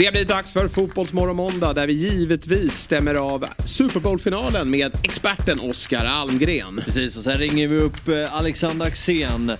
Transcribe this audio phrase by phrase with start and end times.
[0.00, 5.60] Det blir dags för Fotbollsmorgon måndag där vi givetvis stämmer av Super Bowl-finalen med experten
[5.60, 6.82] Oskar Almgren.
[6.84, 9.52] Precis, och sen ringer vi upp eh, Alexander Axén.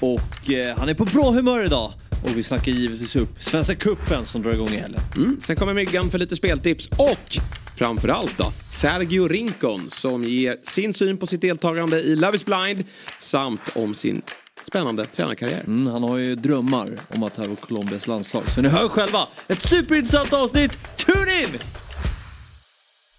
[0.00, 1.92] Och eh, han är på bra humör idag.
[2.24, 5.00] Och vi snackar givetvis upp Svenska Cupen som drar igång i helgen.
[5.16, 5.40] Mm.
[5.40, 7.38] Sen kommer Myggan för lite speltips och
[7.76, 12.84] framförallt då Sergio Rincon som ger sin syn på sitt deltagande i Love is blind
[13.18, 14.22] samt om sin
[14.68, 15.64] spännande tränarkarriär.
[15.66, 18.42] Mm, han har ju drömmar om att ta över Colombias landslag.
[18.42, 20.78] Så ni hör själva, ett superintressant avsnitt.
[20.96, 21.58] Tune in!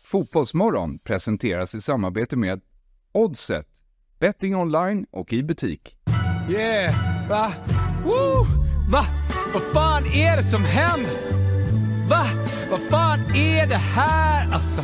[0.04, 2.62] Fotbollsmorgon presenteras i samarbete med
[3.12, 3.68] Oddset,
[4.20, 5.96] betting online och i butik.
[6.50, 7.52] Yeah, va?
[8.04, 8.46] Woo!
[8.92, 9.06] Va?
[9.54, 11.14] Vad fan är det som händer?
[12.10, 12.26] Va?
[12.72, 14.84] Vad fan är det här alltså?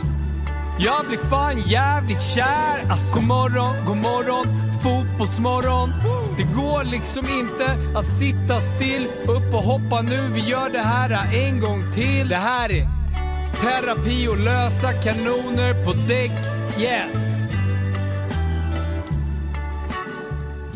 [0.79, 3.15] Jag blir fan jävligt kär alltså.
[3.15, 4.45] God morgon, god morgon,
[4.83, 5.89] fotbollsmorgon.
[6.37, 9.07] Det går liksom inte att sitta still.
[9.23, 12.29] Upp och hoppa nu, vi gör det här en gång till.
[12.29, 12.87] Det här är
[13.61, 16.31] terapi och lösa kanoner på däck.
[16.79, 17.35] Yes!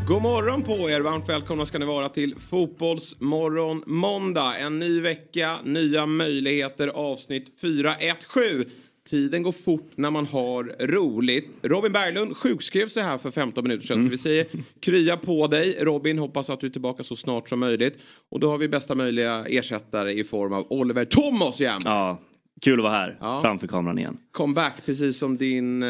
[0.07, 4.55] God morgon på er, varmt välkomna ska ni vara till Fotbollsmorgon måndag.
[4.57, 8.65] En ny vecka, nya möjligheter, avsnitt 417.
[9.09, 11.49] Tiden går fort när man har roligt.
[11.61, 13.97] Robin Berglund sjukskrev sig här för 15 minuter sedan.
[13.97, 14.09] Mm.
[14.09, 14.45] Vi säger
[14.79, 16.19] krya på dig Robin.
[16.19, 17.97] Hoppas att du är tillbaka så snart som möjligt.
[18.29, 21.81] Och då har vi bästa möjliga ersättare i form av Oliver Thomas igen.
[21.85, 22.19] Ja,
[22.61, 23.41] Kul att vara här ja.
[23.41, 24.17] framför kameran igen.
[24.31, 25.89] Comeback precis som din eh,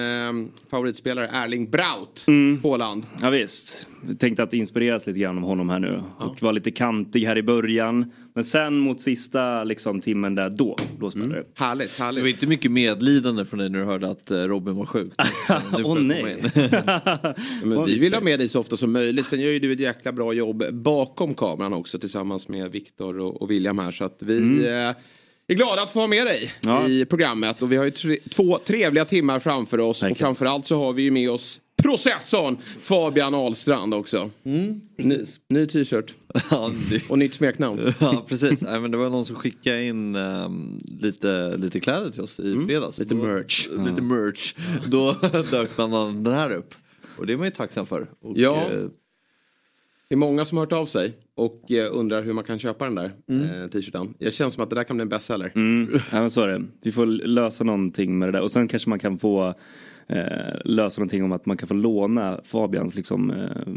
[0.71, 2.59] favoritspelare Erling Braut mm.
[2.63, 3.03] Håland.
[3.21, 3.87] Ja, visst.
[4.07, 6.03] Jag tänkte att inspireras lite grann av honom här nu.
[6.19, 6.25] Ja.
[6.25, 8.11] Och var lite kantig här i början.
[8.33, 11.43] Men sen mot sista liksom, timmen där, då, då spelade mm.
[11.43, 11.63] det.
[11.63, 12.15] Härligt, härligt.
[12.15, 15.13] Det var inte mycket medlidande från dig när du hörde att eh, Robin var sjuk.
[15.73, 16.37] Åh oh, nej.
[17.63, 19.27] men vi vill ha med dig så ofta som möjligt.
[19.27, 23.41] Sen gör ju du ett jäkla bra jobb bakom kameran också tillsammans med Viktor och,
[23.41, 23.91] och William här.
[23.91, 24.93] Så att vi mm.
[25.53, 26.87] Är glada att få ha med dig ja.
[26.87, 30.11] i programmet och vi har ju tre, två trevliga timmar framför oss Verkligen.
[30.11, 34.29] och framförallt så har vi ju med oss processorn Fabian Ahlstrand också.
[34.43, 36.13] Mm, ny, ny t-shirt.
[37.09, 37.93] och nytt smeknamn.
[37.99, 42.21] ja precis, Nej, men det var någon som skickade in um, lite, lite kläder till
[42.21, 42.67] oss i mm.
[42.67, 42.97] fredags.
[42.97, 43.67] Lite merch.
[43.67, 44.53] Då, lite merch.
[44.85, 45.15] Då
[45.51, 46.75] dök man den här upp.
[47.17, 48.07] Och det är man ju tacksam för.
[48.21, 48.71] Och, ja.
[48.71, 48.87] Eh,
[50.07, 52.85] det är många som har hört av sig och eh, undrar hur man kan köpa
[52.85, 53.43] den där mm.
[53.43, 54.13] eh, t-shirten.
[54.17, 55.51] Jag känner som att det där kan bli en bestseller.
[55.55, 55.89] Mm.
[56.11, 56.61] Ja men så är det.
[56.81, 59.53] Vi får lösa någonting med det där och sen kanske man kan få
[60.07, 63.73] eh, lösa någonting om att man kan få låna Fabians liksom eh,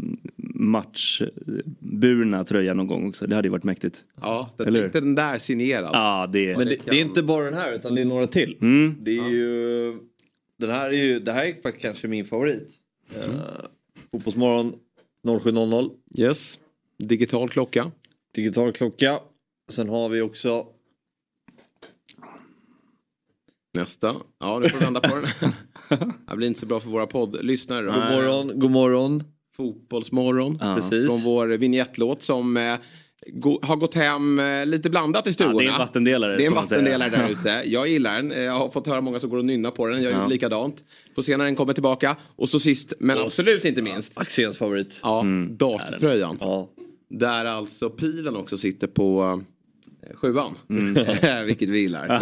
[0.55, 3.27] matchburna tröja någon gång också.
[3.27, 4.03] Det hade ju varit mäktigt.
[4.21, 5.91] Ja, jag tänkte den där signerad.
[5.93, 6.57] Ja, det...
[6.57, 8.57] Men det, det, är inte bara den här utan det är några till.
[8.61, 8.95] Mm.
[9.01, 9.29] Det är ja.
[9.29, 9.93] ju...
[10.59, 12.69] Den här är ju, det här är kanske min favorit.
[13.15, 13.35] Mm.
[13.35, 13.41] Uh,
[14.11, 14.73] Fotbollsmorgon
[15.23, 15.89] 07.00.
[16.17, 16.59] Yes.
[16.97, 17.91] Digital klocka.
[18.35, 19.19] Digital klocka.
[19.71, 20.67] Sen har vi också...
[23.77, 24.15] Nästa.
[24.39, 25.53] Ja, nu får du vända på den.
[26.29, 27.85] det blir inte så bra för våra poddlyssnare.
[27.85, 29.23] God morgon, god morgon.
[29.55, 30.57] Fotbollsmorgon.
[30.61, 30.75] Ja.
[30.75, 31.07] Precis.
[31.07, 32.77] Från vår vignettlåt som
[33.61, 35.63] har gått hem eh, lite blandat i stugorna.
[35.63, 36.37] Ja, det är en vattendelare.
[36.37, 37.61] Det är en vattendelare där ute.
[37.65, 38.43] Jag gillar den.
[38.43, 40.03] Jag har fått höra många som går och nynnar på den.
[40.03, 40.27] Jag gör ja.
[40.27, 40.83] likadant.
[41.15, 42.15] Får se när den kommer tillbaka.
[42.35, 44.17] Och så sist men och absolut inte minst.
[44.17, 44.99] Axéns favorit.
[45.03, 45.57] Ja, mm.
[45.57, 46.37] darttröjan.
[46.41, 46.69] Ja.
[47.09, 49.52] Där alltså pilen också sitter på eh,
[50.15, 50.55] sjuan.
[50.69, 50.93] Mm.
[51.45, 52.21] Vilket vi gillar.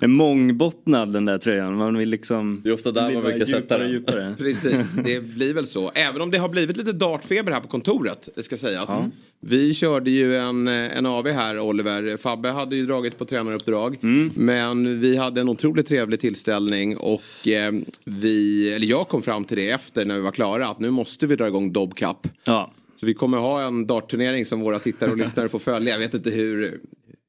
[0.00, 1.76] En mångbottnad den där tröjan.
[1.76, 2.60] Man vill liksom...
[2.64, 4.36] Det är ofta där man brukar sätta den.
[4.38, 5.90] Precis, det blir väl så.
[5.94, 8.28] Även om det har blivit lite dartfeber här på kontoret.
[8.34, 8.84] Det ska sägas.
[8.88, 9.10] Ja.
[9.40, 12.16] Vi körde ju en, en AV här Oliver.
[12.16, 13.98] Fabbe hade ju dragit på tränaruppdrag.
[14.02, 14.30] Mm.
[14.34, 16.96] Men vi hade en otroligt trevlig tillställning.
[16.96, 17.72] Och eh,
[18.04, 20.68] vi, eller jag kom fram till det efter när vi var klara.
[20.68, 22.28] Att nu måste vi dra igång Dobb Cup.
[22.44, 22.72] Ja.
[23.00, 25.92] Så vi kommer ha en dartturnering som våra tittare och lyssnare får följa.
[25.92, 26.80] Jag vet inte hur,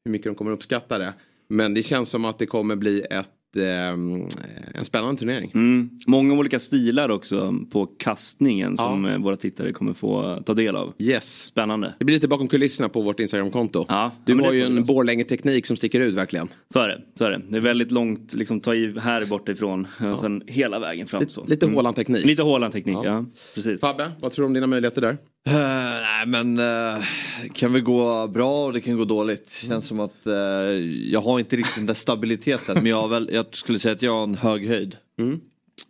[0.06, 1.14] hur mycket de kommer uppskatta det.
[1.48, 4.28] Men det känns som att det kommer bli ett ehm,
[4.74, 5.52] en spännande turnering.
[5.54, 5.90] Mm.
[6.08, 10.94] Många olika stilar också på kastningen som eh, våra tittare kommer få ta del av.
[11.00, 11.46] Yes.
[11.46, 11.94] Spännande.
[12.00, 13.86] Det blir lite bakom kulisserna på vårt Instagramkonto.
[13.88, 16.48] Ja, du har ju en Borlänge-teknik som sticker ut verkligen.
[16.74, 17.02] Så är det.
[17.16, 17.42] Så är det.
[17.50, 20.12] det är väldigt långt, liksom ta i här borta ifrån ja.
[20.12, 21.22] och sen hela vägen fram.
[21.22, 21.76] Lite, lite mm.
[21.76, 22.26] Håland-teknik.
[22.26, 23.06] Lite Håland-teknik, ja.
[23.06, 23.26] ja.
[23.56, 23.82] Precis.
[23.82, 25.18] Fabbe, vad tror du om dina möjligheter där?
[25.48, 27.04] Uh, nej men uh,
[27.54, 29.50] kan väl gå bra och det kan gå dåligt.
[29.50, 29.82] Känns mm.
[29.82, 30.34] som att uh,
[31.12, 34.12] jag har inte riktigt den där stabiliteten men jag, väl, jag skulle säga att jag
[34.12, 34.98] har en hög höjd.
[35.20, 35.40] Mm.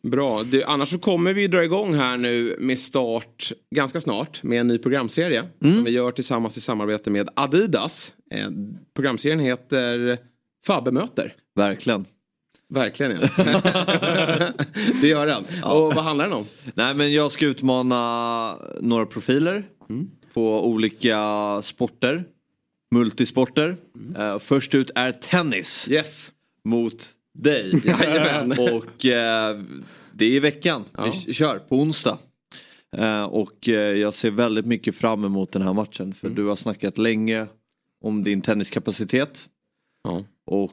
[0.02, 4.60] Bra, det, annars så kommer vi dra igång här nu med start ganska snart med
[4.60, 5.44] en ny programserie.
[5.64, 5.76] Mm.
[5.76, 8.14] Som vi gör tillsammans i samarbete med Adidas.
[8.32, 8.50] Eh,
[8.96, 10.18] programserien heter
[10.66, 11.34] Fabbe möter.
[11.56, 12.06] Verkligen.
[12.70, 13.28] Verkligen ja.
[15.02, 15.44] det gör den.
[15.62, 15.72] Ja.
[15.72, 16.46] Och vad handlar den om?
[16.74, 20.12] Nej men jag ska utmana några profiler mm.
[20.34, 22.26] på olika sporter.
[22.96, 23.78] multisporter.
[24.18, 26.32] Eh, först ut är tennis Yes.
[26.64, 27.72] mot dig.
[28.60, 29.62] Och eh,
[30.12, 30.86] det är i veckan.
[31.26, 32.18] Vi kör på onsdag.
[32.98, 36.14] Eh, och jag ser väldigt mycket fram emot den här matchen.
[36.14, 37.48] För du har snackat länge
[38.02, 39.50] om din tenniskapacitet.
[40.04, 40.24] Ja.
[40.46, 40.72] Och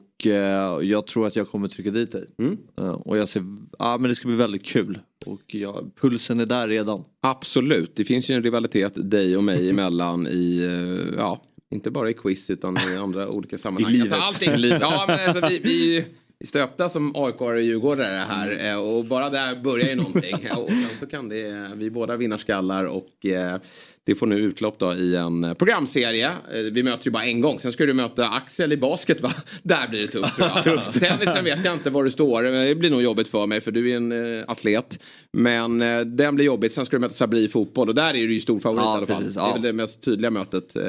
[0.83, 2.27] jag tror att jag kommer trycka dit dig.
[2.39, 2.59] Mm.
[2.79, 3.45] Eh, och jag ser,
[3.79, 4.99] ja men det ska bli väldigt kul.
[5.27, 7.05] Och jag, pulsen är där redan.
[7.21, 12.11] Absolut, det finns ju en rivalitet dig och mig emellan i, eh, ja, inte bara
[12.11, 13.93] i quiz utan i andra olika sammanhang.
[13.93, 14.13] I livet.
[14.13, 14.71] Alltså, allting.
[14.81, 16.05] Ja, men alltså, vi, vi
[16.45, 20.35] stöpta som AIK och djurgårdare här eh, och bara där börjar ju någonting.
[20.57, 23.57] Och sen så kan det, vi är båda vinnarskallar och eh,
[24.05, 26.27] det får nu utlopp då i en programserie.
[26.29, 29.33] Eh, Vi möter ju bara en gång, sen ska du möta Axel i basket va?
[29.63, 30.65] Där blir det tufft tror jag.
[30.65, 31.01] tufft.
[31.01, 33.91] Tennisen vet jag inte var du står, det blir nog jobbigt för mig för du
[33.93, 34.99] är en eh, atlet.
[35.33, 38.13] Men eh, den blir jobbigt, sen ska du möta Sabri i fotboll och där är
[38.27, 39.17] du ju stor favorit Ja, i alla fall.
[39.17, 39.53] precis, Det är ja.
[39.53, 40.83] väl det mest tydliga mötet eh,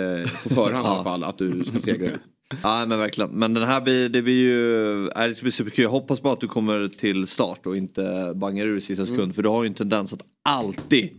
[0.44, 2.10] på förhand i alla fall, att du ska segra.
[2.64, 3.30] Ja men verkligen.
[3.32, 5.84] Men den här blir, det blir ju, det ska bli superkul.
[5.84, 9.22] Jag hoppas bara att du kommer till start och inte bangar ur i sista sekund.
[9.22, 9.34] Mm.
[9.34, 11.10] För du har ju en tendens att alltid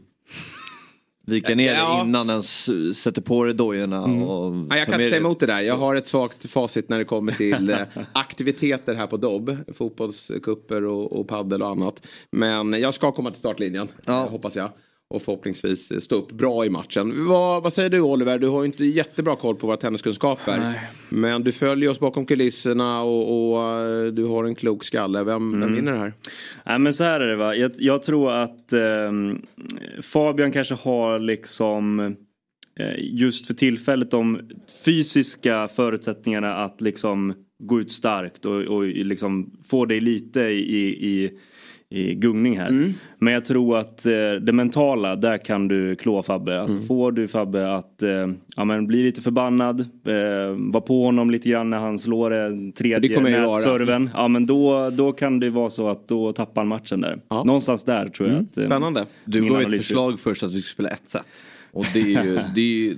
[1.27, 2.03] vika ner Ja.
[2.05, 4.03] innan ens sätter på dig dojorna.
[4.05, 4.67] Och Mm.
[4.71, 5.61] Ja, jag kan inte säga emot det där.
[5.61, 7.79] Jag har ett svagt facit när det kommer till eh,
[8.13, 9.57] aktiviteter här på Dobb.
[9.75, 12.07] Fotbollskupper och, och paddel och annat.
[12.31, 14.27] Men jag ska komma till startlinjen, Ja.
[14.31, 14.71] hoppas jag.
[15.15, 17.27] Och förhoppningsvis eh, stå upp bra i matchen.
[17.27, 18.39] Vad, vad säger du Oliver?
[18.39, 20.81] Du har ju inte jättebra koll på våra tenniskunskaper.
[21.09, 25.25] Men du följer oss bakom kulisserna och, och eh, du har en klok skalle.
[25.25, 26.13] Vem, vem vinner det här?
[26.65, 27.55] Nej men så här är det va.
[27.55, 29.43] Jag, jag tror att ehm,
[30.03, 32.01] Fabian kanske har liksom
[32.81, 34.41] eh, just för tillfället de
[34.85, 41.31] fysiska förutsättningarna att liksom gå ut starkt och, och liksom få dig lite i, i,
[41.91, 42.93] i gungning här.
[43.19, 44.13] Men jag tror att eh,
[44.43, 46.61] det mentala, där kan du klå Fabbe.
[46.61, 51.31] Alltså får du Fabbe att eh, ja, men bli lite förbannad, eh, vara på honom
[51.31, 54.11] lite grann när han slår en tredje nätserven.
[54.15, 57.21] Ja men då, då kan det vara så att då tappar han matchen där.
[57.29, 57.45] Ja.
[57.45, 59.07] Någonstans där tror jag att eh, Spännande.
[59.25, 61.47] Du gav ett förslag först att vi skulle spela ett set.
[61.73, 62.97] Och det är ju, det är ju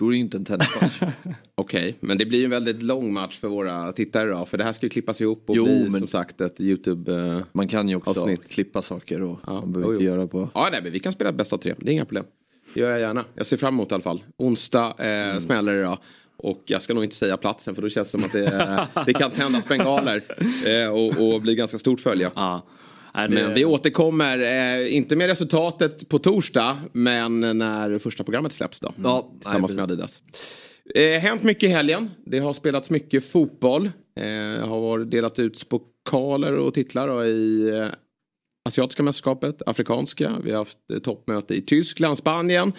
[0.00, 1.00] då är det ju inte en tennismatch.
[1.54, 4.46] Okej, men det blir ju en väldigt lång match för våra tittare då.
[4.46, 7.14] För det här ska ju klippas ihop och Jo, bli men- som sagt ett YouTube...
[7.16, 8.48] Eh, Man kan ju också Avsnitt.
[8.48, 10.48] klippa saker och Ja, man behöver inte göra på...
[10.54, 11.74] Ja, nej, men vi kan spela bäst av tre.
[11.78, 12.24] Det är inga problem.
[12.74, 13.24] Det gör jag gärna.
[13.34, 14.22] Jag ser fram emot i alla fall.
[14.36, 15.98] Onsdag eh, smäller det då.
[16.36, 19.12] Och jag ska nog inte säga platsen för då känns det som att det, det
[19.12, 20.22] kan tändas bengaler.
[20.66, 22.30] Eh, och, och bli ganska stort följe.
[22.34, 22.66] Ja.
[23.14, 28.52] Nej, det- Men vi återkommer, eh, inte med resultatet på torsdag, men när första programmet
[28.52, 28.92] släpps då.
[29.02, 30.22] Ja, tillsammans nej, med Adidas.
[30.94, 32.10] Eh, hänt mycket i helgen.
[32.26, 33.86] Det har spelats mycket fotboll.
[34.20, 37.86] Eh, har delat ut pokaler och titlar då, i eh,
[38.68, 40.32] Asiatiska mästerskapet, Afrikanska.
[40.44, 42.72] Vi har haft toppmöte i Tyskland, Spanien.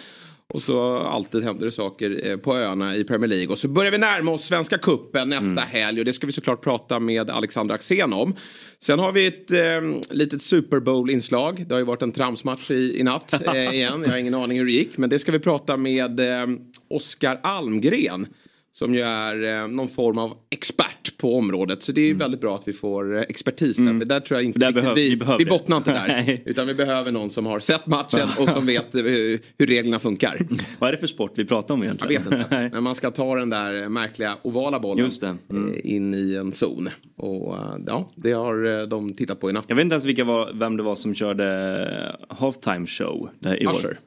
[0.52, 3.48] Och så alltid händer det saker eh, på öarna i Premier League.
[3.48, 5.98] Och så börjar vi närma oss Svenska Kuppen nästa helg.
[5.98, 8.34] Och det ska vi såklart prata med Alexander Axén om.
[8.80, 11.64] Sen har vi ett eh, litet Super Bowl-inslag.
[11.68, 14.02] Det har ju varit en tramsmatch i, i natt eh, igen.
[14.02, 14.98] Jag har ingen aning hur det gick.
[14.98, 16.46] Men det ska vi prata med eh,
[16.88, 18.26] Oskar Almgren.
[18.74, 21.82] Som ju är eh, någon form av expert på området.
[21.82, 23.98] Så det är ju väldigt bra att vi får eh, expertis där.
[23.98, 26.40] För där tror jag inte Där behöv- vi, vi behöver vi bottnar inte där.
[26.44, 30.46] Utan vi behöver någon som har sett matchen och som vet eh, hur reglerna funkar.
[30.78, 32.24] Vad är det för sport vi pratar om Jag egentligen?
[32.24, 32.70] vet inte.
[32.72, 35.10] Men man ska ta den där märkliga ovala bollen.
[35.50, 35.74] Mm.
[35.84, 36.88] in i en zon.
[37.16, 37.56] Och
[37.86, 39.64] ja, det har de tittat på i natt.
[39.68, 43.66] Jag vet inte ens vilka var, vem det var som körde halftime show där i
[43.66, 43.72] år.
[43.76, 43.98] Usher.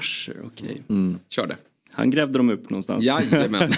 [0.00, 0.82] Usher, okej.
[1.28, 1.56] Körde.
[1.92, 3.04] Han grävde dem upp någonstans.
[3.04, 3.50] Jajamän,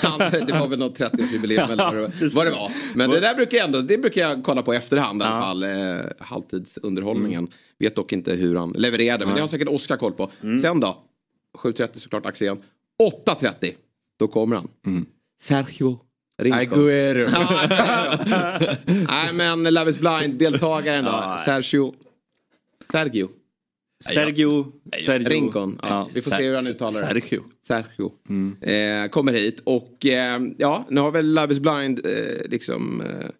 [0.47, 2.35] det var väl något 30-årsjubileum eller vad det, precis.
[2.37, 2.73] vad det var.
[2.95, 5.35] Men det där brukar jag ändå, det brukar jag kolla på i efterhand i alla
[5.37, 5.40] Ja.
[5.43, 5.62] fall.
[5.62, 7.49] Eh, halvtidsunderhållningen.
[7.79, 10.31] Vet dock inte hur han levererade, men det har säkert Oskar koll på.
[10.62, 10.99] Sen då?
[11.59, 12.59] 7.30 såklart Axén.
[13.26, 13.73] 8.30,
[14.19, 14.69] då kommer han.
[15.40, 15.99] Sergio
[16.43, 16.61] Rincon.
[16.61, 17.29] Aguero.
[18.87, 21.37] Nej men Love is blind-deltagaren då.
[21.45, 21.95] Sergio.
[22.93, 23.29] Sergio.
[24.04, 24.73] Sergio,
[25.04, 25.28] Sergio.
[25.28, 25.80] Rincon.
[25.83, 27.07] Ja, vi får se hur han uttalar det.
[27.07, 27.42] Sergio.
[27.66, 28.12] Sergio.
[28.61, 33.30] Eh, kommer hit och eh, ja, nu har väl Love is blind eh, liksom eh,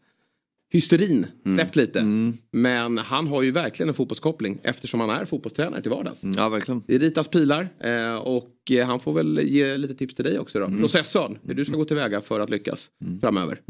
[0.73, 2.05] hysterin släppt lite.
[2.53, 6.21] Men han har ju verkligen en fotbollskoppling eftersom han är fotbollstränare till vardags.
[6.37, 6.83] Ja verkligen.
[6.87, 10.59] Det ritas pilar eh, och eh, han får väl ge lite tips till dig också
[10.59, 10.67] då.
[10.69, 12.91] Processorn, hur du ska gå tillväga för att lyckas
[13.21, 13.61] framöver.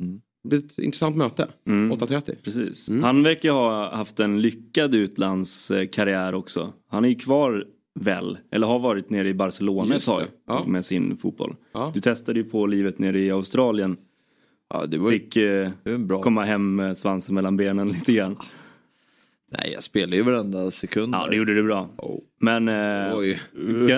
[0.42, 1.49] Det blir ett intressant möte.
[1.64, 2.35] 8.30.
[2.44, 2.88] Precis.
[2.88, 6.73] Han verkar ha haft en lyckad utlandskarriär också.
[6.88, 10.23] Han är ju kvar väl, eller har varit nere i Barcelona ett tag.
[10.47, 10.64] Ja.
[10.66, 11.56] med sin fotboll.
[11.73, 11.90] Ja.
[11.94, 13.97] Du testade ju på livet nere i Australien.
[14.75, 18.37] Ja, det var Fick eh, det var komma hem med svansen mellan benen lite grann.
[19.52, 21.14] Nej jag spelar ju varenda sekund.
[21.14, 21.88] Ja, det gjorde du bra.
[22.40, 22.68] Men...
[22.68, 23.40] Eh, Oj,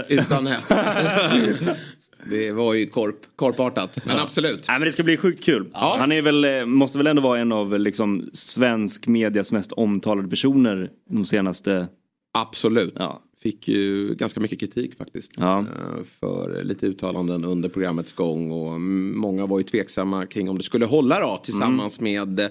[0.09, 0.65] utan nät.
[2.31, 3.99] det var ju korp, korpartat.
[4.05, 4.65] Men absolut.
[4.69, 5.69] Nej men det ska bli sjukt kul.
[5.73, 5.97] Ja.
[5.99, 10.29] Han är väl, eh, måste väl ändå vara en av liksom, svensk medias mest omtalade
[10.29, 11.89] personer de senaste...
[12.35, 12.95] Absolut.
[12.99, 13.23] Ja.
[13.43, 15.33] Fick ju ganska mycket kritik faktiskt.
[15.37, 15.59] Ja.
[15.59, 18.53] eh, För lite uttalanden under programmets gång.
[18.53, 22.47] Och mm, många var ju tveksamma kring om det skulle hålla då tillsammans med eh,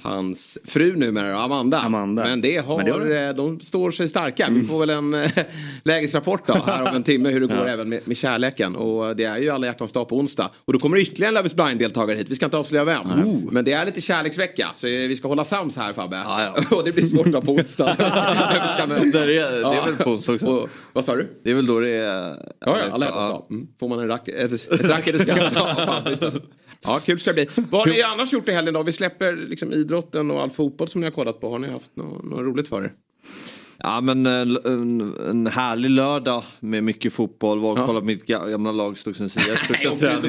[0.00, 1.80] hans fru numera, Amanda.
[1.80, 2.22] Amanda.
[2.22, 3.28] Men det har, Men det har det.
[3.28, 4.48] eh, de står sig starka.
[4.50, 5.30] Vi får väl en eh,
[5.82, 8.76] lägesrapport då här om en timme hur det går även med, med kärleken.
[8.76, 10.50] Och det är ju alla hjärtans dag på onsdag.
[10.64, 12.26] Och då kommer det ytterligare en Love is blind-deltagare hit.
[12.30, 13.06] Vi ska inte avslöja vem.
[13.50, 14.68] Men det är lite kärleksvecka.
[14.74, 16.16] Så eh, vi ska hålla sams här Fabbe.
[16.16, 16.76] Ja, ja.
[16.76, 17.96] och det blir svårt då på onsdag.
[17.98, 19.18] Vem vi ska möta.
[19.26, 20.46] Det är, det är väl på onsdag också?
[20.46, 21.40] Och, vad sa du?
[21.44, 22.36] Det är väl då det är...
[22.60, 23.46] Ja, ja, alla hjärtans dag.
[23.50, 23.66] Mm.
[23.80, 25.24] Får man en rack, ett, ett racket i.
[25.28, 25.50] Ja,
[25.86, 26.22] fan, visst.
[26.82, 27.64] Ja, kul ska det bli.
[27.70, 28.82] Vad har ni annars gjort i helgen då?
[28.82, 31.50] Vi släpper liksom idrotten och all fotboll som ni har kollat på.
[31.50, 32.92] Har ni haft något, något roligt för er?
[33.84, 34.32] Ja men eh,
[34.72, 37.58] en, en härlig lördag med mycket fotboll.
[37.58, 37.86] Var och Ja.
[37.86, 39.16] kollade på mitt ga- gamla lag IF.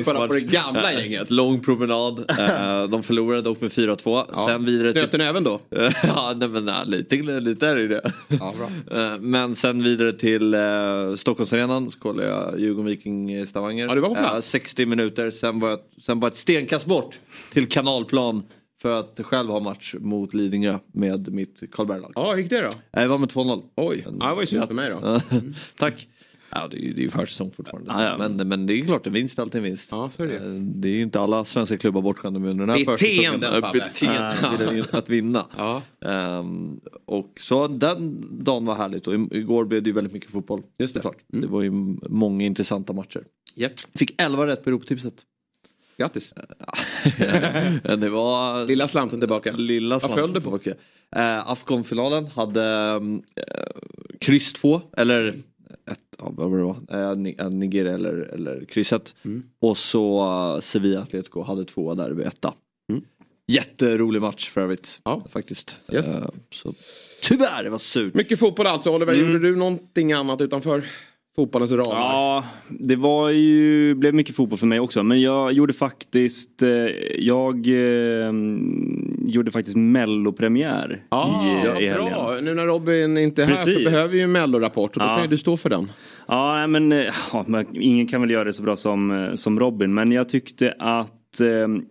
[0.05, 1.31] Första på det gamla gänget.
[1.31, 2.19] Lång promenad.
[2.39, 4.25] Eh, De förlorade dock med 4-2.
[4.35, 4.47] Ja.
[4.47, 5.21] Sen vidare till...
[5.21, 5.59] Även då?
[6.03, 8.11] ja nej, men nej, lite, lite är det det.
[8.27, 8.99] Ja, bra.
[9.01, 10.55] Eh, Men sen vidare till
[11.17, 13.87] Stockholmsarenan så kollade jag Djurgården-Viking Stavanger.
[13.87, 14.35] Ja, du var på plats.
[14.55, 17.19] Eh, 60 minuter, sen var jag sen bara ett stenkast bort
[17.51, 18.43] till kanalplan
[18.83, 22.11] för att själv ha match mot Lidingö med mitt Karlberg-lag.
[22.15, 22.69] Ja, hur gick det då?
[23.01, 23.63] Det var med 2-0.
[23.75, 25.19] Oj, ja, det var ju synd för mig då.
[25.77, 26.07] Tack.
[26.51, 27.91] Ja, det är ju det är ju försäsong fortfarande.
[27.91, 28.17] Ja, ja.
[28.29, 29.87] Men, men det är klart, en vinst är alltid en vinst.
[29.91, 30.35] Ja, så är det.
[30.35, 33.39] Eh, Det är ju inte alla svenska klubbar bortskämda med under den här försäsongen.
[33.73, 35.45] Beteenden vid att vinna.
[35.57, 35.81] Ja.
[36.05, 40.61] Ehm, och så den dagen var härligt och igår blev det ju väldigt mycket fotboll.
[40.79, 40.99] Just det.
[41.01, 41.23] Såklart.
[41.27, 41.71] Det var ju
[42.09, 43.23] många intressanta matcher.
[43.55, 43.71] Japp.
[43.95, 45.13] Fick 11 rätt på Europatipset.
[46.03, 46.33] Grattis.
[47.97, 49.51] det var Lilla slanten tillbaka.
[49.51, 50.27] lilla på?
[50.27, 50.69] tillbaka.
[51.15, 52.65] Eh, Afghan-finalen hade
[53.35, 53.53] eh,
[54.19, 55.27] kryss 2 eller
[55.91, 56.77] ett, ja, vad var det var?
[56.89, 59.15] Eh, eh, Nigeria eller, eller krysset.
[59.25, 59.43] Mm.
[59.59, 60.21] Och så
[60.55, 62.53] eh, Sevilla Atletico hade två där vid etta.
[62.89, 63.03] Mm.
[63.47, 64.99] Jätterolig match för övrigt.
[65.03, 65.23] Ja.
[65.29, 65.81] Faktiskt.
[65.91, 66.07] Yes.
[66.07, 66.73] Eh, så,
[67.21, 68.13] tyvärr, det var surt.
[68.13, 68.91] Mycket fotboll alltså.
[68.91, 70.85] Oliver, gjorde du någonting annat utanför
[71.35, 71.85] fotbollens ramar?
[71.99, 72.43] Ja,
[72.79, 75.03] det var ju, blev mycket fotboll för mig också.
[75.03, 76.69] Men jag gjorde faktiskt, eh,
[77.19, 78.31] jag eh,
[79.27, 82.05] gjorde faktiskt mellopremiär Ah, i, ja, i helgen.
[82.09, 82.37] bra.
[82.41, 83.85] Nu när Robin inte är här så Precis.
[83.85, 85.15] behöver vi ju en mellorapport och då Ja.
[85.15, 85.91] kan ju du stå för den.
[86.27, 89.59] Ja, men eh, ja, men ingen kan väl göra det så bra som, eh, som
[89.59, 89.93] Robin.
[89.93, 91.13] Men jag tyckte att eh,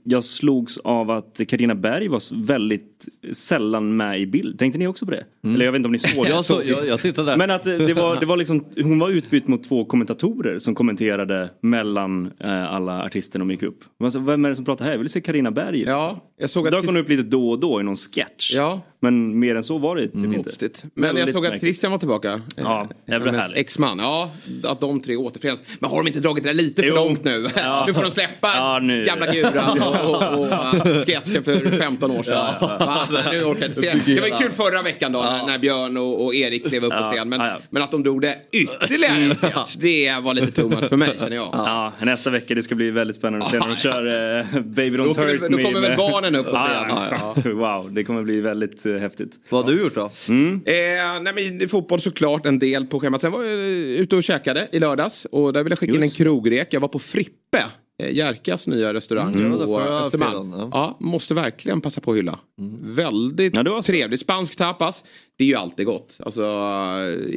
[0.04, 4.58] jag slogs av att Karina Berg var väldigt sällan med i bild.
[4.58, 5.24] Tänkte ni också på det?
[5.44, 6.30] Eller jag vet inte om ni såg det.
[6.30, 7.36] Jag, så, jag, jag tittade.
[7.36, 10.74] Men att eh, det var, det var liksom, hon var utbytt mot två kommentatorer som
[10.74, 13.84] kommenterade mellan eh, alla artister de gick upp.
[14.12, 14.92] Sa, Vem är det som pratar här?
[14.92, 15.82] Jag vill se Karina Berg.
[15.82, 16.72] Ja, jag såg att...
[16.72, 18.54] Dök hon upp lite då och då i någon sketch.
[18.54, 18.80] Ja.
[19.00, 20.36] Men mer än så var det typ inte.
[20.36, 20.84] Konstigt.
[20.94, 21.60] Men jag såg att.
[21.60, 22.40] Christian var tillbaka.
[22.56, 23.58] Ja, det är väl Hennes härligt.
[23.58, 23.98] Exman.
[23.98, 24.30] Ja,
[24.62, 25.60] att de tre återförenas.
[25.78, 26.94] Men har de inte dragit det där lite för Jo.
[26.94, 27.48] långt nu?
[27.56, 27.84] Ja.
[27.86, 29.04] Nu får de släppa Ja, nu.
[29.04, 32.36] gamla guran och, och, och sketchen för 15 år sedan.
[32.60, 33.06] Va?
[33.32, 34.14] Nu orkar jag inte se.
[34.14, 36.96] Det var kul förra veckan då när, när Björn och, och Erik klev upp på
[36.96, 37.28] Ja, scen.
[37.28, 37.58] Men, ja, ja.
[37.70, 41.08] men att de drog det ytterligare en sketch, det var lite too much för mig
[41.20, 41.48] känner jag.
[41.52, 44.96] Ja, nästa vecka det ska bli väldigt spännande att se när de kör eh, Baby
[44.98, 46.96] Don't Då kommer Hurt väl- då Me kommer väl med- barnen upp på Ja, scen.
[47.10, 47.50] ja, ja.
[47.82, 49.32] Wow, det kommer bli väldigt eh, häftigt.
[49.50, 50.00] Vad har du gjort då?
[50.04, 50.10] Eh,
[51.22, 53.20] nej men fotboll såklart en del på schemat.
[53.20, 56.04] Sen var jag ute och käkade i lördags och där vill jag skicka in en
[56.04, 56.16] Just.
[56.16, 56.68] krogrek.
[56.70, 57.64] Jag var på Frippe.
[58.02, 60.52] Eh, Jerkas nya restaurang Mm, på Östermalm.
[60.72, 60.96] Ja.
[61.00, 62.38] måste verkligen passa på att hylla.
[62.80, 64.20] Väldigt Ja, trevligt.
[64.20, 65.04] Spansk tapas.
[65.38, 66.16] Det är ju alltid gott.
[66.24, 66.42] Alltså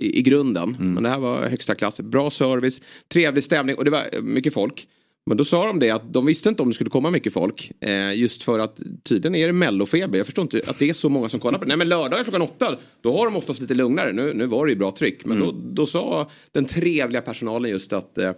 [0.01, 0.75] i, i grunden.
[0.79, 0.93] Mm.
[0.93, 1.99] Men det här var högsta klass.
[1.99, 2.81] Bra service.
[3.13, 4.87] Trevlig stämning och det var eh, mycket folk.
[5.29, 7.71] Men då sa de det att de visste inte om det skulle komma mycket folk.
[7.81, 10.17] Eh, just för att tydligen är det mellofeber.
[10.17, 11.67] Jag förstår inte att det är så många som kollar på det.
[11.69, 12.77] Nej men lördagar klockan åtta.
[13.01, 14.11] Då har de oftast lite lugnare.
[14.11, 15.25] Nu, nu var det ju bra tryck.
[15.25, 18.31] Men då, då sa den trevliga personalen just att eh,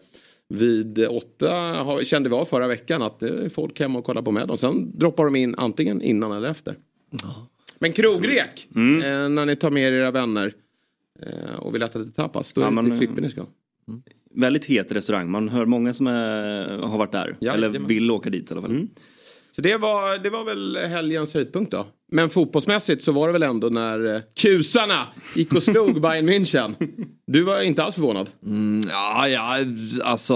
[0.50, 4.22] vid åtta har, kände vi av förra veckan att det är folk hemma och kollar
[4.22, 4.58] på med dem.
[4.58, 6.76] Sen droppar de in antingen innan eller efter.
[7.80, 8.68] Men krogrek.
[8.76, 10.54] Eh, när ni tar med er era vänner.
[11.22, 12.54] Eh, och vill äta lite tapas.
[12.54, 13.46] Då är Ja, det till eh, Frippe ni ska.
[14.34, 15.32] Väldigt het restaurang.
[15.32, 17.36] Man hör många som är, har varit där.
[17.40, 17.88] Ja, eller jajamän.
[17.88, 18.88] vill åka dit i alla fall.
[19.58, 21.86] Så det var, det var väl helgens höjdpunkt då.
[22.12, 26.76] Men fotbollsmässigt så var det väl ändå när eh, kusarna gick och slog Bayern München.
[27.28, 28.30] Du var inte alls förvånad.
[28.90, 29.58] Ja, ja,
[30.04, 30.36] alltså.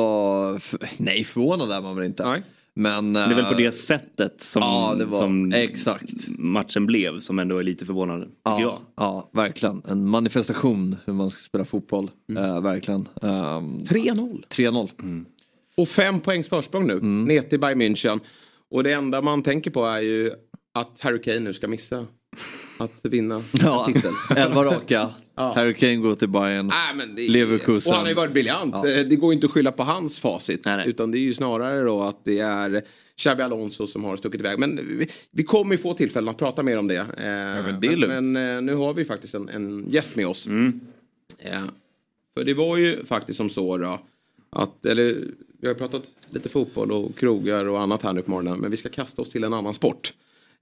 [0.98, 2.26] Nej, förvånad är man väl inte.
[2.26, 2.44] Nej.
[2.74, 6.14] Men, Det är väl på eh, det sättet som, Ja, det var- som exakt.
[6.28, 8.26] matchen blev som ändå är lite förvånande.
[8.26, 8.60] Tycker jag.
[8.62, 9.82] Ja, ja, verkligen.
[9.88, 12.12] En manifestation hur man ska spela fotboll.
[12.38, 13.08] Eh, verkligen.
[13.22, 14.44] Um, 3-0.
[14.50, 15.26] 3-0.
[15.78, 17.00] Och fem poängs försprång nu.
[17.02, 18.20] Ner till Bayern München.
[18.72, 20.32] Och det enda man tänker på är ju
[20.74, 22.06] att Harry Kane nu ska missa
[22.78, 24.14] att vinna Ja, titel.
[24.38, 25.10] elva raka.
[25.36, 25.54] Ja.
[25.56, 26.68] Harry Kane går till Bayern.
[26.68, 27.92] Nej, men det, Leverkusen.
[27.92, 28.76] Och han har ju varit briljant.
[28.84, 29.04] Ja.
[29.04, 30.66] Det går inte att skylla på hans facit.
[30.66, 30.90] Nej, nej.
[30.90, 32.84] Utan det är ju snarare då att det är
[33.18, 34.60] Xabi Alonso som har stuckit iväg.
[34.60, 36.98] Men vi, vi kommer ju få tillfällen att prata mer om det.
[36.98, 37.06] Eh,
[37.64, 38.14] men det är lugnt.
[38.14, 40.48] men, men eh, nu har vi faktiskt en, en gäst med oss.
[40.48, 40.80] Mm.
[41.38, 41.64] Eh,
[42.34, 44.00] för det var ju faktiskt som så då.
[44.50, 45.16] Att, eller,
[45.62, 48.60] vi har pratat lite fotboll och krogar och annat här nu på morgonen.
[48.60, 50.14] Men vi ska kasta oss till en annan sport.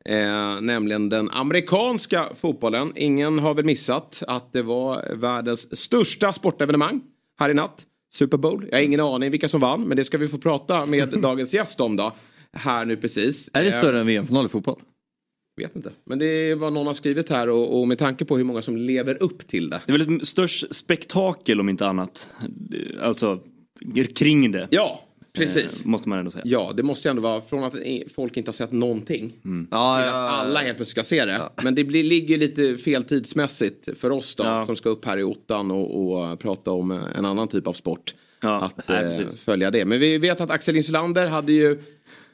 [0.06, 2.94] Eh, nämligen den amerikanska fotbollen.
[2.96, 7.02] Ingen har väl missat att det var världens största sportevenemang
[7.40, 7.86] här i natt.
[8.12, 8.68] Super Bowl.
[8.70, 11.54] Jag har ingen aning vilka som vann men det ska vi få prata med dagens
[11.54, 12.14] gäst om då.
[12.54, 13.50] Här nu precis.
[13.54, 14.82] Är det Eh, större än VM-final i fotboll?
[15.60, 15.92] vet inte.
[16.06, 18.62] Men det är vad någon har skrivit här och, och med tanke på hur många
[18.62, 19.82] som lever upp till det.
[19.86, 22.34] Det är väl ett störst spektakel om inte annat.
[23.02, 23.40] Alltså
[24.16, 24.68] kring det.
[24.70, 25.02] Ja,
[25.34, 25.82] precis.
[25.86, 26.44] eh, Måste man ändå säga.
[26.46, 27.76] Ja, det måste ju ändå vara från att
[28.16, 29.34] folk inte har sett någonting.
[29.72, 31.42] Ja, till att alla helt plötsligt ska se det.
[31.64, 34.66] Men det blir, ligger lite fel tidsmässigt för oss då Ja.
[34.66, 38.16] som ska upp här i ottan och, och prata om en annan typ av sport.
[38.42, 39.42] Ja, att nej, eh, precis.
[39.42, 39.86] följa det.
[39.86, 41.78] Men vi vet att Axel Insulander hade ju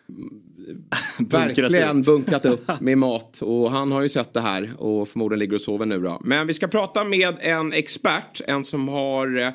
[1.20, 2.06] verkligen upp.
[2.06, 5.62] bunkrat upp med mat och han har ju sett det här och förmodligen ligger och
[5.62, 6.22] sover nu då.
[6.24, 9.50] Men vi ska prata med en expert, en som har eh,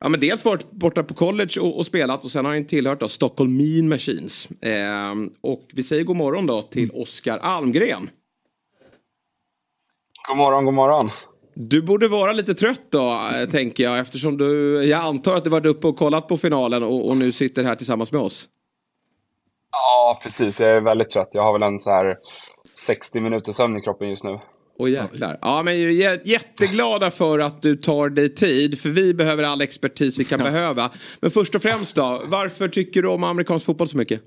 [0.00, 3.00] Ja men dels varit borta på college och, och spelat och sen har han tillhört
[3.00, 4.48] då Stockholm Mean Machines.
[4.60, 8.10] Ehm, och vi säger god morgon då till Oskar Almgren.
[10.28, 11.10] God morgon, god morgon.
[11.54, 15.50] Du borde vara lite trött då eh, tänker jag eftersom du, jag antar att du
[15.50, 18.48] varit uppe och kollat på finalen och, och nu sitter här tillsammans med oss.
[19.72, 20.60] Ja, precis.
[20.60, 21.28] Jag är väldigt trött.
[21.32, 22.16] Jag har väl en så här
[22.74, 24.38] 60 minuters sömn i kroppen just nu.
[24.78, 25.38] Åh jäklar.
[25.42, 30.24] Ja men jätteglada för att du tar dig tid för vi behöver all expertis vi
[30.24, 30.90] kan behöva.
[31.20, 34.20] Men först och främst då, varför tycker du om amerikansk fotboll så mycket?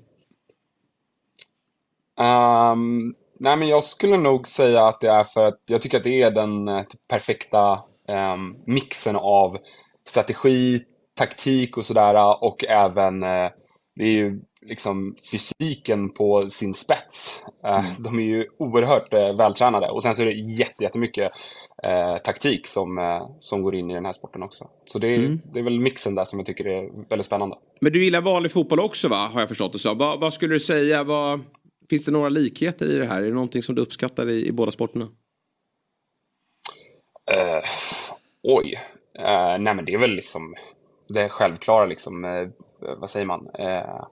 [2.20, 6.04] Ehm, nej, men jag skulle nog säga att det är för att jag tycker att
[6.04, 9.58] det är den eh, typ perfekta ehm, mixen av
[10.08, 10.82] strategi,
[11.18, 13.50] taktik och sådär och även eh,
[13.96, 17.40] det är ju liksom fysiken på sin spets.
[17.64, 21.32] Eh, De är ju oerhört eh, vältränade och sen så är det jätte, jättemycket
[21.82, 24.68] eh, taktik som, som går in i den här sporten också.
[24.86, 27.56] Så det är, det är väl mixen där som jag tycker är väldigt spännande.
[27.80, 29.30] Men du gillar vanlig fotboll också va?
[29.32, 29.94] Har jag förstått det så.
[29.94, 31.04] Vad, vad skulle du säga?
[31.04, 31.40] Vad,
[31.90, 33.22] finns det några likheter i det här?
[33.22, 35.08] Är det någonting som du uppskattar i, i båda sporterna?
[37.30, 37.62] Eh,
[38.42, 38.74] oj.
[39.18, 40.54] Eh, nej men det är väl liksom
[41.08, 42.48] det självklara liksom, eh,
[42.98, 43.48] vad säger man?
[43.58, 44.04] Eh,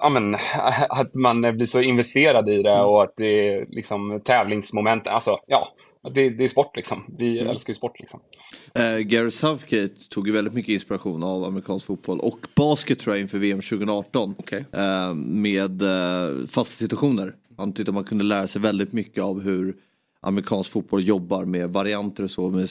[0.00, 0.34] ja men
[0.88, 5.06] att man blir så investerad i det och att det är liksom tävlingsmoment.
[5.06, 5.68] Alltså ja,
[6.14, 7.04] det, det är sport liksom.
[7.18, 8.20] Vi älskar ju sport liksom.
[8.74, 13.20] Eh, Gary Southgate tog ju väldigt mycket inspiration av amerikansk fotboll och basket tror jag
[13.20, 14.34] inför VM 2018.
[14.38, 14.64] Okej.
[14.72, 17.34] Eh, med eh, fasta situationer.
[17.56, 19.76] Han tyckte man kunde lära sig väldigt mycket av hur
[20.20, 22.50] amerikansk fotboll jobbar med varianter och så.
[22.50, 22.68] Med,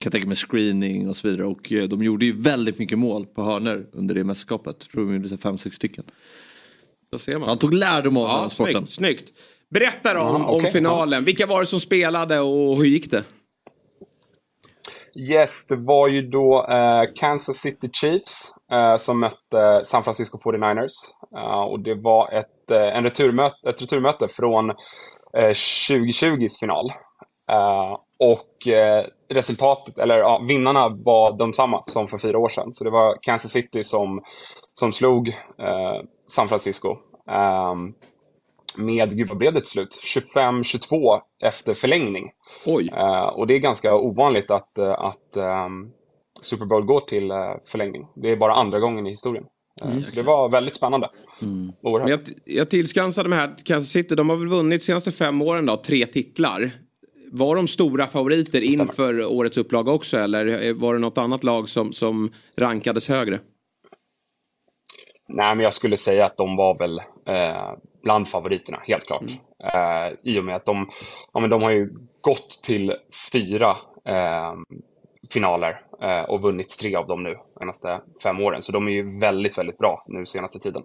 [0.00, 1.46] kan tänka mig screening och så vidare.
[1.46, 4.76] Och eh, de gjorde ju väldigt mycket mål på hörnor under det mästerskapet.
[4.80, 6.04] Jag tror de gjorde så fem, sex stycken.
[7.12, 7.48] Då ser man.
[7.48, 8.74] Han tog lärdom av Ja, den sporten.
[8.86, 9.32] snyggt, snyggt.
[9.70, 11.24] Berätta då om, Ja, om okej, finalen.
[11.24, 13.24] Vilka var det som spelade och hur gick det?
[15.16, 20.88] Yes, det var ju då eh, Kansas City Chiefs eh, som mötte San Francisco 49ers.
[21.36, 24.74] Eh, och det var ett, eh, en returmöte, ett returmöte från eh,
[25.88, 26.90] 2020s final.
[28.20, 32.72] Eh, och eh, resultatet, eller ja, vinnarna var de samma som för fyra år sedan.
[32.72, 34.22] Så det var Kansas City som,
[34.74, 35.28] som slog
[35.58, 36.96] eh, San Francisco.
[37.30, 37.92] Ehm,
[38.76, 40.00] med, gud vad blev det till slut?
[40.36, 42.30] 25-22 efter förlängning.
[42.66, 42.90] Oj.
[42.92, 45.90] Eh, och det är ganska ovanligt att, eh, att ehm,
[46.40, 48.06] Super Bowl går till eh, förlängning.
[48.14, 49.44] Det är bara andra gången i historien.
[49.82, 51.10] Eh, så det var väldigt spännande.
[52.00, 55.42] Men jag, jag tillskansade mig här, Kansas City, de har väl vunnit de senaste fem
[55.42, 56.72] åren då, tre titlar.
[57.32, 61.92] Var de stora favoriter inför årets upplaga också eller var det något annat lag som,
[61.92, 63.40] som rankades högre?
[65.28, 69.30] Nej, men jag skulle säga att de var väl eh, bland favoriterna, helt klart.
[69.74, 70.88] Eh, I och med att de,
[71.32, 71.90] ja, men de har ju
[72.20, 72.94] gått till
[73.32, 73.70] fyra
[74.08, 74.54] eh,
[75.32, 78.62] finaler eh, och vunnit tre av dem nu de senaste fem åren.
[78.62, 80.82] Så de är ju väldigt, väldigt bra nu senaste tiden.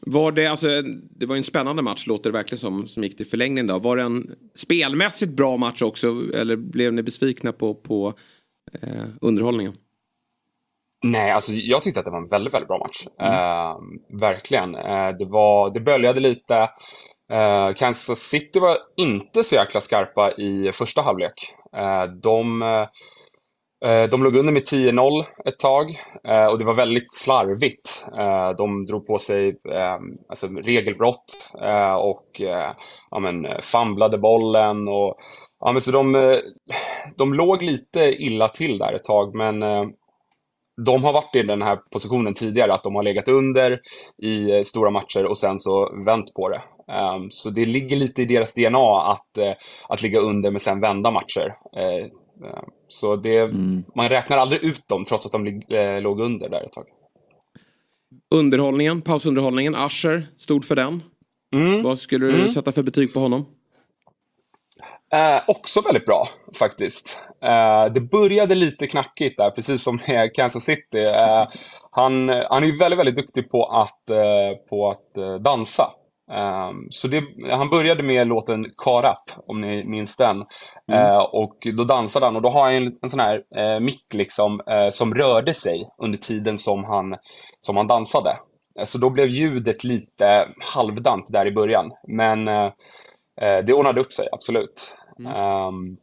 [0.00, 0.66] Var det, alltså,
[1.10, 3.78] det var en spännande match låter det verkligen som, som gick till förlängning då.
[3.78, 8.14] Var det en spelmässigt bra match också eller blev ni besvikna på, på
[8.82, 9.74] eh, underhållningen?
[11.04, 13.06] Nej, alltså jag tyckte att det var en väldigt, väldigt bra match.
[13.20, 13.76] Eh,
[14.20, 14.74] verkligen.
[14.74, 16.56] Eh, det, var, det böljade lite.
[17.32, 21.54] Eh, Kansas City var inte så jäkla skarpa i första halvlek.
[21.76, 22.88] Eh, de, Eh,
[23.84, 28.06] Eh, de låg under med 10-0 ett tag eh, och det var väldigt slarvigt.
[28.18, 29.56] Eh, de drog på sig
[30.28, 31.50] alltså regelbrott
[32.00, 32.40] och
[33.10, 34.88] ja, men, famblade bollen.
[34.88, 35.16] Och,
[35.60, 36.40] ja, men så de,
[37.16, 39.60] de låg lite illa till där ett tag, men
[40.86, 43.80] de har varit i den här positionen tidigare, att de har legat under
[44.22, 46.62] i stora matcher och sen så vänt på det.
[46.92, 49.38] Ehm, så det ligger lite i deras DNA att,
[49.88, 51.54] att ligga under men sen vända matcher.
[51.76, 52.10] Ehm,
[52.88, 53.50] så det,
[53.94, 56.84] man räknar aldrig ut dem trots att de eh, låg under där ett tag.
[58.34, 61.02] Underhållningen, pausunderhållningen, Asher stod för den.
[61.54, 61.82] Mm.
[61.82, 63.46] Vad skulle du sätta för betyg på honom?
[65.12, 67.22] Eh, också väldigt bra faktiskt.
[67.42, 71.04] Eh, det började lite knackigt där, precis som med Kansas City.
[71.04, 71.48] Eh,
[71.90, 75.90] han, han är ju väldigt, väldigt duktig på att, eh, på att eh, dansa.
[76.32, 80.44] Eh, så det, han började med låten Up, om ni minns den.
[80.92, 84.14] Eh, och då dansade han och då har han en, en sån här eh, mick
[84.14, 87.16] liksom, eh, som rörde sig under tiden som han,
[87.60, 88.30] som han dansade.
[88.78, 91.90] Eh, Så då blev ljudet lite halvdant där i början.
[92.08, 92.44] Men
[93.66, 94.92] det ordnade upp sig, absolut.
[95.18, 95.96] Ehm,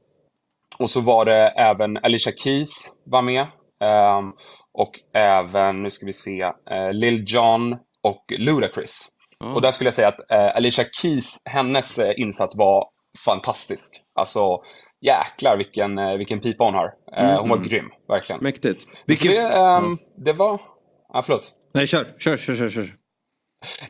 [0.79, 3.47] och så var det även Alicia Keys var med.
[3.79, 4.31] Ehm,
[4.73, 9.09] och även, nu ska vi se, uh, Lil Jon och Ludacris.
[9.43, 12.85] Och där skulle jag säga att eh, Alicia Keys, hennes eh, insats var
[13.25, 14.01] fantastisk.
[14.19, 14.61] Alltså,
[15.01, 16.93] jäklar vilken, eh, vilken pipa hon har.
[17.17, 18.43] Eh, hon var grym, verkligen.
[18.43, 18.85] Mäktigt.
[19.05, 19.31] Vilken...
[19.31, 20.61] det, ehm, det var...
[21.13, 21.51] Ja, förlåt.
[21.73, 22.69] Nej, kör, kör, kör, kör.
[22.69, 22.87] kör.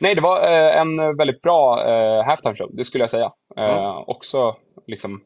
[0.00, 3.32] Nej, det var eh, en väldigt bra eh, halftime show, det skulle jag säga.
[3.56, 5.20] Eh, Också liksom,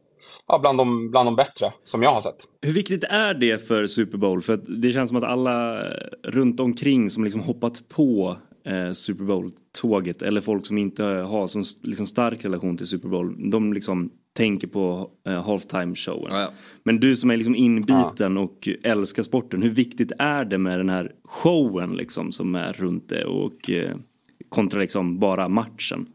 [0.46, 2.36] ja, bland, de, bland de bättre som jag har sett.
[2.62, 4.42] Hur viktigt är det för Super Bowl?
[4.42, 5.90] För det känns som att alla eh,
[6.22, 8.36] runt omkring som liksom hoppat på
[8.68, 13.50] eh, Super Bowl-tåget eller folk som inte har så liksom stark relation till Super Bowl.
[13.50, 16.32] De liksom tänker på eh, halftime showen.
[16.32, 16.50] Ja, ja.
[16.82, 19.62] Men du som är liksom inbiten och älskar sporten.
[19.62, 23.96] Hur viktigt är det med den här showen liksom som är runt det och eh,
[24.48, 26.06] kontra liksom bara matchen?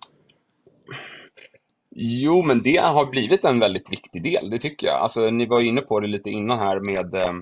[1.95, 4.95] Jo, men det har blivit en väldigt viktig del, det tycker jag.
[4.95, 7.33] Alltså, ni var inne på det lite innan här med eh,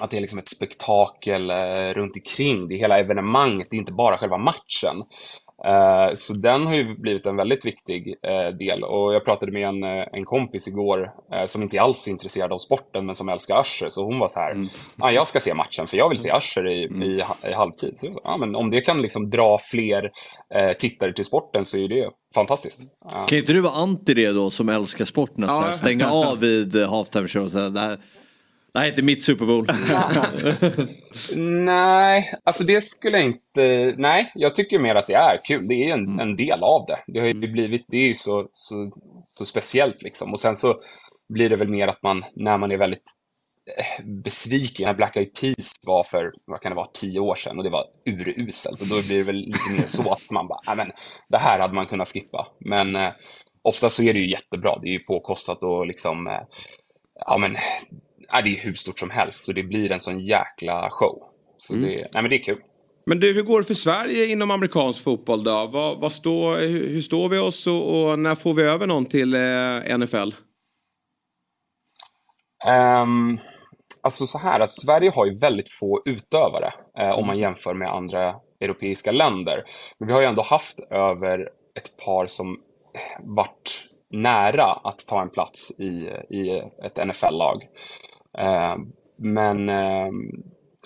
[0.00, 2.68] att det är liksom ett spektakel eh, runt omkring.
[2.68, 5.02] Det är hela evenemanget, det är inte bara själva matchen.
[5.64, 8.84] Eh, så den har ju blivit en väldigt viktig eh, del.
[8.84, 11.12] Och jag pratade med en, en kompis igår
[11.46, 13.88] som inte alls är intresserad av sporten, men som älskar Usher.
[13.90, 14.66] Så hon var så här,
[14.98, 17.92] ah, jag ska se matchen, för jag vill se Usher i, i, ha- i halvtid.
[17.98, 20.10] Så ah, men om det kan liksom dra fler
[20.54, 22.80] eh, tittare till sporten så är det fantastiskt.
[23.04, 23.26] Ja.
[23.26, 25.44] Kan inte du vara anti det då som älskar sporten?
[25.44, 25.72] Att Ja.
[25.72, 27.96] stänga av vid halftime show och säga
[28.72, 29.66] det här, är inte mitt Super Bowl.
[31.64, 33.94] Nej, alltså det skulle jag inte...
[33.98, 35.68] Nej, jag tycker mer att det är kul.
[35.68, 36.98] Det är ju en, en del av det.
[37.06, 38.92] Det har ju blivit, det är ju så, så,
[39.30, 40.32] så speciellt liksom.
[40.32, 40.78] Och sen så
[41.28, 43.04] blir det väl mer att man, när man är väldigt
[43.78, 47.58] eh, besviken, när Black Eyed Peas var för, vad kan det vara, tio år sedan
[47.58, 48.80] och det var uruselt.
[48.80, 50.92] Och då blir det väl lite mer så att man bara, "Nej, men
[51.28, 52.46] det här hade man kunnat skippa.
[52.60, 53.10] Men eh,
[53.62, 54.78] ofta så är det ju jättebra.
[54.82, 56.42] Det är ju påkostat och liksom, eh,
[57.26, 57.56] ja men,
[58.32, 59.44] ja, det är hur stort som helst.
[59.44, 61.22] Så det blir en sån jäkla show.
[61.58, 62.58] Så det, nej men det är kul.
[63.06, 65.66] Men du, hur går det för Sverige inom amerikansk fotboll då?
[65.72, 69.06] Vad, vad står, hur, hur står vi oss och, och när får vi över någon
[69.06, 70.30] till eh, NFL?
[72.66, 73.38] Um,
[74.00, 77.88] alltså så här att Sverige har ju väldigt få utövare eh, om man jämför med
[77.88, 79.64] andra europeiska länder.
[79.98, 81.40] Men vi har ju ändå haft över
[81.78, 82.60] ett par som
[83.20, 87.66] varit nära att ta en plats i, i ett NFL-lag.
[88.38, 88.76] Eh,
[89.16, 90.08] men eh,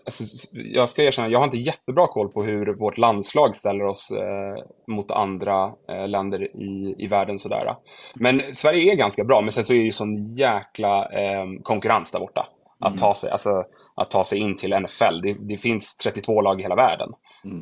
[0.04, 4.10] alltså, jag ska erkänna, jag har inte jättebra koll på hur vårt landslag ställer oss
[4.10, 7.38] eh, mot andra eh, länder i, i världen.
[7.38, 7.74] Sådär.
[8.14, 12.10] Men Sverige är ganska bra, men sen så är det ju sån jäkla eh, konkurrens
[12.10, 12.48] där borta.
[12.78, 15.20] Att, ta sig, alltså, att ta sig in till NFL.
[15.22, 17.12] Det, det finns 32 lag i hela världen,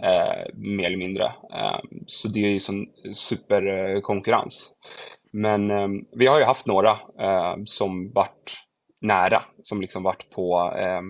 [0.03, 1.25] eh, mer eller mindre.
[1.25, 4.73] Eh, så det är ju sån superkonkurrens.
[5.33, 8.53] Men eh, vi har ju haft några eh, som varit
[9.05, 11.01] nära, som liksom varit på eh,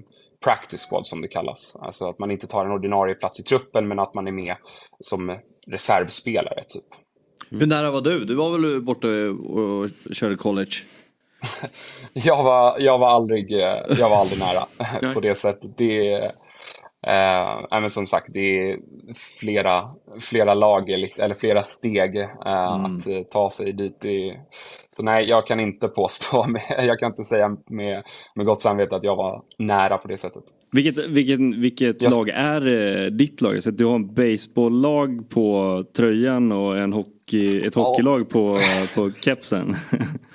[0.45, 1.77] practice squad som det kallas.
[1.81, 4.57] Alltså att man inte tar en ordinarie plats i truppen men att man är med
[5.01, 6.65] som reservspelare.
[6.69, 6.85] Typ.
[7.51, 8.25] Hur nära var du?
[8.25, 10.73] Du var väl borta och och körde college?
[12.13, 15.79] Jag var, jag var, aldrig, eh, jag var aldrig nära på det sättet.
[15.79, 16.33] Det,
[17.07, 18.79] eh, men som sagt, det är
[19.41, 19.89] flera,
[20.21, 22.29] flera lager, liksom, eller flera steg eh,
[22.73, 24.01] att eh, ta sig dit.
[24.01, 24.37] Det,
[24.97, 28.03] så nej, jag kan inte påstå, jag kan inte säga med,
[28.35, 30.43] med gott samvete att jag var nära på det sättet.
[30.73, 32.69] Vilket, vilket, vilket Jag- lag är
[33.05, 33.63] eh, ditt lag?
[33.63, 38.59] Så du har en baseballlag på tröjan och en hockey, ett hockeylag på,
[38.95, 39.75] på kepsen.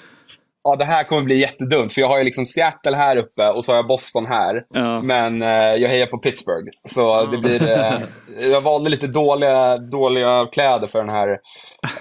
[0.63, 3.65] ja, det här kommer bli jättedumt, för jag har ju liksom Seattle här uppe och
[3.65, 4.65] så har jag Boston här.
[4.69, 5.01] Ja.
[5.01, 6.71] Men eh, jag hejar på Pittsburgh.
[6.83, 7.93] Så det blir, eh,
[8.51, 11.29] jag valde lite dåliga, dåliga kläder för, den här,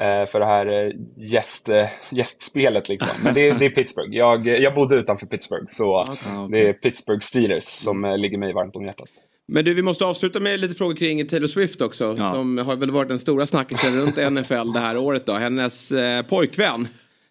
[0.01, 0.92] eh, för det här eh,
[1.33, 2.88] gäst, eh, gästspelet.
[2.88, 3.09] Liksom.
[3.25, 4.16] Men det, det är Pittsburgh.
[4.16, 6.05] Jag, jag bodde utanför Pittsburgh, så
[6.51, 9.09] det är Pittsburgh Steelers som eh, ligger mig varmt om hjärtat.
[9.53, 12.14] Men du, vi måste avsluta med lite frågor kring Taylor Swift också.
[12.18, 12.33] Ja.
[12.33, 15.33] Som har väl varit den stora snackisen runt NFL det här året då.
[15.33, 16.88] Hennes eh, pojkvän.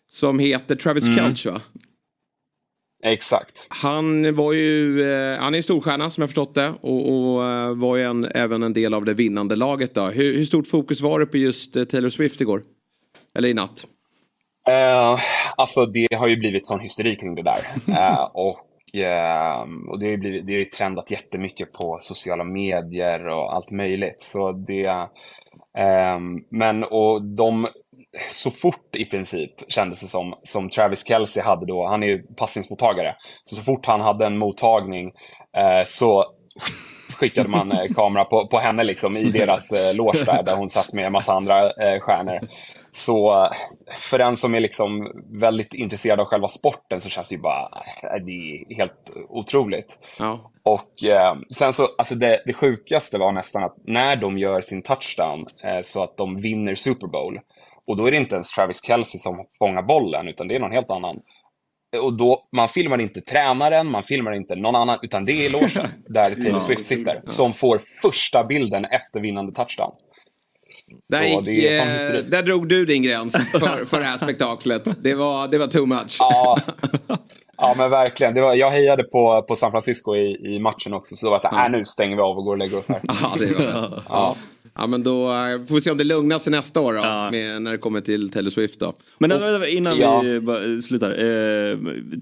[0.10, 1.18] Som heter Travis Mm.
[1.18, 1.62] Kelce va?
[3.04, 3.68] Exakt.
[3.70, 6.74] Han var ju, eh, han är en storstjärna som jag förstått det.
[6.82, 10.02] Och, och eh, var ju en, även en del av det vinnande laget då.
[10.02, 12.64] Hur, hur stort fokus var det på just eh, Taylor Swift igår?
[13.38, 13.86] Eller i natt?
[14.68, 15.20] Eh,
[15.58, 17.58] alltså det har ju blivit sån hysteri kring det där.
[17.98, 22.44] Eh, och eh, och det, har ju blivit, det har ju trendat jättemycket på sociala
[22.44, 24.22] medier och allt möjligt.
[24.22, 24.86] Så det,
[25.78, 27.68] eh, men och de,
[28.30, 32.24] så fort i princip kändes det som, som Travis Kelce hade då, han är ju
[32.24, 35.12] passningsmottagare, så så fort han hade en mottagning
[35.58, 36.26] eh, så
[37.18, 40.70] skickade man eh, kamera på, på henne liksom i deras eh, loge där, där hon
[40.70, 42.40] satt med en massa andra eh, stjärnor.
[42.92, 43.50] Så
[43.96, 47.62] för den som är liksom väldigt intresserad av själva sporten så känns det ju bara,
[48.04, 50.00] eh, det är helt otroligt.
[50.20, 50.52] Ja.
[50.64, 54.82] Och eh, sen så, alltså det, det sjukaste var nästan att när de gör sin
[54.82, 57.40] touchdown eh, så att de vinner Super Bowl,
[57.88, 60.72] och då är det inte ens Travis Kelce som fångar bollen, utan det är någon
[60.72, 61.20] helt annan.
[62.02, 65.92] Och då, man filmar inte tränaren, man filmar inte någon annan, utan det är logen
[66.10, 69.92] där Taylor Swift sitter, som får första bilden efter vinnande touchdown.
[71.10, 75.04] Där, gick, eh, där drog du din gräns för, för det här spektaklet.
[75.04, 76.18] Det var, det var too much.
[76.20, 76.58] Ja,
[77.58, 78.34] ja men verkligen.
[78.34, 81.36] Det var, jag hejade på, på San Francisco i, i matchen också, så då var
[81.36, 83.02] jag så här, äh, nu stänger vi av och går och lägger oss här.
[83.04, 84.36] Ja, det var ja.
[84.78, 87.00] Ja, men då eh, får vi se om det lugnar sig nästa år då.
[87.00, 87.32] Ja.
[87.32, 88.94] Med, när det kommer till Taylor Swift då.
[89.18, 90.22] Men vänta, innan Ja.
[90.22, 91.12] vi bara slutar.
[91.12, 91.78] Eh,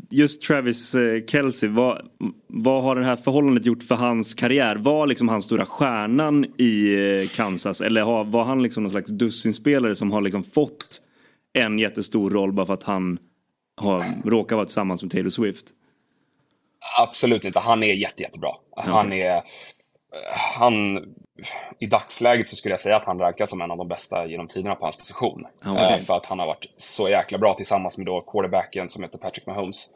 [0.10, 2.02] just Travis eh, Kelce, vad,
[2.48, 4.76] vad har det här förhållandet gjort för hans karriär?
[4.76, 9.12] Var liksom han stora stjärnan i eh, Kansas eller har, var han liksom någon slags
[9.12, 11.02] dussinspelare som har liksom fått
[11.54, 13.18] en jättestor roll bara för att han
[13.78, 15.66] har, råkar vara tillsammans med Taylor Swift?
[17.00, 17.60] Absolut inte.
[17.60, 18.50] Han är jätte, jättebra.
[18.76, 19.42] Han är...
[20.60, 21.00] Han,
[21.80, 24.48] I dagsläget så skulle jag säga att han rankas som en av de bästa genom
[24.48, 25.48] tiderna på hans position.
[25.66, 25.94] Okej.
[25.94, 29.18] Eh, för att han har varit så jäkla bra tillsammans med då quarterbacken som heter
[29.18, 29.90] Patrick Mahomes.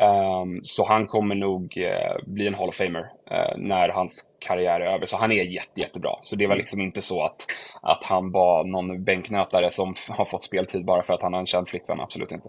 [0.00, 3.10] Ehm, så han kommer nog eh, bli en Hall of Famer
[3.56, 5.06] när hans karriär är över.
[5.06, 6.10] Så han är jätte, jättebra.
[6.20, 7.46] Så det var liksom inte så att,
[7.82, 11.46] att han var någon bänknötare som har fått speltid bara för att han har en
[11.46, 12.00] känd flickvän.
[12.00, 12.48] Absolut inte.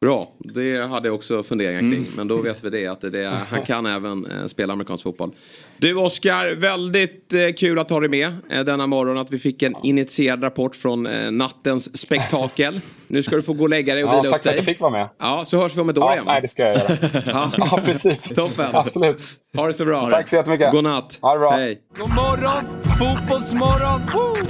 [0.00, 2.06] Bra, det hade jag också funderingar kring.
[2.16, 5.32] Men då vet vi det att det han kan även eh, spela amerikansk fotboll.
[5.78, 9.18] Du Oskar, väldigt eh, kul att ha dig med eh, denna morgon.
[9.18, 12.80] Att vi fick en initierad rapport från eh, nattens spektakel.
[13.06, 14.54] nu ska du få gå och lägga dig och Ja, vila tack upp för att
[14.54, 14.56] dig.
[14.56, 15.08] jag fick vara med.
[15.18, 16.24] Ja, så hörs vi om ett år Ja, igen.
[16.26, 16.96] nej, det ska jag göra.
[17.26, 17.52] Ja.
[17.58, 18.34] Ja, precis.
[18.34, 18.66] Toppen.
[18.72, 19.39] Absolut.
[19.56, 20.10] Ha det så bra.
[20.10, 20.72] Tack så jättemycket.
[20.72, 21.18] God natt.
[21.22, 21.50] Ha det bra.
[21.50, 21.82] Hej.
[21.96, 24.46] God morgon, fotbollsmorgon, woo!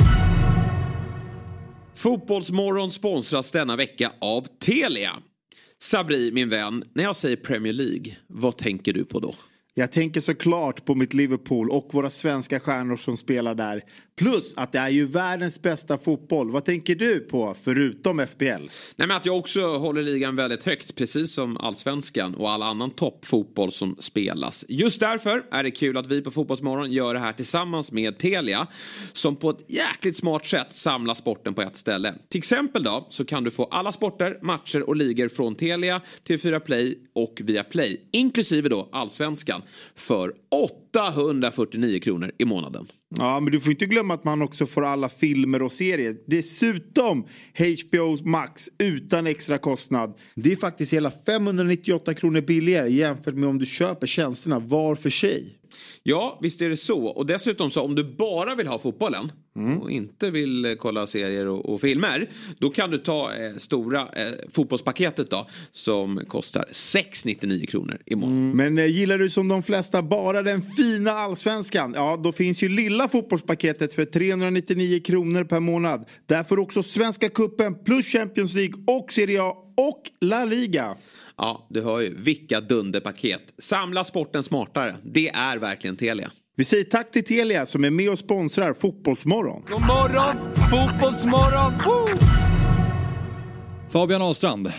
[1.95, 5.13] Fotbollsmorgon sponsras denna vecka av Telia.
[5.83, 9.35] Sabri, min vän, när jag säger Premier League, vad tänker du på då?
[9.75, 13.83] Jag tänker såklart på mitt Liverpool och våra svenska stjärnor som spelar där.
[14.17, 16.51] Plus att det är ju världens bästa fotboll.
[16.51, 18.45] Vad tänker du på förutom FBL?
[18.47, 22.91] Nej, men att jag också håller ligan väldigt högt, precis som allsvenskan och all annan
[22.91, 24.65] toppfotboll som spelas.
[24.69, 28.67] Just därför är det kul att vi på Fotbollsmorgon gör det här tillsammans med Telia
[29.13, 32.15] som på ett jäkligt smart sätt samlar sporten på ett ställe.
[32.29, 36.59] Till exempel då så kan du få alla sporter, matcher och ligor från Telia, TV4
[36.59, 39.60] Play och via Play, inklusive då allsvenskan,
[39.95, 42.87] för 849 kronor i månaden.
[43.19, 46.17] Ja, men du får inte glömma att man också får alla filmer och serier.
[46.27, 47.27] Dessutom
[47.59, 50.19] HBO Max utan extra kostnad.
[50.35, 55.11] Det är faktiskt hela 598 kronor billigare jämfört med om du köper tjänsterna var för
[55.11, 55.60] sig.
[56.03, 57.07] Ja, visst är det så.
[57.07, 59.33] Och dessutom så om du bara vill ha fotbollen
[59.81, 62.31] och inte vill eh, kolla serier och, och filmer.
[62.59, 68.57] Då kan du ta eh, stora eh, fotbollspaketet då som kostar 699 kronor i månaden.
[68.57, 71.93] Men eh, gillar du som de flesta bara den fina allsvenskan?
[71.97, 76.09] Ja, då finns ju lilla fotbollspaketet för 399 kronor per månad.
[76.27, 80.97] Där får du också Svenska Cupen plus Champions League och Serie A och La Liga.
[81.43, 82.15] Ja, du hör ju.
[82.17, 83.43] Vilka dunderpaket.
[83.59, 84.97] Samla sporten smartare.
[85.03, 86.31] Det är verkligen Telia.
[86.57, 89.63] Vi säger tack till Telia som är med och sponsrar Fotbollsmorgon.
[89.69, 92.27] God morgon, fotbollsmorgon, woo!
[93.91, 94.73] Fabian Ahlstrand,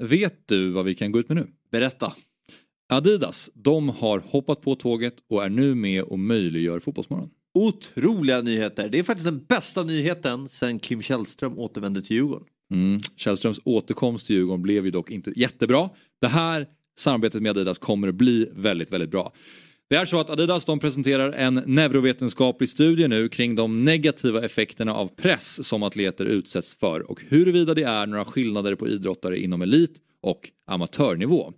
[0.00, 1.46] vet du vad vi kan gå ut med nu?
[1.72, 2.12] Berätta.
[2.88, 7.30] Adidas, de har hoppat på tåget och är nu med och möjliggör Fotbollsmorgon.
[7.54, 8.88] Otroliga nyheter.
[8.88, 12.46] Det är faktiskt den bästa nyheten sen Kim Källström återvände till Djurgården.
[12.70, 13.00] Mm.
[13.16, 15.90] Källströms återkomst till Djurgården blev ju dock inte jättebra.
[16.20, 16.66] Det här
[16.98, 19.32] samarbetet med Adidas kommer att bli väldigt, väldigt bra.
[19.88, 24.94] Det är så att Adidas de presenterar en neurovetenskaplig studie nu kring de negativa effekterna
[24.94, 29.62] av press som atleter utsätts för och huruvida det är några skillnader på idrottare inom
[29.62, 31.52] elit och amatörnivå.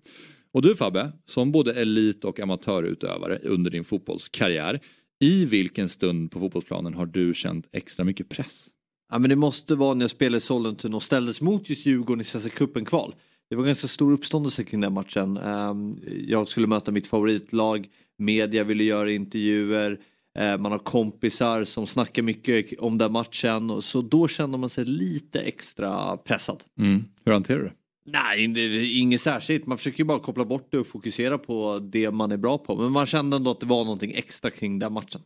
[0.52, 4.80] Och du Fabbe, som både elit och amatörutövare under din fotbollskarriär,
[5.20, 8.68] i vilken stund på fotbollsplanen har du känt extra mycket press?
[9.12, 12.20] Ja men det måste vara när jag spelade i Sollentuna och ställdes mot just Djurgården
[12.20, 13.14] i Svenska cupen-kval.
[13.50, 15.36] Det var ganska stor uppståndelse kring den matchen.
[15.36, 15.96] Ehm,
[16.26, 19.98] Jag skulle möta mitt favoritlag, media ville göra intervjuer,
[20.38, 24.84] eh, man har kompisar som snackar mycket om den matchen så då kände man sig
[24.84, 26.64] lite extra pressad.
[26.78, 27.04] Mm.
[27.24, 27.72] Hur hanterar du det?
[28.04, 29.66] Nej, inget särskilt.
[29.66, 32.76] Man försöker ju bara koppla bort det och fokusera på det man är bra på.
[32.76, 35.20] Men man kände ändå att det var någonting extra kring den matchen.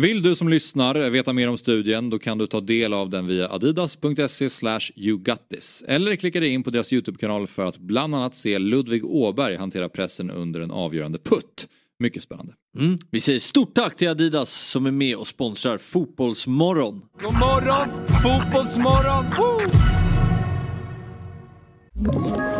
[0.00, 3.26] Vill du som lyssnar veta mer om studien då kan du ta del av den
[3.26, 5.84] via adidas.se slash yougotthis.
[5.88, 9.88] Eller klicka dig in på deras YouTube-kanal för att bland annat se Ludvig Åberg hantera
[9.88, 11.68] pressen under en avgörande putt.
[11.98, 12.52] Mycket spännande.
[12.78, 12.98] Mm.
[13.10, 17.02] Vi säger stort tack till Adidas som är med och sponsrar Fotbollsmorgon.
[17.22, 19.24] God morgon, fotbollsmorgon!
[22.04, 22.59] Woo!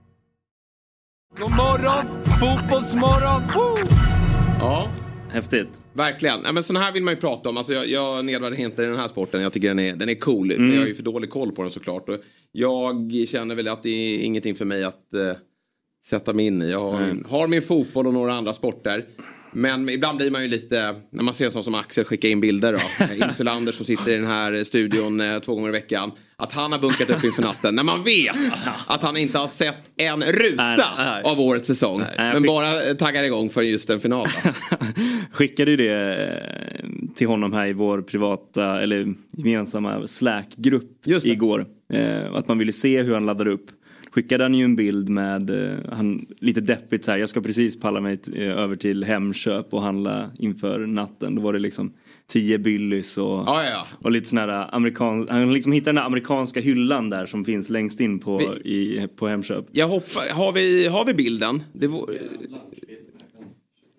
[1.37, 3.41] God morgon, fotbollsmorgon!
[3.55, 3.95] Woo!
[4.59, 4.91] Ja,
[5.29, 5.81] Häftigt.
[5.93, 6.39] verkligen.
[6.43, 7.57] Ja, men sån här vill man ju prata om.
[7.57, 9.41] Alltså, jag, jag nedvärderar inte den här sporten.
[9.41, 10.47] Jag tycker den är, den är cool.
[10.57, 12.09] Men jag har ju för dålig koll på den såklart.
[12.09, 12.17] Och
[12.51, 15.33] jag känner väl att det är ingenting för mig att eh,
[16.05, 16.69] sätta mig in i.
[16.69, 19.05] Jag har, har min fotboll och några andra sporter.
[19.53, 22.41] Men ibland blir man ju lite, när man ser en sån som Axel skicka in
[22.41, 23.13] bilder då.
[23.25, 26.11] Insulander som sitter i den här studion eh, två gånger i veckan.
[26.37, 27.75] Att han har bunkat upp inför natten.
[27.75, 28.35] När man vet
[28.87, 31.23] att han inte har sett en ruta Nej, nej.
[31.23, 31.99] av årets säsong.
[31.99, 34.27] jag men skick- bara eh, taggar igång för just en final.
[35.31, 36.85] Skickade ju det eh,
[37.15, 41.65] till honom här i vår privata eller gemensamma Slack-grupp igår.
[42.33, 43.65] Att man ville se hur han laddar upp.
[44.11, 47.79] Skickade han ju en bild med, eh, han, lite deppigt så här, jag ska precis
[47.79, 51.35] palla mig eh, över till Hemköp och handla inför natten.
[51.35, 51.93] Då var det liksom
[52.27, 56.03] 10 Billys och, Ja, ja, och lite sån här amerikan, han liksom hittade den där
[56.03, 59.65] amerikanska hyllan där som finns längst in på, i, på Hemköp.
[59.71, 61.63] Jag hoppar, har, vi, har vi bilden?
[61.73, 62.19] Det vore-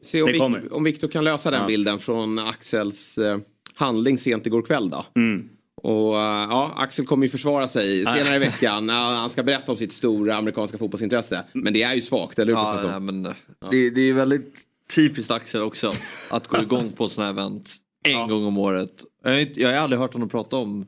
[0.02, 0.74] Se om, vi, kommer.
[0.74, 1.66] om Viktor kan lösa den Ja.
[1.66, 3.38] bilden från Axels eh,
[3.74, 5.04] handling sent igår kväll då.
[5.16, 5.48] Mm.
[5.82, 8.88] Och eh, ja, Axel kommer ju försvara sig senare i veckan.
[8.88, 11.44] Ja, han ska berätta om sitt stora amerikanska fotbollsintresse.
[11.52, 12.60] Men det är ju svagt, eller hur?
[12.60, 13.32] Ja, nej, men, eh,
[13.70, 14.58] det, det är väldigt
[14.94, 15.92] typiskt Axel också
[16.30, 19.04] att gå igång på sådana här event en gång om året.
[19.22, 20.86] Jag har, inte, jag har aldrig hört honom prata om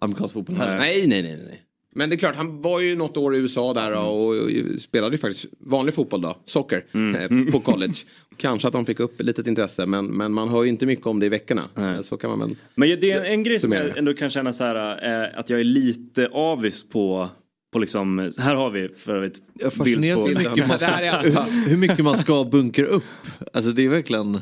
[0.00, 0.78] amerikansk fotboll heller.
[0.78, 1.62] Nej, nej, nej, nej.
[1.94, 5.14] Men det är klart, han var ju något år i USA där och, och spelade
[5.14, 7.94] ju faktiskt vanlig fotboll då, soccer, eh, på college.
[8.36, 11.06] Kanske att han fick upp ett litet intresse, men, men man hör ju inte mycket
[11.06, 11.62] om det i veckorna.
[11.76, 12.56] Eh, Så kan man väl...
[12.74, 15.50] Men det är en, en grej som jag ändå kan känna så här är att
[15.50, 17.28] jag är lite avis på
[17.72, 21.76] på liksom, här har vi för övrigt Jag fascineras hur mycket, man Det ska, hur
[21.76, 23.04] mycket man ska bunkra upp.
[23.52, 24.40] Alltså det är verkligen...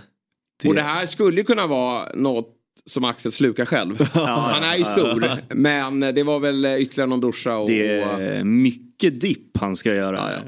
[0.66, 2.55] Och det här skulle ju kunna vara något
[2.86, 4.00] som Axel slukar själv.
[4.12, 7.68] Han är ju stor, men det var väl ytterligare någon brorsa och...
[7.70, 10.16] Det är mycket dipp han ska göra.
[10.16, 10.40] Ja, ja.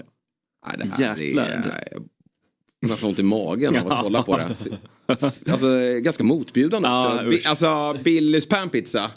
[0.66, 1.44] Nej, det här Jäklar.
[1.44, 1.58] är...
[2.82, 4.56] Har nästan ont i magen av att kolla på det.
[5.52, 5.66] Alltså
[6.00, 7.48] ganska motbjudande Ja, också.
[7.48, 9.10] Alltså Billys panpizza.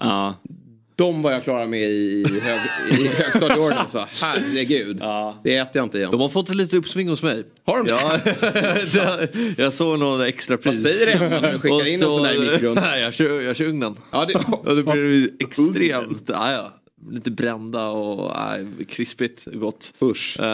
[0.95, 1.05] Ja.
[1.05, 2.59] De var jag klara med i, hög,
[2.99, 4.07] i högstadieåren alltså.
[4.21, 4.97] Herregud.
[5.43, 6.11] Det äter jag inte igen.
[6.11, 7.43] De har fått ett litet uppsving hos mig.
[7.65, 7.87] Har de?
[7.87, 10.83] Ja, det- jag såg någon extra pris.
[10.83, 12.75] Vad säger det när du skickar Och in en sån där i mikron?
[12.75, 13.95] Nej, jag kör, jag kör ugnen.
[14.11, 14.33] Ja, det,
[14.69, 16.73] Och det blir ju extremt, ja, ja,
[17.11, 19.93] lite brända och nej, krispigt gott.
[20.01, 20.37] Usch.
[20.39, 20.45] Uh,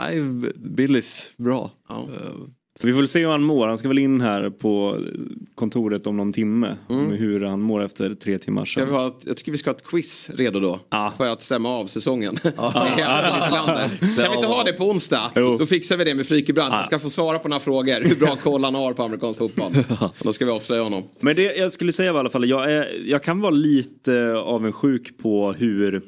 [0.00, 0.22] nej,
[0.56, 1.70] Billys, bra.
[1.88, 2.08] Ja.
[2.82, 3.68] Vi får väl se hur han mår.
[3.68, 4.98] Han ska väl in här på
[5.54, 6.76] kontoret om någon timme.
[6.88, 8.94] Med hur han mår efter tre timmar Ska vi sedan.
[8.94, 10.80] ha jag tycker vi ska ha ett quiz redo då.
[10.90, 11.12] Ja.
[11.16, 12.36] För att stämma av säsongen.
[12.56, 12.72] Ja.
[14.16, 15.32] Kan vi inte ha det på onsdag?
[15.36, 15.58] Jo.
[15.58, 16.72] Så fixar vi det med Frykebrand.
[16.72, 18.08] Han ska få svara på några frågor.
[18.08, 19.72] Hur bra koll han har på amerikansk fotboll.
[20.22, 21.02] Då ska vi avslöja honom.
[21.20, 24.32] Men det jag skulle säga var i alla fall, jag, är, jag kan vara lite
[24.32, 26.02] avundsjuk på hur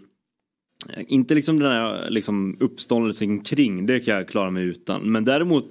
[1.08, 5.12] inte liksom den här liksom uppståndelsen kring, det kan jag klara mig utan.
[5.12, 5.68] Men däremot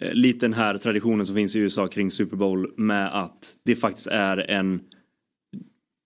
[0.00, 4.06] lite den här traditionen som finns i USA kring Super Bowl med att det faktiskt
[4.06, 4.80] är en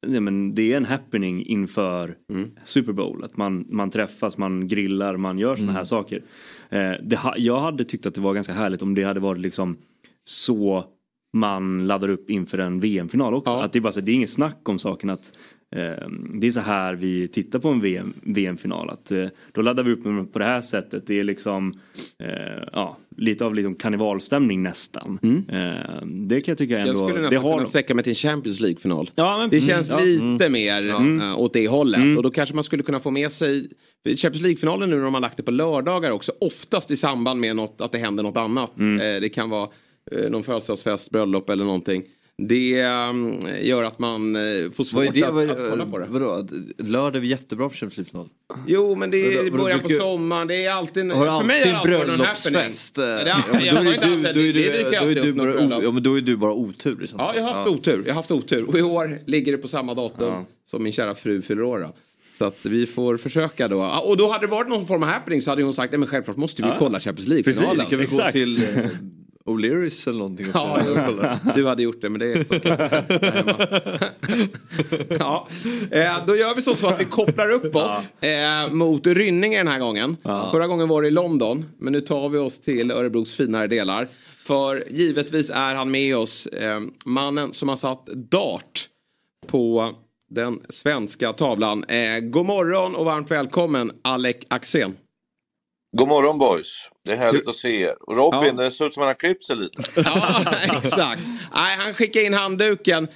[0.07, 2.51] nej, men det är en happening inför Mm.
[2.65, 3.25] Super Bowl.
[3.25, 6.23] Att man, man träffas, man grillar, man gör såna här saker.
[6.69, 9.77] Eh, det, jag hade tyckt att det var ganska härligt om det hade varit liksom
[10.25, 10.85] så
[11.37, 13.51] man laddar upp inför en VM-final också.
[13.53, 15.56] Att det är bara så, det är inget snack om saken att eh,
[16.41, 18.91] det är så här vi tittar på en VM, VM-final.
[18.91, 21.07] Att, eh, då laddar vi upp på det här sättet.
[21.07, 21.73] Det är liksom
[22.19, 25.19] eh, ja, lite av liksom karnevalstämning nästan.
[25.49, 26.93] Eh, det kan jag tycka ändå.
[26.93, 29.11] Jag skulle det nästan har kunna sträcka mig till en Champions League-final.
[29.15, 29.99] Ja, men- det mm, känns ja.
[29.99, 30.53] lite Mm.
[30.53, 31.21] mer Mm.
[31.21, 32.17] eh, åt det hållet.
[32.17, 33.69] Och då kanske man skulle kunna få med sig
[34.17, 36.33] Champions League-finalen nu när de har lagt det på lördagar också.
[36.41, 38.79] Oftast i samband med något, att det händer något annat.
[38.79, 39.15] Mm.
[39.17, 39.69] Eh, det kan vara
[40.13, 42.03] eh, någon födelsedagsfest, bröllop eller någonting.
[42.43, 45.23] Det mm, gör att man eh, får svårt det?
[45.23, 46.07] att, Vad, att kolla på det.
[46.09, 46.31] Vadå?
[46.31, 48.29] Att Lördag är jättebra för Champions League-final?
[48.67, 51.13] Jo men det är Vadå, början på sommaren, det är alltid...
[51.13, 52.99] Har för mig är det alltid bröllopsfest?
[52.99, 53.05] Ja,
[53.61, 53.91] Ja, då
[56.19, 58.03] är du- bara ja, otur sånt Ja, jag har haft otur.
[58.07, 58.69] Jag har haft otur.
[58.69, 61.89] Och i år ligger det på samma datum som min kära fru fyller år.
[62.39, 63.77] Så att vi får försöka då.
[63.77, 65.99] Ja, Och då hade det varit någon form av happening så hade hon sagt, nej
[65.99, 66.77] men självklart måste vi Ja.
[66.79, 67.71] kolla Champions League-finalen.
[67.77, 68.85] Precis, ska vi gå till eh,
[69.47, 70.47] O'Learys eller någonting?
[70.55, 70.81] Ja,
[71.55, 72.55] du hade gjort det men det
[73.35, 73.59] hemma.
[75.19, 75.49] ja.
[75.91, 79.69] eh, Då gör vi så, så att vi kopplar upp oss eh, mot Rynninge den
[79.69, 80.17] här gången.
[80.23, 84.09] Förra gången var det i London men nu tar vi oss till Örebros finare delar.
[84.47, 88.89] För givetvis är han med oss, eh, mannen som har satt dart
[89.47, 89.95] på
[90.31, 91.85] den svenska tavlan.
[91.85, 94.97] Eh, god morgon och varmt välkommen Alec Axén.
[95.97, 96.91] God morgon boys.
[97.05, 97.95] Det är härligt att se er.
[98.01, 98.63] Och Robin, Ja.
[98.63, 99.83] det ser ut som han har klippt sig lite.
[100.77, 101.23] Exakt.
[101.55, 103.09] Nej, han skickar in handduken.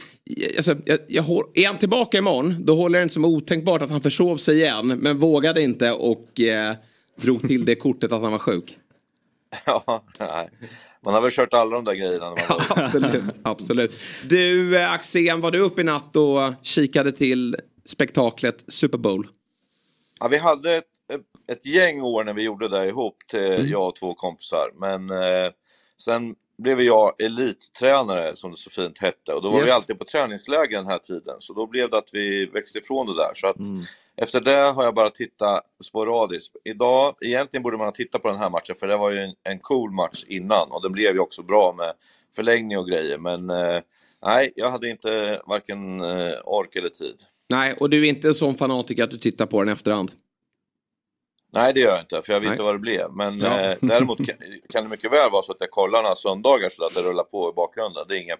[0.57, 1.24] Alltså, jag, jag,
[1.55, 4.57] är han tillbaka imorgon då håller jag det inte som otänkbart att han försov sig
[4.57, 4.87] igen.
[4.87, 6.74] Men vågade inte och eh,
[7.16, 8.78] drog till det kortet att han var sjuk.
[9.66, 10.51] ja, nej.
[11.05, 12.35] Man har väl kört alla de där grejerna.
[12.68, 13.93] Absolut, absolut.
[14.28, 19.26] Du eh, Axén, var du uppe i natt och kikade till spektaklet Super Bowl?
[20.20, 20.85] ja, vi hade ett,
[21.53, 23.68] ett gäng år när vi gjorde det ihop, till Mm.
[23.70, 24.70] jag och två kompisar.
[24.74, 25.51] Men eh,
[26.03, 29.32] sen blev jag elittränare som det så fint hette.
[29.34, 29.66] Och då var Yes.
[29.68, 31.36] vi alltid på träningsläger den här tiden.
[31.38, 33.30] Så då blev det att vi växte ifrån det där.
[33.34, 33.82] Så att Mm.
[34.16, 36.57] Efter det har jag bara tittat sporadiskt.
[36.64, 39.34] Idag, egentligen borde man ha tittat på den här matchen för det var ju en,
[39.42, 41.92] en cool match innan och den blev ju också bra med
[42.36, 43.18] förlängning och grejer.
[43.18, 43.80] Men eh,
[44.24, 47.16] nej, jag hade inte varken eh, ork eller tid.
[47.51, 50.11] Nej, och du är inte en sån fanatiker att du tittar på den efterhand?
[51.53, 53.12] Nej, det gör jag inte för jag vet inte vad det blev.
[53.12, 53.61] Men Ja.
[53.61, 54.36] eh, däremot kan,
[54.68, 57.24] kan det mycket väl vara så att jag kollar några söndagar så att det rullar
[57.24, 58.05] på i bakgrunden.
[58.09, 58.38] Det är inget,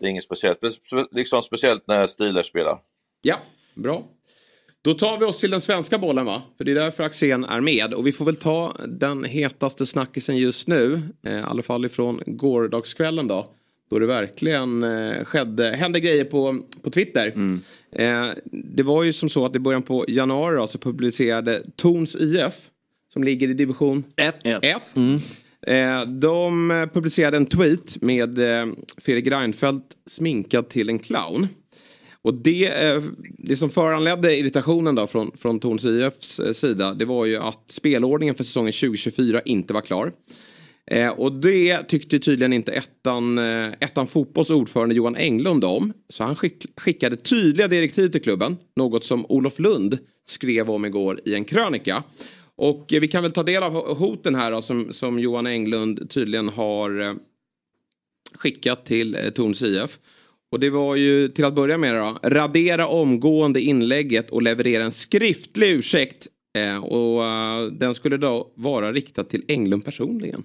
[0.00, 0.60] det är inget speciellt.
[0.60, 2.78] Spe- spe- Liksom speciellt när Steelers spelar.
[3.22, 3.36] Ja,
[3.74, 4.02] bra.
[4.82, 6.42] Då tar vi oss till den svenska bollen va?
[6.56, 7.94] För det är därför Axén är med.
[7.94, 11.02] Och vi får väl ta den hetaste snackisen just nu.
[11.26, 13.48] Eh, I alla fall ifrån gårdagskvällen då.
[13.90, 17.32] Då det verkligen eh, skedde, hände grejer på, på Twitter.
[17.92, 22.16] Eh, det var ju som så att i början på januari då, så publicerade Torns
[22.16, 22.70] IF.
[23.12, 24.34] Som ligger i division 1.
[25.66, 28.66] Eh, de eh, publicerade en tweet med eh,
[28.96, 31.48] Fredrik Reinfeldt sminkad till en clown.
[32.22, 33.02] Och det, eh,
[33.38, 38.34] det som föranledde irritationen då från, från Torns IFs sida det var ju att spelordningen
[38.34, 40.12] för säsongen 2024 inte var klar.
[40.90, 45.92] Eh, och det tyckte tydligen inte ettan, eh, ettan fotbolls ordförande Johan Englund om.
[46.08, 48.56] Så han skick, skickade tydliga direktiv till klubben.
[48.76, 52.02] Något som Olof Lund skrev om igår i en krönika.
[52.56, 56.10] Och eh, vi kan väl ta del av hoten här då, som, som Johan Englund
[56.10, 57.14] tydligen har eh,
[58.34, 59.98] skickat till eh, Torns IF.
[60.52, 64.92] Och det var ju till att börja med då, radera omgående inlägget och leverera en
[64.92, 66.28] skriftlig ursäkt.
[66.58, 70.44] Eh, och eh, den skulle då vara riktad till Englund personligen.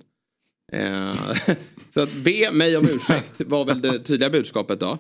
[0.72, 1.14] Eh,
[1.90, 4.98] så att be mig om ursäkt var väl det tydliga budskapet då.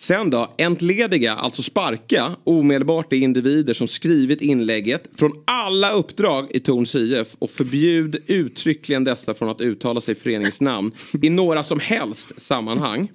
[0.00, 6.60] Sen då, entlediga, alltså sparka omedelbart de individer som skrivit inlägget från alla uppdrag i
[6.60, 10.92] Torns IF och förbjud uttryckligen dessa från att uttala sig i föreningens namn
[11.22, 13.10] i några som helst sammanhang.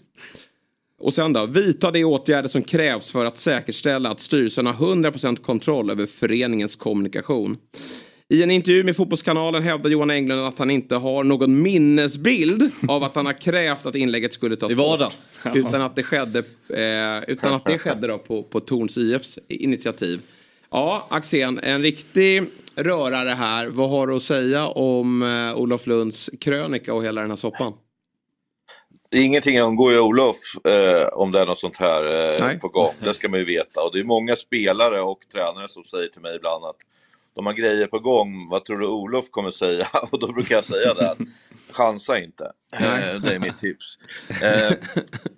[0.99, 5.35] Och sen då, vidta de åtgärder som krävs för att säkerställa att styrelsen har 100%
[5.35, 7.57] kontroll över föreningens kommunikation.
[8.31, 13.03] I en intervju med Fotbollskanalen hävdar Johan Englund att han inte har någon minnesbild av
[13.03, 15.17] att han har krävt att inlägget skulle tas Det var bort.
[15.55, 20.21] Utan att det skedde, eh, utan att det skedde då på, på Torns IFs initiativ.
[20.71, 22.43] Ja, Axén, en riktig
[22.75, 23.67] rörare här.
[23.67, 27.73] Vad har du att säga om eh, Olof Lunds krönika och hela den här soppan?
[29.11, 32.93] Ingenting undgår ju Olof eh, om det är något sånt här eh, på gång.
[33.03, 33.81] Det ska man ju veta.
[33.81, 36.77] Och det är många spelare och tränare som säger till mig ibland att
[37.39, 39.87] de har grejer på gång, vad tror du Olof kommer säga?
[40.11, 41.17] Och då brukar jag säga det, att
[41.71, 42.51] chansa inte.
[42.73, 43.97] Eh, det är mitt tips.
[44.43, 44.71] Eh,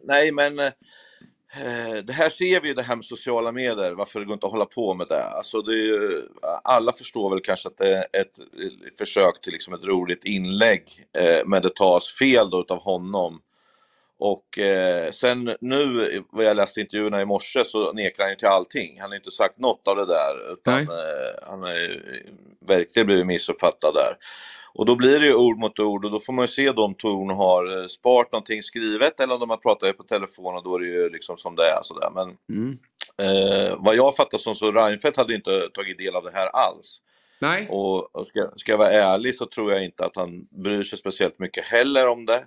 [0.03, 0.71] nej men, eh,
[2.03, 4.51] Det här ser vi ju det här med sociala medier, varför det går inte att
[4.51, 5.23] hålla på med det.
[5.23, 6.27] Alltså det ju,
[6.63, 8.39] alla förstår väl kanske att det är ett
[8.97, 10.83] försök till liksom ett roligt inlägg,
[11.45, 13.41] men det tas fel då utav honom.
[14.24, 18.47] Och eh, sen nu, vad jag läste intervjuerna i morse, så nekar han ju till
[18.47, 19.01] allting.
[19.01, 22.01] Han har inte sagt något av det där, utan eh, han har ju
[22.67, 24.17] verkligen blivit missuppfattad där.
[24.74, 26.86] Och då blir det ju ord mot ord och då får man ju se då
[26.86, 30.63] om Torn har eh, sparat någonting skrivet eller om de har pratat på telefon och
[30.63, 32.09] då är det ju liksom som det är sådär.
[32.15, 32.78] Men Mm.
[33.17, 37.01] eh, vad jag fattar som så Reinfeldt hade inte tagit del av det här alls.
[37.39, 37.67] Nej.
[37.69, 40.99] Och, och ska, ska jag vara ärlig så tror jag inte att han bryr sig
[40.99, 42.45] speciellt mycket heller om det.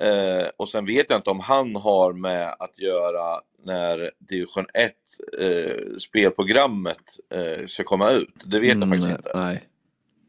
[0.00, 4.92] Eh, och sen vet jag inte om han har med att göra när division 1
[5.38, 7.02] eh, spelprogrammet
[7.34, 8.34] eh, ska komma ut.
[8.44, 9.30] Det vet jag Mm, faktiskt inte.
[9.34, 9.62] Nej.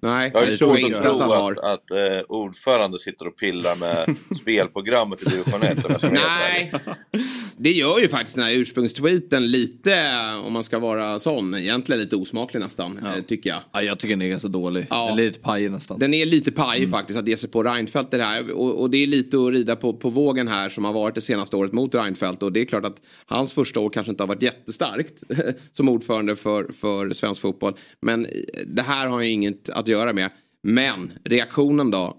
[0.04, 1.52] Nej, Jag det tror jag att inte att han har.
[1.52, 5.86] att, att eh, ordförande sitter och pillar med spelprogrammet i division 1.
[5.86, 6.74] om jag ska vara helt ärlig.
[7.12, 7.22] Nej,
[7.58, 10.12] det gör ju faktiskt den här ursprungstweeten lite,
[10.46, 13.60] om man ska vara sån, egentligen lite osmaklig nästan, eh, tycker jag.
[13.72, 14.88] Ja, jag tycker den är ganska dålig.
[14.90, 15.06] Ja.
[15.10, 16.00] Den är lite pajig nästan.
[16.00, 18.52] Den är lite pajig faktiskt att ge sig på Reinfeldt det här.
[18.52, 21.22] Och, och det är lite att rida på, på vågen här som har varit det
[21.22, 22.44] senaste året mot Reinfeldt.
[22.44, 25.24] Och det är klart att hans första år kanske inte har varit jättestarkt
[25.74, 27.74] som ordförande för, för svensk fotboll.
[28.02, 28.28] Men
[28.66, 30.30] det här har ju inget att göra med.
[30.64, 32.18] Men reaktionen då?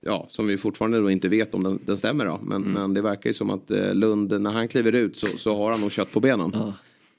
[0.00, 2.40] Ja, som vi fortfarande då inte vet om den, den stämmer då.
[2.42, 5.56] Men, men det verkar ju som att eh, Lund, när han kliver ut så, så
[5.56, 6.72] har han nog kött på benen.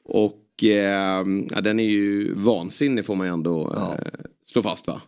[0.04, 5.02] Och eh, ja, den är ju vansinnig får man ju ändå eh, slå fast va?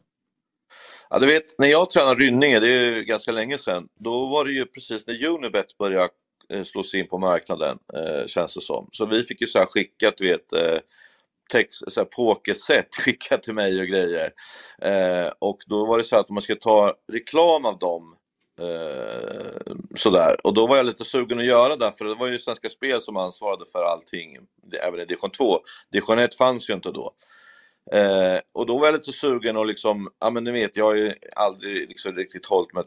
[1.10, 4.46] Ja, du vet, när jag tränade Rynninge, det är ju ganska länge sedan, då var
[4.46, 6.10] det ju precis när Unibet började
[6.50, 8.90] eh, slå sig in på marknaden, eh, känns det som.
[8.92, 10.80] Så vi fick ju så här skickat, du vet, eh,
[11.58, 14.32] text, så här pokerset skickat till mig och grejer.
[14.82, 18.16] Eh, och då var det så att man ska ta reklam av dem
[18.60, 20.36] Eh, sådär.
[20.44, 23.02] Och då var jag lite sugen att göra det, för det var ju Svenska Spel
[23.02, 24.38] som ansvarade för allting,
[24.82, 25.60] även i division 2.
[25.92, 27.12] Division 1 fanns ju inte då.
[27.92, 30.96] Eh, och då var jag lite sugen och liksom, ja men ni vet, jag har
[30.96, 32.84] ju aldrig liksom riktigt hållit mig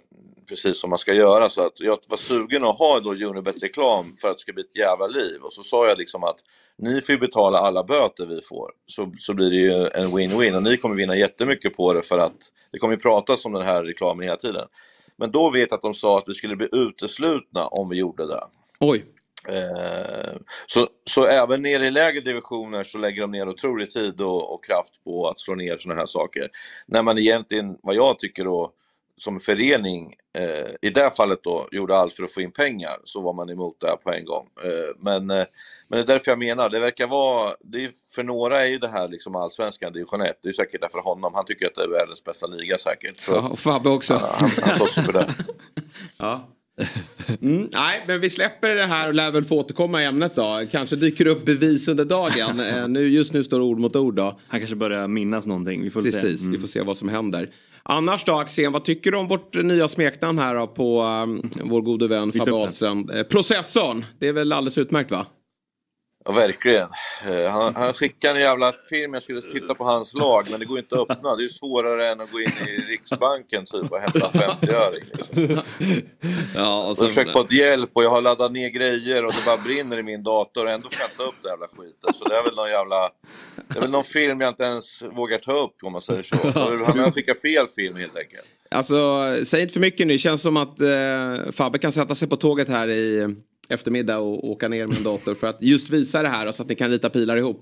[0.49, 4.29] precis som man ska göra så att jag var sugen att ha då Unibet-reklam för
[4.29, 5.41] att det ska bli ett jävla liv.
[5.43, 6.37] Och så sa jag liksom att
[6.79, 10.57] ni får ju betala alla böter vi får, så, så blir det ju en win-win
[10.57, 13.63] och ni kommer vinna jättemycket på det för att det kommer ju pratas om den
[13.63, 14.69] här reklamen hela tiden.
[15.17, 18.27] Men då vet jag att de sa att vi skulle bli uteslutna om vi gjorde
[18.27, 18.45] det.
[18.81, 19.05] Oj.
[19.49, 20.37] Eh,
[20.67, 24.65] så, så även nere i lägre divisioner så lägger de ner otrolig tid och, och
[24.65, 26.51] kraft på att slå ner sådana här saker.
[26.87, 28.73] När man egentligen, vad jag tycker då,
[29.19, 32.97] som förening, eh, i det här fallet då, gjorde allt för att få in pengar,
[33.05, 34.49] så var man emot det här på en gång.
[34.65, 35.47] Eh, men, eh,
[35.89, 38.79] men det är därför jag menar, det verkar vara, det är, för några är ju
[38.79, 41.83] det här liksom allsvenskan division 1, det är säkert därför honom, han tycker att det
[41.83, 43.21] är världens bästa liga säkert.
[43.21, 44.15] Så, Ja, och Fabbe också.
[44.15, 45.35] Ja, han, han slåss för det.
[46.19, 46.49] Ja.
[47.43, 50.63] Mm, nej, men vi släpper det här och lär väl få återkomma i ämnet då.
[50.71, 52.61] Kanske dyker upp bevis under dagen.
[52.67, 54.39] Eh, nu, just nu står ord mot ord då.
[54.49, 55.83] Han kanske börjar minnas någonting.
[55.83, 56.03] Vi får.
[56.03, 56.53] Precis, Mm.
[56.53, 57.49] vi får se vad som händer.
[57.83, 61.81] Annars då Axén, vad tycker du om vårt nya smeknamn här då på um, vår
[61.83, 62.53] gode vän Fabbe.
[62.53, 63.11] Ahlström?
[63.11, 65.27] Eh, processorn, det är väl alldeles utmärkt va?
[66.27, 66.89] Ja, verkligen.
[67.29, 70.67] Eh, Han, han skickade en jävla film, jag skulle titta på hans lag, men det
[70.67, 71.37] går inte att öppna.
[71.37, 75.05] Det är svårare än att gå in i Riksbanken typ och hämta en 50-öring.
[75.13, 75.63] Liksom.
[76.55, 79.33] Ja, och Jag har sen, försökt få hjälp och jag har laddat ner grejer och
[79.33, 82.15] det bara brinner i min dator och ändå får jag inte upp det jävla skiten.
[82.15, 83.11] Så det är väl någon jävla...
[83.69, 86.37] Det är väl någon film jag inte ens vågar ta upp om man säger så.
[86.37, 88.45] Så Han har skickat fel film helt enkelt.
[88.71, 88.97] Alltså,
[89.45, 90.13] säg inte för mycket nu.
[90.13, 93.37] Det känns som att eh, Fabbe kan sätta sig på tåget här i
[93.69, 96.63] eftermiddag och åka ner med en dator för att just visa det här och så
[96.63, 97.61] att ni kan rita pilar ihop.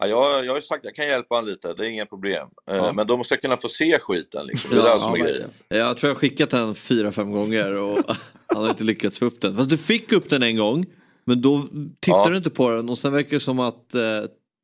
[0.00, 2.06] Ja, jag, jag har ju sagt att jag kan hjälpa honom lite, det är inga
[2.06, 2.48] problem.
[2.70, 2.92] Eh, Ja.
[2.92, 4.70] Men då måste jag kunna få se skiten liksom.
[4.76, 5.50] Det är det som är grejen.
[5.68, 7.98] jag tror jag har skickat den fyra, fem gånger och
[8.46, 9.56] han har inte lyckats få upp den.
[9.56, 10.86] Fast du fick upp den en gång.
[11.24, 11.62] Men då
[12.00, 12.30] tittade Ja.
[12.30, 14.02] du inte på den och sen verkar det som att eh,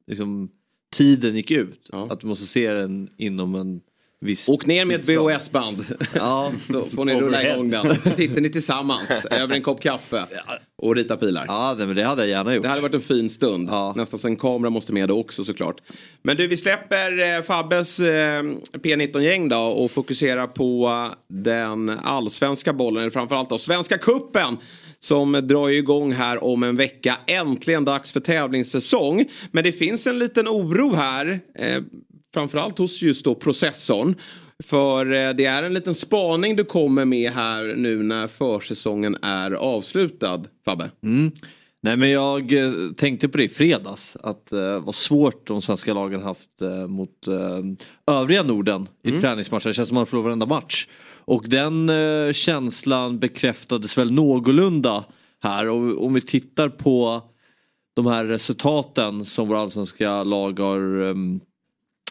[0.07, 0.49] liksom,
[0.97, 1.90] tiden gick ut.
[1.92, 3.80] Att du måste se den inom en
[4.20, 5.08] viss Åk ner med ett.
[5.08, 5.84] VHS-band.
[6.14, 6.52] Ja.
[6.70, 7.94] Så får ni rulla igång den.
[7.94, 10.26] Sitter ni tillsammans över en kopp kaffe
[10.82, 11.44] och rita pilar.
[11.48, 12.62] Ja, det, men det hade jag gärna gjort.
[12.62, 13.70] Det hade varit en fin stund.
[13.96, 15.76] Nästan så en kamera måste med då också såklart.
[16.22, 18.42] Men du, vi släpper eh, Fabbes eh,
[18.72, 24.56] P19-gäng då och fokuserar på eh, den allsvenska bollen, eller framförallt då Svenska Kuppen
[25.00, 27.16] som drar igång här om en vecka.
[27.26, 29.24] Äntligen dags för tävlingssäsong.
[29.52, 31.82] Men det finns en liten oro här, eh,
[32.35, 34.14] framförallt hos just då processorn.
[34.64, 39.51] För eh, det är en liten spaning du kommer med här nu när försäsongen är
[39.51, 40.91] avslutad, Fabbe.
[41.03, 41.32] Mm.
[41.82, 45.95] Nej men jag eh, tänkte på det i fredags att eh, vad svårt de svenska
[45.95, 49.68] lagen haft eh, mot eh, övriga Norden i träningsmatcher.
[49.68, 50.89] Det känns som man förlorar varenda match.
[51.24, 55.05] Och den eh, känslan bekräftades väl någorlunda
[55.43, 55.68] här.
[55.68, 57.22] Och om vi tittar på
[57.95, 61.41] de här resultaten som våra allsvenska lag har um,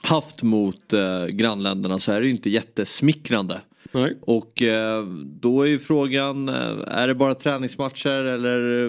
[0.04, 3.62] haft mot uh, grannländerna så är det ju inte jättesmickrande.
[3.92, 4.18] Nej.
[4.22, 8.88] Och uh, då är ju frågan, uh, är det bara träningsmatcher eller?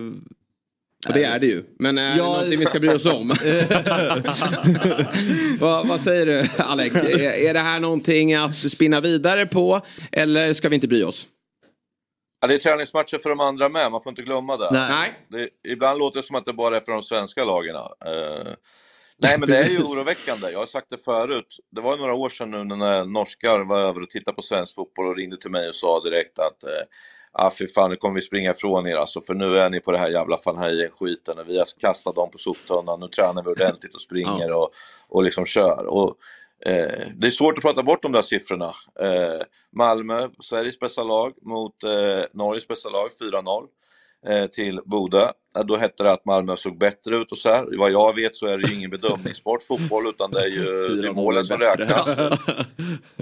[1.09, 1.65] Och det är det ju.
[1.79, 2.25] Men är Ja.
[2.25, 3.29] det någonting vi ska bry oss om?
[5.61, 6.95] vad, vad säger du Alex?
[6.95, 9.81] Är, är det här någonting att spinna vidare på?
[10.13, 11.27] Eller ska vi inte bry oss?
[12.41, 14.69] Ja, det är träningsmatcher för de andra med, man får inte glömma det.
[14.73, 15.13] Nej.
[15.29, 17.77] det ibland låter det som att det bara är för de svenska lagen.
[19.17, 20.51] Nej, men det är ju oroväckande.
[20.53, 21.57] Jag har sagt det förut.
[21.71, 25.07] Det var några år sedan nu när norskar var över och tittade på svensk fotboll
[25.07, 26.83] och ringde till mig och sa direkt att eh,
[27.33, 29.93] ah, fy fan, nu kommer vi springa ifrån er alltså, för nu är ni på
[29.93, 34.01] det här jävla och vi har kastat dem på soptunnan, nu tränar vi ordentligt och
[34.01, 34.71] springer och,
[35.09, 35.87] och liksom kör.
[35.87, 36.17] Och,
[36.67, 38.75] eh, det är svårt att prata bort de där siffrorna.
[39.01, 39.43] Eh,
[39.73, 43.67] Malmö, Sveriges bästa lag, mot eh, Norges bästa lag, 4-0
[44.27, 45.31] eh, till Bodö.
[45.59, 47.79] Eh, Då hette det att Malmö såg bättre ut och så här.
[47.79, 51.09] Vad jag vet så är det ju ingen bedömningssport, fotboll, utan det är ju det
[51.09, 52.07] är målen som räknas.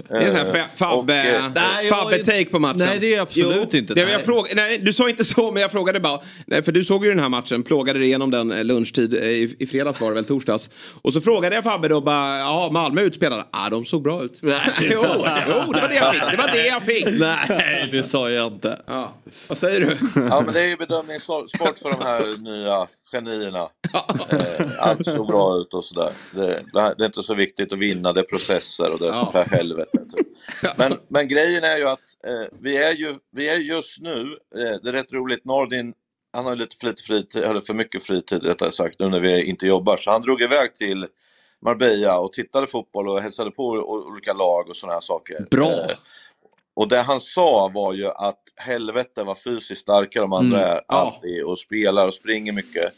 [0.09, 2.77] Det är en sån här fa- Fabbe, Och, eh, Nej, jag- Fabbe-take på matchen.
[2.77, 3.93] Nej, det är absolut inte.
[3.93, 6.19] Det, jag fråga, nej, du sa inte så, men jag frågade bara.
[6.47, 9.55] Nej, för du såg ju den här matchen, plågade dig igenom den eh, lunchtid i,
[9.59, 10.69] i fredags var det väl, torsdags.
[11.01, 13.43] Och så frågade jag Fabbe då bara, ja Malmö utspelade.
[13.51, 14.39] Ja, ah, de såg bra ut.
[14.41, 16.31] Nej, det jo, jo, det var det jag fick.
[16.31, 17.07] Det var det jag fick.
[17.19, 18.81] Nej, det sa jag inte.
[18.87, 19.13] Ja.
[19.49, 19.97] Vad säger du?
[20.29, 23.69] Ja, men det är ju bedömningssport för de här nya genierna.
[24.31, 26.11] Eh, allt såg bra ut och sådär.
[26.35, 29.07] Det, det här- det är inte så viktigt att vinna, det är processer och det
[29.07, 29.31] är Ja.
[29.31, 29.97] för helvete.
[30.15, 30.27] Typ.
[30.77, 34.79] Men, men grejen är ju att eh, vi, är ju, vi är just nu, eh,
[34.83, 35.93] det är rätt roligt, Nordin
[36.35, 39.43] han har lite för lite fritid, eller för mycket fritid rättare sagt, nu när vi
[39.43, 39.97] inte jobbar.
[39.97, 41.07] Så han drog iväg till
[41.61, 45.45] Marbella och tittade fotboll och hälsade på olika lag och sådana här saker.
[45.51, 45.87] Bra.
[46.75, 50.69] Och det han sa var ju att helvete vad fysiskt starka de andra Mm.
[50.77, 52.93] är alltid och spelar och springer mycket.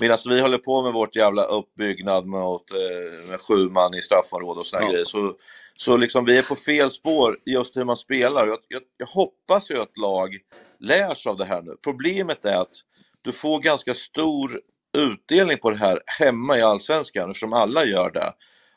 [0.00, 4.60] Medan vi håller på med vårt jävla uppbyggnad mot, eh, med sju man i straffområde
[4.60, 4.90] och såna Ja.
[4.90, 5.04] grejer.
[5.04, 5.34] Så,
[5.76, 8.46] så liksom vi är på fel spår just hur man spelar.
[8.46, 10.38] Jag, jag, jag hoppas ju att lag
[10.80, 11.76] lär sig av det här nu.
[11.84, 12.76] Problemet är att
[13.22, 14.60] du får ganska stor
[14.98, 18.32] utdelning på det här hemma i Allsvenskan eftersom alla gör det.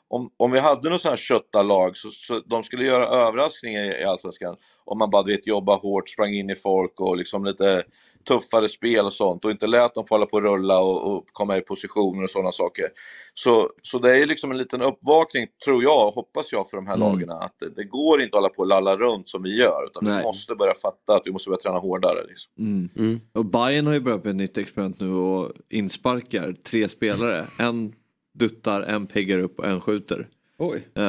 [0.10, 4.02] Om, om vi hade något sånt här köttarlag så, så de skulle göra överraskningar i,
[4.02, 4.56] i Allsvenskan
[4.88, 7.84] om man bara du vet, jobba hårt, sprang in i folk och liksom lite
[8.28, 11.26] tuffare spel och sånt och inte lät dem få hålla på och rulla och, och
[11.32, 12.86] komma i positioner och sådana saker.
[13.34, 16.96] Så, så det är liksom en liten uppvakning, tror jag, hoppas jag, för de här
[16.96, 17.08] Mm.
[17.08, 19.86] lagen att det, det går inte att hålla på och lalla runt som vi gör
[19.86, 20.24] utan vi Nej.
[20.24, 22.28] måste börja fatta att vi måste börja träna hårdare.
[22.28, 22.54] Liksom.
[22.98, 23.20] Mm.
[23.34, 27.46] Och Bayern har ju börjat med ett nytt experiment nu och insparkar tre spelare.
[27.60, 27.94] En
[28.38, 30.28] duttar, en peggar upp och en skjuter.
[30.60, 30.88] Oj.
[30.98, 31.04] Uh,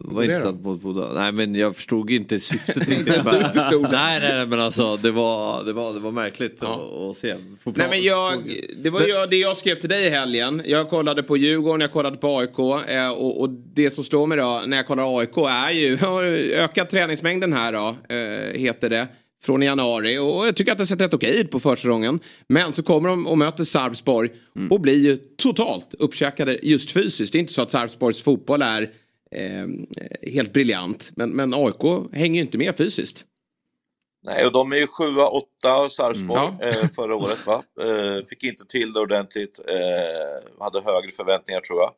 [0.00, 1.12] var intressant mot båda.
[1.12, 3.24] Nej men jag förstod inte syftet riktigt.
[3.24, 3.40] nej,
[3.90, 7.34] nej nej men alltså det var, det var, det var märkligt att, att se.
[7.64, 8.50] Nej men jag,
[8.82, 10.62] det var ju det jag skrev till dig i helgen.
[10.64, 14.38] Jag kollade på Djurgården, jag kollade på AIK eh, och, och det som slår mig
[14.38, 15.98] då när jag kollar AIK är ju
[16.54, 19.08] ökat träningsmängden här då, eh, heter det.
[19.42, 22.20] Från i januari och jag tycker att det har sett rätt okej ut på försäsongen.
[22.48, 24.30] Men så kommer de och möter Sarpsborg
[24.70, 27.32] och blir ju totalt uppkäkade just fysiskt.
[27.32, 28.82] Det är inte så att Sarpsborgs fotboll är
[29.30, 29.66] eh,
[30.32, 31.10] helt briljant.
[31.14, 33.24] Men, men AIK hänger ju inte med fysiskt.
[34.22, 36.68] Nej, och de är ju sjua, åtta Sarpsborg Mm.
[36.68, 37.62] eh, förra året va.
[37.80, 39.60] Eh, fick inte till det ordentligt.
[39.68, 41.92] Eh, hade högre förväntningar tror jag.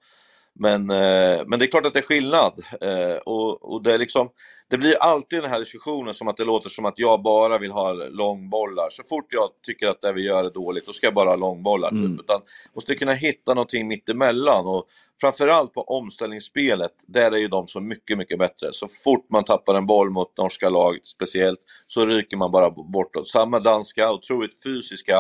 [0.55, 2.53] Men, eh, men det är klart att det är skillnad.
[2.81, 4.29] Eh, och, och det, är liksom,
[4.73, 7.71] det blir alltid den här diskussionen som att det låter som att jag bara vill
[7.71, 8.89] ha långbollar.
[8.91, 11.37] Så fort jag tycker att det vi gör är dåligt, då ska jag bara ha
[11.37, 11.89] långbollar.
[11.91, 12.11] Mm.
[12.11, 12.21] Typ.
[12.21, 12.41] Utan
[12.75, 14.67] måste kunna hitta någonting mittemellan.
[14.67, 14.87] Och
[15.21, 18.73] framförallt på omställningsspelet, där är ju de så mycket, mycket bättre.
[18.73, 23.29] Så fort man tappar en boll mot norska lag speciellt, så ryker man bara bortåt.
[23.29, 25.19] Samma danska, otroligt fysiska.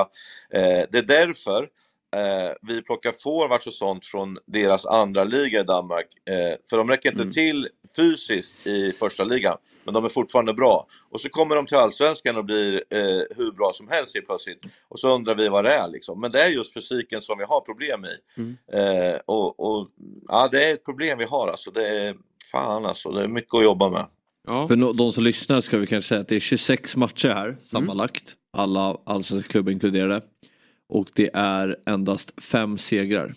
[0.52, 1.68] Eh, det är därför
[2.16, 6.06] Eh, vi plockar forwards och sånt från deras andra liga i Danmark.
[6.30, 10.86] Eh, för de räcker inte till fysiskt i första ligan, men de är fortfarande bra.
[11.10, 14.60] Och så kommer de till Allsvenskan och blir eh, hur bra som helst helt plötsligt.
[14.88, 16.20] Och så undrar vi vad det är liksom.
[16.20, 18.40] Men det är just fysiken som vi har problem i.
[18.76, 19.88] Eh, och, och
[20.28, 21.70] ja, det är ett problem vi har alltså.
[21.70, 22.14] Det är,
[22.52, 24.06] fan alltså, det är mycket att jobba med.
[24.68, 27.56] För no- de som lyssnar ska vi kanske säga att det är 26 matcher här
[27.64, 28.34] sammanlagt.
[28.52, 30.22] Alla allsvenska klubbar inkluderade.
[30.92, 33.34] Och det är endast fem segrar.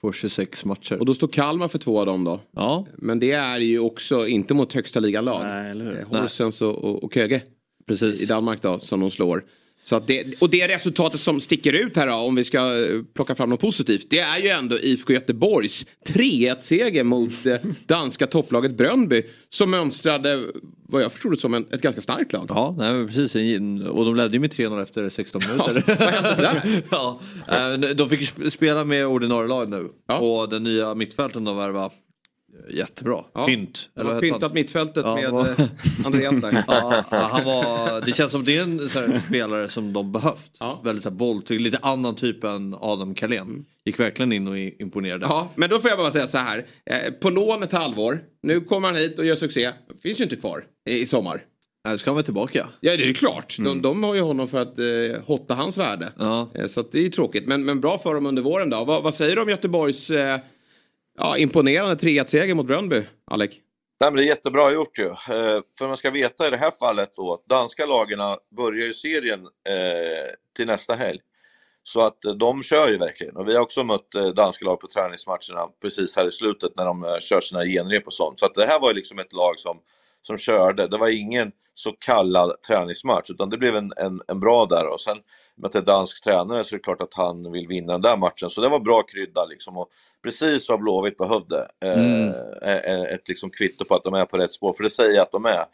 [0.00, 0.98] På 26 matcher.
[0.98, 2.40] Och då står Kalmar för två av dem då.
[2.50, 2.86] Ja.
[2.96, 5.44] Men det är ju också inte mot högsta ligan lag.
[5.44, 6.00] Nej, eller hur?
[6.00, 7.42] Eh, Horsens och, och, och Köge
[7.86, 8.22] Precis.
[8.22, 9.44] i Danmark då som de slår.
[9.84, 13.34] Så det, och det resultatet som sticker ut här då, om vi ska eh, plocka
[13.34, 14.06] fram något positivt.
[14.10, 17.54] Det är ju ändå IFK Göteborgs 3-1-seger mot eh,
[17.86, 19.22] danska topplaget Bröndby.
[19.50, 20.44] Som mönstrade,
[20.88, 22.46] vad jag förstod det som, en, ett ganska starkt lag.
[22.48, 23.34] Ja, nej, precis.
[23.90, 25.84] Och de ledde ju med 3-0 efter 16 minuter.
[25.86, 26.82] Ja, vad hände där?
[26.90, 29.88] ja, eh, de fick ju sp- spela med ordinarie lag nu.
[30.20, 31.90] Och den nya mittfälten de värvade
[32.70, 33.24] jättebra.
[33.34, 33.90] Ja, Pynt.
[33.94, 34.50] de har pyntat han?
[34.54, 35.66] mittfältet Ja, med, vad- eh,
[36.06, 36.52] Andreas där.
[36.66, 40.50] ja, ja, han var, det känns som det är en här spelare som de behövt.
[40.84, 41.16] Väldigt så här
[41.60, 43.64] lite annan typ än Adam Carlén.
[43.84, 45.26] Gick verkligen in och imponerade.
[45.26, 46.66] Ja, men då får jag bara säga så här.
[46.90, 48.20] Eh, På lån ett halvår.
[48.42, 49.70] Nu kommer han hit och gör succé.
[50.02, 51.44] Finns ju inte kvar i sommar.
[51.88, 52.68] Nu ska han väl tillbaka?
[52.80, 53.56] Ja, det är klart.
[53.58, 56.12] De, de har ju honom för att eh, hotta hans värde.
[56.54, 57.46] Eh, så det är tråkigt.
[57.46, 58.84] Men, men bra för dem under våren då.
[58.84, 60.38] Vad, vad säger du om Göteborgs eh,
[61.18, 63.50] ja, imponerande 3-1-seger mot Bröndby, Alec?
[64.00, 65.06] Nej, men det är jättebra gjort ju.
[65.08, 68.94] Eh, för man ska veta i det här fallet då att danska lagarna börjar ju
[68.94, 71.18] serien eh, till nästa helg.
[71.82, 73.36] Så att eh, de kör ju verkligen.
[73.36, 77.18] Och vi har också mött danska lag på träningsmatcherna precis här i slutet när de
[77.20, 78.40] kör sina genrep och sånt.
[78.40, 79.80] Så att det här var ju liksom ett lag som,
[80.22, 80.88] som körde.
[80.88, 84.86] Det var ingen så kallad träningsmatch utan det blev en, en, en bra där.
[84.86, 85.18] Och sen
[85.54, 88.02] med att det är dansk tränare så är det klart att han vill vinna den
[88.02, 88.50] där matchen.
[88.50, 89.76] Så det var bra krydda liksom.
[89.76, 89.88] Och
[90.22, 91.68] precis vad Blåvitt behövde.
[91.84, 92.28] Eh, Mm.
[92.62, 94.72] eh, ett liksom kvitto på att de är på rätt spår.
[94.72, 95.64] För det säger jag att de är.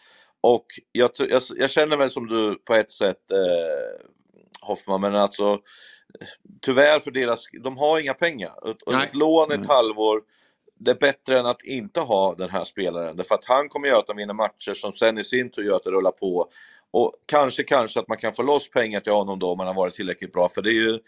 [0.41, 4.07] Och jag, jag, jag känner väl som du på ett sätt eh,
[4.61, 5.59] Hoffman, men alltså
[6.63, 8.53] tyvärr för deras, de har inga pengar.
[8.87, 9.07] Nej.
[9.07, 10.23] ett lån ett halvår,
[10.85, 13.17] det är bättre än att inte ha den här spelaren.
[13.17, 15.77] Därför att han kommer göra att de vinner matcher som sen i sin tur gör
[15.77, 16.51] att det rullar på.
[16.91, 19.75] Och kanske, kanske att man kan få loss pengar till honom då om man har
[19.75, 20.49] varit tillräckligt bra.
[20.49, 20.99] För det är ju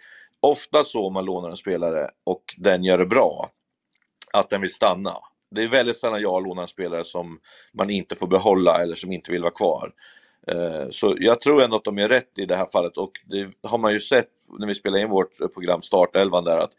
[0.40, 3.50] ofta så om man lånar en spelare och den gör det bra,
[4.32, 5.12] att den vill stanna.
[5.50, 7.40] Det är väldigt sällan jag lånar en spelare som
[7.72, 9.92] man inte får behålla eller som inte vill vara kvar.
[10.46, 13.48] Eh, så jag tror ändå att de är rätt i det här fallet och det
[13.62, 16.72] har man ju sett när vi spelar in vårt program Startelvan där att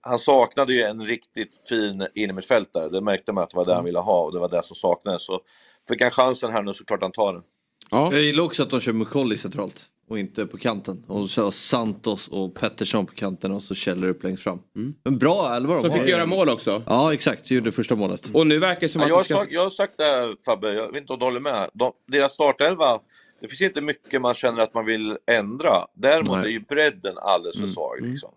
[0.00, 2.88] han saknade ju en riktigt fin innermittfältare.
[2.88, 4.76] Det märkte man att det var det han ville ha och det var det som
[4.76, 5.24] saknades.
[5.26, 5.40] Så
[5.88, 7.42] fick han chansen här nu så klart han tar den.
[7.90, 11.04] Jag gillar också att de kör Mukolli centralt och inte på kanten.
[11.08, 14.58] Och så Santos och Pettersson på kanten och så Kjeller upp längst fram.
[15.04, 16.82] Men bra elva de Som fick göra mål också.
[16.86, 18.30] Ja exakt, gjorde första målet.
[18.34, 19.36] Och nu verkar det som Ja, att jag, ska...
[19.36, 21.70] sagt, jag har sagt det här, Fabbe, jag vet inte om du håller med.
[21.74, 23.00] De, deras startelva,
[23.40, 25.86] det finns inte mycket man känner att man vill ändra.
[25.94, 26.44] Däremot Nej.
[26.46, 27.74] är ju bredden alldeles för Mm.
[27.74, 28.00] svag.
[28.00, 28.30] Liksom.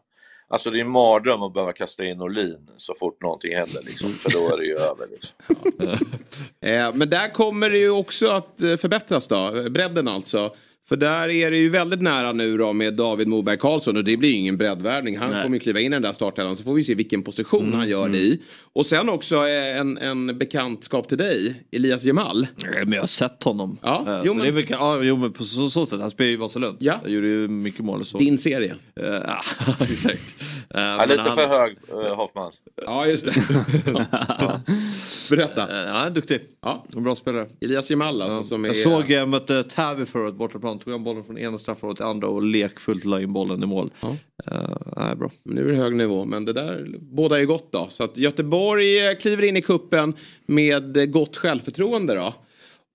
[0.49, 4.09] Alltså det är en mardröm att behöva kasta in Norlin så fort någonting händer, liksom,
[4.09, 5.07] för då är det ju över.
[5.11, 5.35] Liksom.
[6.61, 10.55] Eh, men där kommer det ju också att eh, förbättras då, bredden alltså.
[10.89, 14.17] För där är det ju väldigt nära nu då med David Moberg Karlsson och det
[14.17, 15.17] blir ju ingen breddvärvning.
[15.17, 15.43] Han Nej.
[15.43, 17.79] kommer ju kliva in i den där startelvan så får vi se vilken position Mm,
[17.79, 18.41] han gör det i.
[18.73, 22.47] Och sen också eh, en, en bekantskap till dig, Elias Jemal.
[22.83, 23.77] Men jag har sett honom.
[23.81, 26.01] Ja, Eh, jo, men- det är mycket, ja, jo men på så, så sätt.
[26.01, 26.77] Han spelar ju i Vasalund.
[26.79, 26.99] Ja.
[27.03, 28.17] Jag gjorde ju mycket mål och så.
[28.17, 28.75] Din serie.
[28.95, 29.41] Eh, ja,
[29.81, 30.35] exakt.
[30.69, 31.75] Eh, Ja, lite han- för hög,
[32.05, 32.51] eh, Hoffman.
[32.85, 33.31] Ja, just det.
[35.29, 35.61] Berätta.
[35.85, 36.41] Eh, han är duktig.
[36.61, 36.85] Ja.
[36.95, 37.47] En bra spelare.
[37.61, 38.67] Elias Jemal alltså, som är...
[38.69, 40.76] Jag såg jag mötte Täby förut bortaplan.
[40.79, 43.91] Tog han bollen från ena straffområdet till andra och lekfullt la in bollen i mål.
[44.01, 44.15] Ja.
[44.51, 45.31] Eh, nej, bra.
[45.43, 47.87] Nu är det hög nivå, men det där båda är gott då.
[47.89, 50.13] Så att Göteborg eh, kliver in i kuppen
[50.45, 52.33] med gott självförtroende då.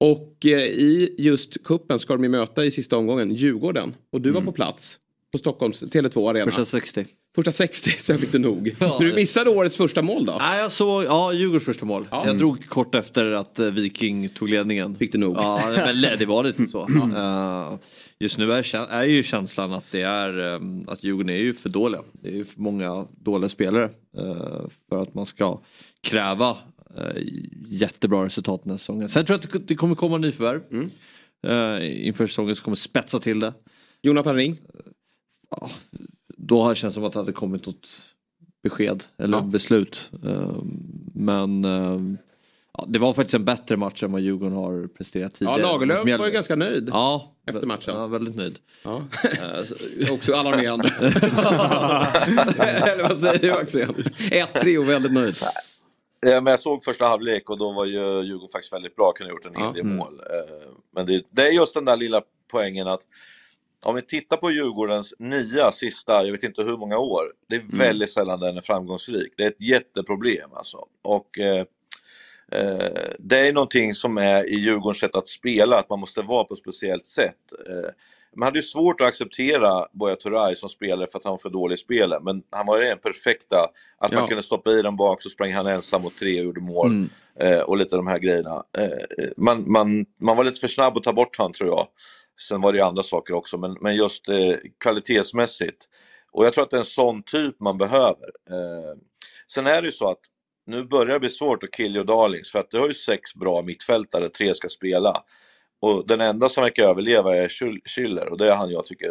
[0.00, 3.94] Och eh, i just kuppen ska de möta i sista omgången Djurgården.
[4.12, 4.98] Och du var på plats
[5.32, 6.44] på Stockholms Tele2 Arena.
[6.44, 7.06] Första 60.
[7.34, 8.74] Första 60, sen fick du nog.
[8.80, 8.90] Ja.
[8.90, 10.36] Så du missade årets första mål då?
[10.38, 12.06] Nej, jag såg, ja, Djurgårdens första mål.
[12.10, 12.26] Ja.
[12.26, 14.96] Jag drog kort efter att eh, Viking tog ledningen.
[14.96, 15.36] Fick du nog?
[15.36, 16.88] Ja, men det var lite så.
[17.16, 17.78] Eh,
[18.18, 21.68] just nu är, är ju känslan att det är um, att Djurgården är ju för
[21.68, 22.00] dåliga.
[22.12, 23.84] Det är ju för många dåliga spelare
[24.18, 25.60] eh, för att man ska
[26.00, 27.22] kräva uh,
[27.66, 29.08] jättebra resultat den här säsongen.
[29.08, 30.60] Sen tror jag att det- kommer komma nyförvärv.
[30.70, 30.90] Mm.
[31.46, 33.52] Uh, inför säsongen så kommer spetsa till det.
[34.02, 34.58] Jonathan Ring?
[36.42, 37.88] Ja, då har det känts som att det hade kommit något
[38.62, 39.42] besked eller Ja.
[39.42, 40.10] beslut.
[40.26, 40.52] Eh,
[41.14, 42.00] Men eh,
[42.78, 45.72] ja, det var faktiskt en bättre match än vad Djurgården har presterat Ja, tidigare.
[45.78, 46.88] mot Lagerlöf var ju ganska nöjd.
[46.92, 47.94] Ja, efter matchen.
[47.94, 48.58] Ja, väldigt nöjd.
[48.84, 49.02] Ja.
[49.24, 49.74] Eh, så-
[50.14, 50.88] Också alarmerande.
[52.58, 53.94] Eller vad säger du Axel?
[54.54, 55.34] 1-3 och väldigt nöjd.
[56.26, 59.32] Eh, Men jag såg första halvlek och då var ju Djurgården faktiskt väldigt bra, kunde
[59.32, 59.72] ha gjort en hel Ja.
[59.72, 59.96] del Mm.
[59.96, 60.20] mål.
[60.20, 63.00] Eh, Men det, det är just den där lilla poängen att
[63.82, 67.60] om vi tittar på Djurgårdens nya sista, jag vet inte hur många år, det är
[67.60, 67.78] Mm.
[67.78, 69.34] väldigt sällan den är framgångsrik.
[69.36, 70.86] Det är ett jätteproblem alltså.
[71.02, 71.64] Och eh,
[72.52, 76.44] eh, det är någonting som är i Djurgårdens sätt att spela, att man måste vara
[76.44, 77.36] på ett speciellt sätt.
[77.68, 77.90] Eh,
[78.36, 81.50] man hade ju svårt att acceptera Buya Turay som spelare för att han var för
[81.50, 84.18] dålig i spelet, men han var ju den perfekta, att Ja.
[84.18, 86.86] man kunde stoppa i den bak så sprang han ensam mot tre och gjorde mål.
[86.86, 87.08] Mm.
[87.40, 88.64] Eh, och lite de här grejerna.
[88.78, 91.88] Eh, man, man, man var lite för snabb att ta bort han tror jag.
[92.48, 95.86] Sen var det ju andra saker också, men, men just eh, kvalitetsmässigt.
[96.32, 98.26] Och jag tror att det är en sån typ man behöver.
[98.50, 98.98] Eh,
[99.52, 100.18] sen är det ju så att
[100.66, 103.34] nu börjar det bli svårt att kill your darlings för att du har ju sex
[103.34, 105.22] bra mittfältare, tre ska spela.
[105.80, 109.10] Och den enda som verkar överleva är Schül- Schüller och det är han jag tycker,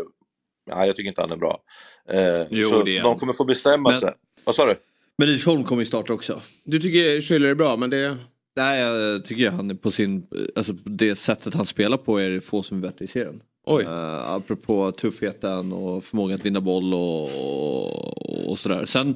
[0.71, 1.61] nej jag tycker inte han är bra.
[2.09, 4.13] Eh, Jo, så det är de kommer få bestämma Men- sig.
[4.45, 4.75] Vad sa du?
[5.17, 6.41] Men Rydholm kommer ju starta också.
[6.63, 8.17] Du tycker Schüller är bra men det...
[8.55, 12.41] Nej jag tycker han är på sin, alltså det sättet han spelar på är det
[12.41, 13.43] få som är bättre i serien.
[13.63, 13.83] Oj.
[13.83, 18.85] Uh, apropå tuffheten och förmågan att vinna boll och, och, och sådär.
[18.85, 19.15] Sen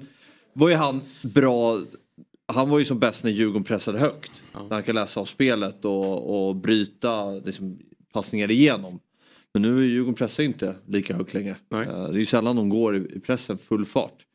[0.53, 1.81] var ju han bra,
[2.45, 4.43] han var ju som bäst när Djurgården pressade högt.
[4.53, 7.79] När han kan läsa av spelet och, och bryta liksom,
[8.13, 8.99] passningar igenom.
[9.53, 11.57] Men nu är Djurgården pressar inte lika högt längre.
[11.71, 14.25] Eh, det är ju sällan de går i, i pressen full fart.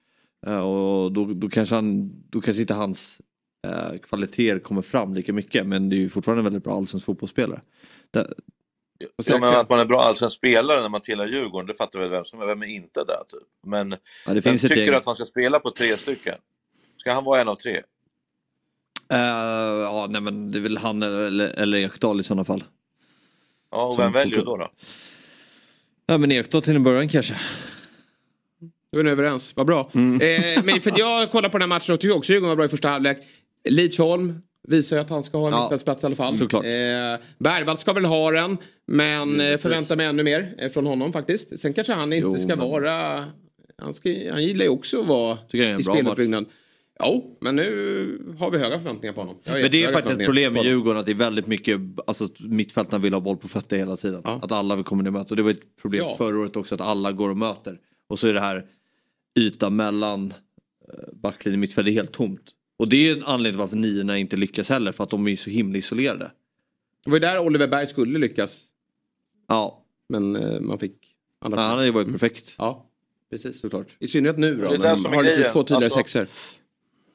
[0.46, 3.20] Eh, och då, då, kanske han, då kanske inte hans
[3.66, 5.66] uh, kvaliteter kommer fram lika mycket.
[5.66, 7.60] Men det är ju fortfarande en väldigt bra allsvensk fotbollsspelare.
[8.10, 8.34] Det,
[9.26, 12.10] Ja, men att man är bra allsvensk spelare när man tillhör Djurgården, det fattar väl
[12.10, 13.48] vem som är, vem är inte där typ.
[13.66, 13.96] Men
[14.26, 14.94] Ja, det finns tycker gäng.
[14.94, 16.34] att man ska spela på tre stycken?
[16.96, 17.76] Ska han vara en av tre?
[19.12, 19.18] Eh,
[19.82, 22.64] ja, nej men det är väl han eller, eller Ekdal i sådana fall.
[23.70, 24.56] Ja, och Som vem väljer du då?
[24.56, 24.70] då?
[26.06, 27.34] Ja men Ekdal till en början kanske.
[28.92, 29.90] Då är ni överens, vad bra.
[29.94, 30.14] Mm.
[30.14, 32.64] Eh, men för jag kollar på den här matchen och tycker också Djurgården var bra
[32.64, 33.18] i första halvlek.
[33.68, 34.38] Lidsholm
[34.68, 36.38] visar ju att han ska ha en Ja, mittfältsplats i alla fall.
[36.38, 36.64] såklart.
[36.64, 36.70] Eh,
[37.38, 38.56] Bergvall ska väl ha den.
[38.86, 41.60] Men eh, förväntar mig ännu mer eh, från honom faktiskt.
[41.60, 43.24] Sen kanske han inte Jo, ska men- vara...
[43.78, 45.38] Han, ska, han gillar ju också att vara
[45.78, 46.44] i speluppbyggnad.
[47.04, 49.36] Jo, men nu har vi höga förväntningar på honom.
[49.44, 50.64] Men det är faktiskt ett problem med.
[50.64, 54.22] Djurgården att det är väldigt mycket, alltså mittfältarna vill ha boll på fötter hela tiden.
[54.24, 55.28] Att alla vill komma ner och möta.
[55.30, 56.16] Och det var ett problem Ja.
[56.16, 57.78] förra året också att alla går och möter.
[58.08, 58.66] Och så är det här
[59.38, 60.34] ytan mellan
[60.88, 62.50] eh, backlinjen och mittfält, det är helt tomt.
[62.80, 65.36] Och det är en anledning till varför niorna inte lyckas heller för att de är
[65.36, 66.30] så himla isolerade.
[67.04, 68.60] Det var ju där Oliver Berg skulle lyckas.
[69.48, 69.84] Ja.
[70.08, 70.92] Men eh, man fick
[71.40, 72.54] andra Ja, han hade ju varit perfekt.
[72.58, 72.86] Ja,
[73.30, 73.60] precis.
[73.60, 73.86] Såklart.
[73.98, 75.84] I synnerhet nu då, Det är när det de som är har lite två tydligare
[75.84, 76.26] Alltså- sexer.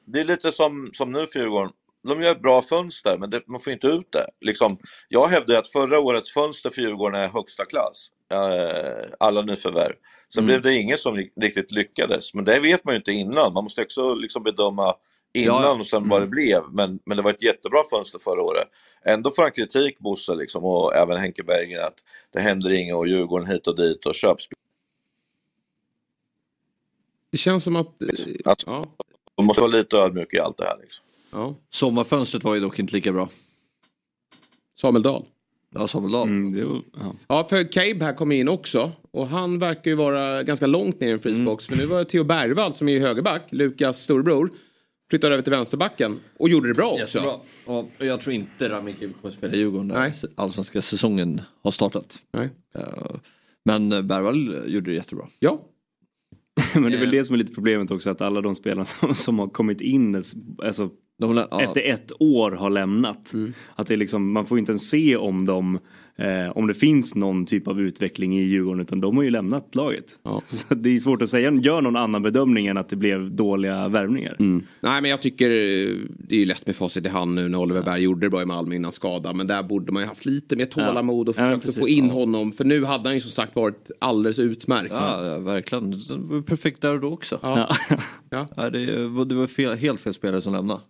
[0.06, 1.72] Det är lite som, som nu för Djurgården.
[2.08, 4.26] De gör ett bra fönster, men det, man får inte ut det.
[4.40, 8.10] Liksom, jag hävdar att förra årets fönster för Djurgården är högsta klass.
[8.32, 9.92] Eh, alla nyförvärv.
[10.34, 10.46] Sen Mm.
[10.46, 12.34] blev det ingen som ri- riktigt lyckades.
[12.34, 13.52] Men det vet man ju inte innan.
[13.52, 14.94] Man måste också liksom bedöma
[15.36, 15.72] innan Ja, ja.
[15.72, 16.62] och sen vad det blev.
[16.72, 18.68] Men, men det var ett jättebra fönster förra året.
[19.04, 23.08] Ändå får han kritik, Bosse, liksom, och även Henke Berggren, att det händer inget och
[23.08, 24.48] Djurgården hit och dit och köps.
[27.32, 28.02] Det känns som att...
[28.02, 28.08] eh,
[28.44, 28.84] Alltså, ja.
[29.36, 30.76] Man måste vara lite ödmjuk i allt det här.
[30.82, 31.04] Liksom.
[31.32, 31.54] Ja.
[31.70, 33.28] Sommarfönstret var ju dock inte lika bra.
[34.80, 35.24] Samuel Dahl.
[35.74, 36.28] Ja, Samuel Dahl.
[36.28, 36.82] Mm,
[37.28, 38.92] Ja, för Cabe här kom in också.
[39.10, 41.66] Och han verkar ju vara ganska långt ner i en frysbox.
[41.66, 44.50] För nu var det Theo Bergvall som är i högerback, Lukas storbror.
[45.10, 47.18] Flyttade över till vänsterbacken och gjorde det bra också.
[47.18, 47.40] Jättebra.
[47.66, 52.18] Och jag tror inte Ramiki kommer spela i Djurgården när allsvenska säsongen har startat.
[52.32, 52.50] Nej.
[52.74, 53.16] Eh,
[53.64, 55.26] Men eh, Bergvall gjorde det jättebra.
[55.38, 55.60] Ja.
[56.74, 59.14] Men det är väl det som är lite problemet också att alla de spelarna som,
[59.14, 61.60] som har kommit in alltså, ja.
[61.62, 63.32] efter ett år har lämnat.
[63.74, 65.78] Att det är liksom, man får inte ens se om de
[66.16, 69.74] eh, om det finns någon typ av utveckling i Djurgården utan de har ju lämnat
[69.74, 70.04] laget.
[70.46, 73.88] Så det är svårt att säga, gör någon annan bedömning än att det blev dåliga
[73.88, 74.36] värvningar.
[74.38, 77.58] Nej men jag tycker eh, det är ju lätt med facit i hand nu när
[77.58, 79.32] Oliver Berg gjorde det bra i Malmö innan skada.
[79.32, 81.78] Men där borde man ju haft lite mer tålamod och Ja, försökt precis.
[81.80, 82.12] få in Ja.
[82.12, 82.52] honom.
[82.52, 84.90] För nu hade han ju som sagt varit alldeles utmärkt.
[84.90, 85.90] Ja, ja, verkligen.
[85.90, 87.38] Det var perfekt där och då också.
[87.42, 87.76] Ja.
[88.30, 88.48] Ja.
[88.56, 90.80] Ja, det, var- det var fel, helt fel spelare som lämnade.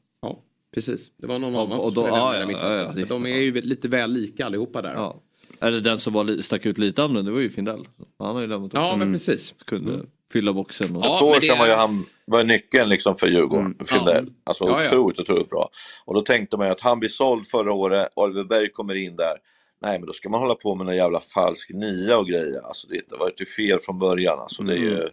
[0.77, 1.13] Ja, precis.
[1.17, 3.53] Det var någon annan och som då- ja, ja, ja, ja, det- De är ju
[3.61, 4.93] lite väl lika allihopa där.
[4.95, 5.23] Ja.
[5.61, 7.87] Eller den som var, stack ut lite annorlunda, det var ju Findell.
[8.19, 8.77] Han har ju lämnat också.
[8.79, 9.55] Ja, men precis.
[9.65, 10.07] Kunde Mm.
[10.33, 10.97] fylla boxen.
[10.97, 11.03] Och...
[11.03, 14.25] För två år sedan var ju han var nyckeln liksom för Djurgården, Findell.
[14.27, 14.33] Ja.
[14.45, 14.89] Alltså Ja, ja.
[14.89, 15.69] otroligt, otroligt bra.
[16.05, 19.17] Och då tänkte man ju att han blir såld förra året, Oliver Berg kommer in
[19.17, 19.35] där.
[19.83, 22.61] Nej, men då ska man hålla på med någon jävla falsk nia och grejer.
[22.67, 24.39] Alltså det det var ju fel från början.
[24.39, 25.09] Alltså, det är ju, Mm.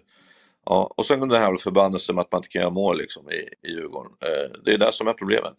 [0.65, 0.93] Ja.
[0.97, 3.71] Och sen den här förbannelsen med att man inte kan göra mål liksom, i, i
[3.71, 4.11] Djurgården.
[4.21, 5.53] Eh, det är det som är problemet.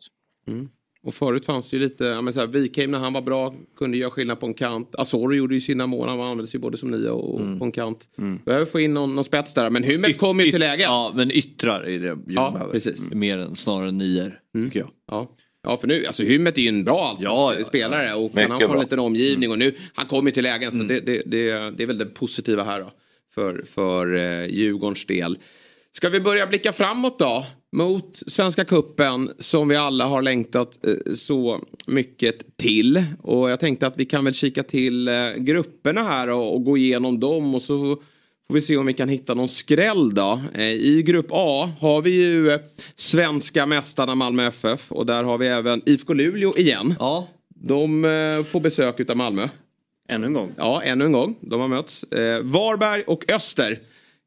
[0.48, 0.68] Mm.
[1.02, 3.54] Och förut fanns det ju lite, ja, men så här, Wikheim när han var bra
[3.76, 4.94] kunde göra skillnad på en kant.
[4.94, 7.58] Asoro gjorde ju sina mål, han användes ju både som nia och Mm.
[7.58, 8.08] på en kant.
[8.44, 10.82] Behöver få in någon, någon spets där, men Hymmet kommer ju till läge.
[10.82, 12.72] Ja, men yttrar är det Djurgården Ja, behöver.
[12.72, 13.00] precis.
[13.00, 13.18] Mm.
[13.18, 14.90] Mer än snarare nior, tycker jag.
[15.10, 15.30] Ja.
[15.62, 18.80] ja, för nu, alltså Hymmet är ju en bra alltså, spelare och han få en
[18.80, 21.86] liten omgivning och nu, han kommer ju till lägen så det, det, det, det är
[21.86, 22.90] väl det positiva här då.
[23.34, 25.38] För, för eh, Djurgårdens del.
[25.92, 27.46] Ska vi börja blicka framåt då?
[27.72, 33.04] Mot Svenska Kuppen som vi alla har längtat eh, så mycket till.
[33.22, 36.76] Och jag tänkte att vi kan väl kika till eh, grupperna här och, och gå
[36.76, 37.96] igenom dem och så
[38.46, 40.40] får vi se om vi kan hitta någon skräll då.
[40.54, 42.60] Eh, I grupp A har vi ju eh,
[42.96, 46.94] svenska mästarna Malmö FF och där har vi även IFK Luleå igen.
[46.98, 47.28] Ja.
[47.48, 49.48] De eh, får besök utav Malmö.
[50.08, 50.52] Ännu en gång.
[50.56, 51.36] Ja, ännu en gång.
[51.40, 52.02] De har mötts.
[52.04, 53.78] Eh, Varberg och Öster.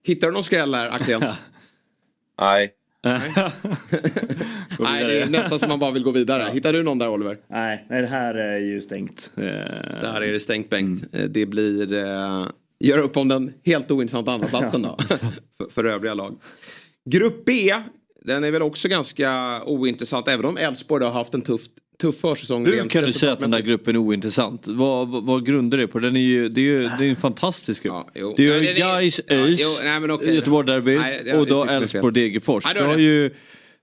[0.04, 1.22] Hittar du någon skräll här, Axel?
[2.42, 2.74] Nej.
[4.80, 6.50] Nej, det är nästan som man bara vill gå vidare.
[6.54, 7.38] Hittar du någon där, Oliver?
[7.48, 9.32] Nej, nej det här är ju stängt.
[9.36, 9.44] Eh,
[10.02, 11.04] Där är det stängt, Bengt.
[11.14, 11.94] Eh, Det blir...
[11.94, 12.48] Eh,
[12.80, 14.98] gör upp om den helt ointressanta andra platsen då.
[15.08, 15.18] för,
[15.70, 16.36] för övriga lag.
[17.10, 17.74] Grupp B.
[18.26, 20.28] Den är väl också ganska ointressant.
[20.28, 21.62] Även om Elfsborg har haft en tuff,
[22.02, 22.66] tuff försäsong.
[22.66, 24.68] Hur kan du säga att den där gruppen är ointressant?
[24.68, 26.00] Vad, vad, vad grundar det på?
[26.00, 28.08] Den är ju, det är ju det är en fantastisk grupp.
[28.16, 28.34] jo.
[28.38, 30.36] Det är ju det Gais ja, ÖIS, men okej.
[30.36, 31.66] Göteborg-derbyt det- och det då.
[31.66, 32.74] Elfsborg-Degerfors.
[32.74, 33.32] Du har ju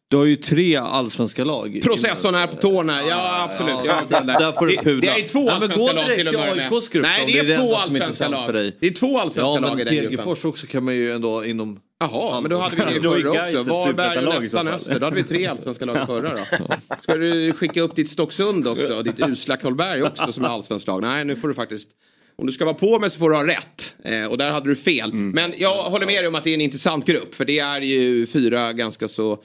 [0.08, 1.80] du har ju tre allsvenska lag.
[1.84, 3.74] Processorn är på tårna, ja absolut.
[3.84, 5.12] Ja, fel där- där får du det, pudla.
[5.14, 6.72] det är två Ja, men allsvenska lag till att börja med.
[7.02, 8.72] Nej det det är det två är allsvenska intressant lag.
[8.80, 10.10] Det är två allsvenska Ja lag i men den gruppen.
[10.10, 11.78] Degerfors också kan man ju ändå inom...
[12.00, 13.62] Jaha, men då hade vi det förra också.
[13.62, 14.68] Varberg och nästan.
[14.68, 14.98] Öster.
[14.98, 16.74] Då hade vi tre allsvenska lag förra då.
[17.02, 19.02] Ska du skicka upp ditt Stocksund också?
[19.02, 21.02] Ditt usla Karlberg också som är allsvenskt lag?
[21.02, 21.88] Nej, nu får du faktiskt...
[22.36, 23.96] Om du ska vara på mig så får du ha rätt.
[24.04, 25.10] Eh, och där hade du fel.
[25.10, 25.30] Mm.
[25.30, 27.34] Men jag håller med dig om att det är en intressant grupp.
[27.34, 29.42] För det är ju fyra ganska så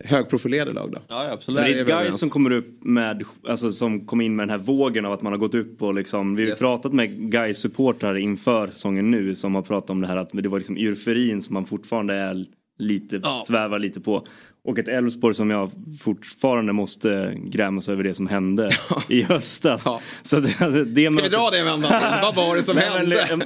[0.00, 0.98] högprofilerade lag då.
[1.08, 4.48] Ja, Men det är ett guys som kommer upp med, alltså som kom in med
[4.48, 6.92] den här vågen av att man har gått upp och liksom, vi har ju pratat
[6.92, 10.58] med guys supportrar inför säsongen nu som har pratat om det här att det var
[10.58, 12.44] liksom euforin som man fortfarande är
[12.78, 14.26] lite, svävar lite på.
[14.64, 15.70] Och ett Elfsborg som jag
[16.00, 18.70] fortfarande måste grämas över det som hände
[19.08, 19.84] i höstas.
[20.22, 22.20] Så det, alltså, det Ska vi dra det en vända?
[22.22, 23.38] Vad var det som hände?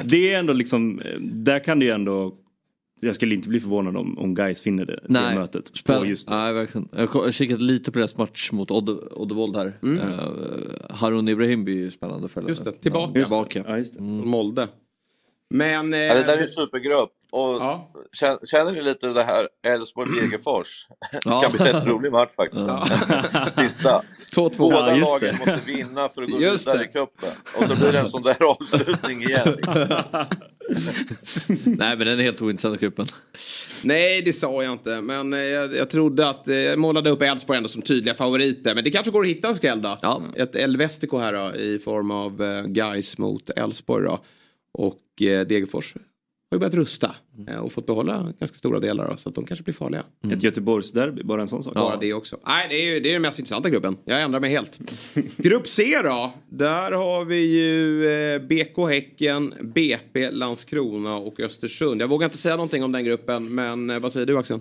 [0.04, 2.34] det är ändå liksom, där kan det ju ändå
[3.00, 5.70] jag skulle inte bli förvånad om, om guys vinner det, Nej, det mötet.
[5.72, 6.88] På spänn- just Nej, verkligen.
[6.96, 9.72] Jag har kikat lite på deras match mot Odde- Oddevold här.
[9.82, 9.98] Mm.
[9.98, 10.14] Uh,
[10.90, 12.48] Harun Ibrahim blir ju spännande att följa.
[12.48, 13.18] Just det, tillbaka.
[13.18, 13.64] Ja, tillbaka.
[13.66, 14.02] Ja, just det.
[14.02, 14.68] Molde.
[15.50, 15.94] Men...
[15.94, 17.10] Eh, Ja, det där är en supergrupp.
[17.32, 17.60] Och
[18.12, 20.66] känner, känner ni lite det här Elfsborg-Degerfors?
[21.12, 21.40] Det Ja.
[21.42, 22.62] kan bli en rolig match faktiskt.
[23.58, 24.02] Sista.
[24.34, 24.56] 2-2.
[24.58, 25.32] Båda Ja, lagen det.
[25.38, 26.84] måste vinna för att gå Just vidare det.
[26.84, 27.30] i cupen.
[27.58, 29.56] Och så blir det en sån där avslutning igen.
[31.64, 33.06] Nej men den är helt ointressant gruppen.
[33.84, 35.00] Nej, det sa jag inte.
[35.00, 38.74] Men eh, jag, jag trodde att eh, jag målade upp Elfsborg ändå som tydliga favoriter.
[38.74, 40.22] Men det kanske går att hitta en skräll då.
[40.36, 44.18] Ett Elvestico här då, i form av eh, Gais mot Elfsborg då.
[44.72, 45.94] Och Degerfors
[46.50, 47.14] har ju börjat rusta
[47.48, 50.04] eh, och fått behålla ganska stora delar så att de kanske blir farliga.
[50.32, 51.74] Ett Göteborgsderby, bara en sån sak.
[51.74, 52.36] Bara det också.
[52.46, 53.96] Nej, det är ju det är den mest intressanta gruppen.
[54.04, 54.78] Jag ändrar mig helt.
[55.36, 56.32] Grupp C då.
[56.48, 62.02] Där har vi ju eh, BK Häcken, BP Landskrona och Östersund.
[62.02, 64.60] Jag vågar inte säga någonting om den gruppen, men eh, vad säger du Axel?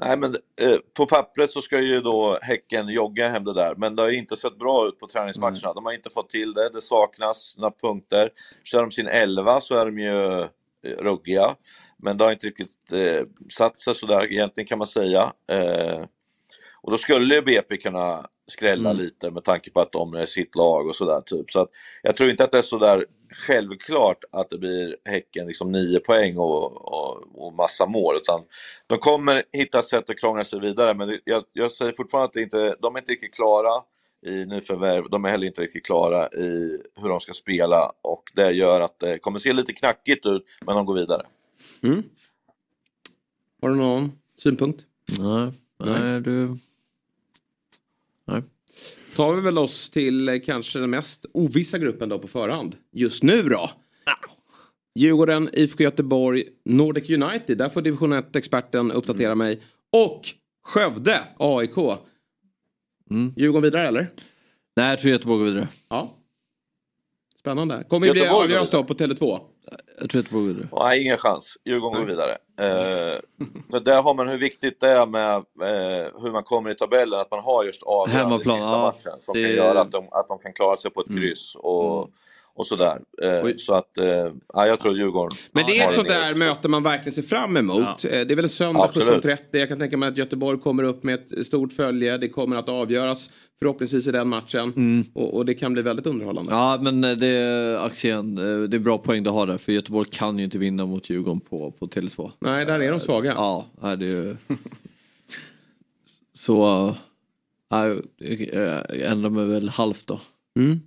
[0.00, 3.96] Nej, men eh, på pappret så ska ju då Häcken jogga hem det där, men
[3.96, 5.72] det har inte sett bra ut på träningsmatcherna.
[5.74, 8.30] De har inte fått till det, det saknas några punkter.
[8.64, 10.48] Kör de sin elva så är de ju
[10.84, 11.56] ruggiga,
[11.96, 15.32] men det har inte riktigt eh, satt sig sådär egentligen kan man säga.
[15.52, 16.04] Eh,
[16.80, 20.56] och då skulle ju BP kunna skrälla lite med tanke på att de är sitt
[20.56, 21.50] lag och sådär typ.
[21.50, 21.68] Så att
[22.02, 26.38] jag tror inte att det är sådär självklart att det blir Häcken liksom nio poäng
[26.38, 28.44] och, och, och massa mål utan
[28.86, 32.42] de kommer hitta sätt att krångla sig vidare men jag, jag säger fortfarande att det
[32.42, 33.82] inte, de är inte riktigt klara
[34.26, 38.50] i nyförvärv, de är heller inte riktigt klara i hur de ska spela och det
[38.50, 41.26] gör att det kommer se lite knackigt ut men de går vidare.
[41.82, 42.02] Mm.
[43.62, 44.86] Har du någon synpunkt?
[45.18, 46.56] Nej, nej du...
[48.24, 48.42] Nej.
[49.16, 52.76] Tar vi väl oss till eh, kanske den mest ovissa gruppen då på förhand.
[52.92, 53.70] Just nu då.
[54.94, 57.58] Djurgården, IFK Göteborg, Nordic United.
[57.58, 59.60] Där får division 1-experten uppdatera mig.
[59.92, 60.28] Och
[60.62, 61.76] Skövde, AIK.
[63.36, 64.08] Djurgården vidare eller?
[64.76, 65.68] Nej jag tror Göteborg går vidare.
[65.88, 66.10] Ja.
[67.38, 67.84] Spännande.
[67.88, 69.40] Kommer ju bli avgöras går då på Tele2.
[70.00, 70.68] Jag tror Göteborg går vidare.
[70.72, 71.56] Nej, ingen chans.
[71.64, 72.32] Djurgården går vidare.
[72.60, 73.18] Eh,
[73.70, 77.20] för där har man hur viktigt det är med eh, hur man kommer i tabellen,
[77.20, 78.82] att man har just avgörande sista ja.
[78.82, 81.54] matchen som Det- kan göra att de, att de kan klara sig på ett kryss
[81.54, 82.10] och,
[82.58, 83.00] och sådär.
[83.22, 84.06] Eh, så att, eh,
[84.54, 87.56] ja, jag tror Djurgården Men det är ett sånt där möte man verkligen ser fram
[87.56, 88.04] emot.
[88.04, 88.10] Ja.
[88.10, 89.24] Eh, Det är väl en söndag Absolut.
[89.24, 89.38] 17.30.
[89.50, 92.18] Jag kan tänka mig att Göteborg kommer upp med ett stort följe.
[92.18, 94.72] Det kommer att avgöras förhoppningsvis i den matchen.
[94.76, 95.04] Mm.
[95.14, 96.52] Och, och det kan bli väldigt underhållande.
[96.52, 99.72] Ja men eh, det är Axén, eh, det är bra poäng du har där för
[99.72, 102.30] Göteborg kan ju inte vinna mot Djurgården på, på Tele2.
[102.38, 103.32] Nej, där är de svaga.
[103.36, 104.36] Ja, det är ju...
[106.32, 106.94] Så,
[107.70, 110.20] jag ändrar mig väl halvt då.
[110.58, 110.80] Mm.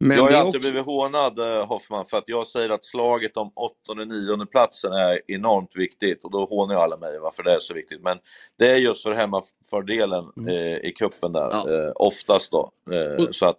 [0.00, 0.58] Men jag har alltid också...
[0.70, 5.20] blivit hånad eh, Hoffman för att jag säger att slaget om åttonde nionde platsen är
[5.26, 8.02] enormt viktigt och då hånar ju alla mig varför det är så viktigt.
[8.02, 8.18] Men
[8.58, 10.48] det är just för hemmafördelen Mm.
[10.54, 12.70] eh, i kuppen där, eh, oftast då.
[12.92, 13.58] Eh, så att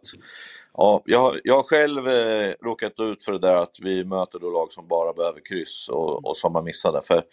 [0.78, 4.40] Ja, jag, har- jag har själv eh, råkat ut för det där att vi möter
[4.40, 7.02] då lag som bara behöver kryss och, och som man missade.
[7.04, 7.24] För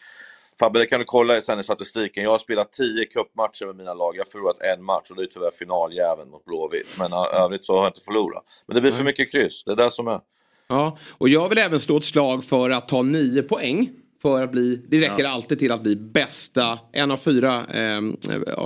[0.60, 2.22] Fabbe, det kan du kolla sen i statistiken.
[2.22, 4.16] Jag har spelat 10 cupmatcher med mina lag.
[4.16, 6.96] Jag har förlorat en match och det är tyvärr finaljäveln mot Blåvitt.
[6.98, 8.44] Men övrigt så har jag inte förlorat.
[8.66, 9.04] Men det blir för Nej.
[9.04, 9.64] mycket kryss.
[9.64, 10.20] Det är det som är.
[10.68, 13.90] Ja, och jag vill även slå ett slag för att ta nio poäng.
[14.22, 15.28] För att bli, det räcker Ja.
[15.28, 18.00] alltid till att bli bästa, en av fyra eh,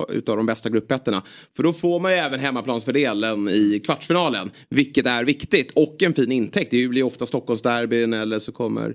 [0.08, 1.22] utav de bästa gruppettorna.
[1.56, 4.50] För då får man ju även hemmaplansfördelen i kvartsfinalen.
[4.68, 6.70] Vilket är viktigt och en fin intäkt.
[6.70, 8.94] Det blir ofta Stockholmsderbyn eller så kommer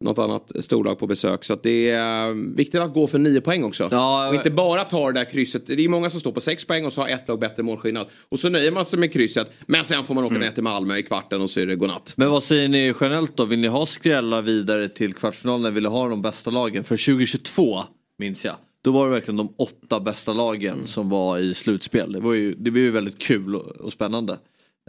[0.00, 1.44] något annat storlag på besök.
[1.44, 3.88] Så det är eh, viktigt att gå för nio poäng också.
[4.28, 5.66] och inte bara ta det där krysset.
[5.66, 8.06] Det är många som står på sex poäng och så har ett lag bättre målskillnad.
[8.28, 9.50] Och så nöjer man sig med krysset.
[9.66, 12.12] Men sen får man åka ner till Malmö i kvarten och så är det godnatt.
[12.16, 13.44] Men vad säger ni generellt då?
[13.44, 15.74] Vill ni ha skrällar vidare till kvartsfinalen?
[15.74, 16.84] Vill ni ha de bästa lagen?
[16.84, 17.82] För 2022
[18.18, 18.56] minns jag.
[18.82, 22.12] Då var det verkligen de åtta bästa lagen som var i slutspel.
[22.12, 24.38] Det, var ju, det blev ju väldigt kul och, och spännande.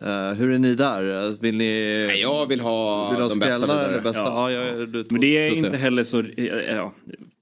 [0.02, 1.36] Eh, hur är ni där?
[1.42, 2.06] Vill ni...
[2.08, 4.02] Nej, jag vill ha Vill ha de bästa vidare.
[4.02, 4.20] bästa?
[4.20, 4.52] Ja.
[4.52, 6.24] Ja, jag, du, Men det är inte heller så,
[6.70, 6.94] ja,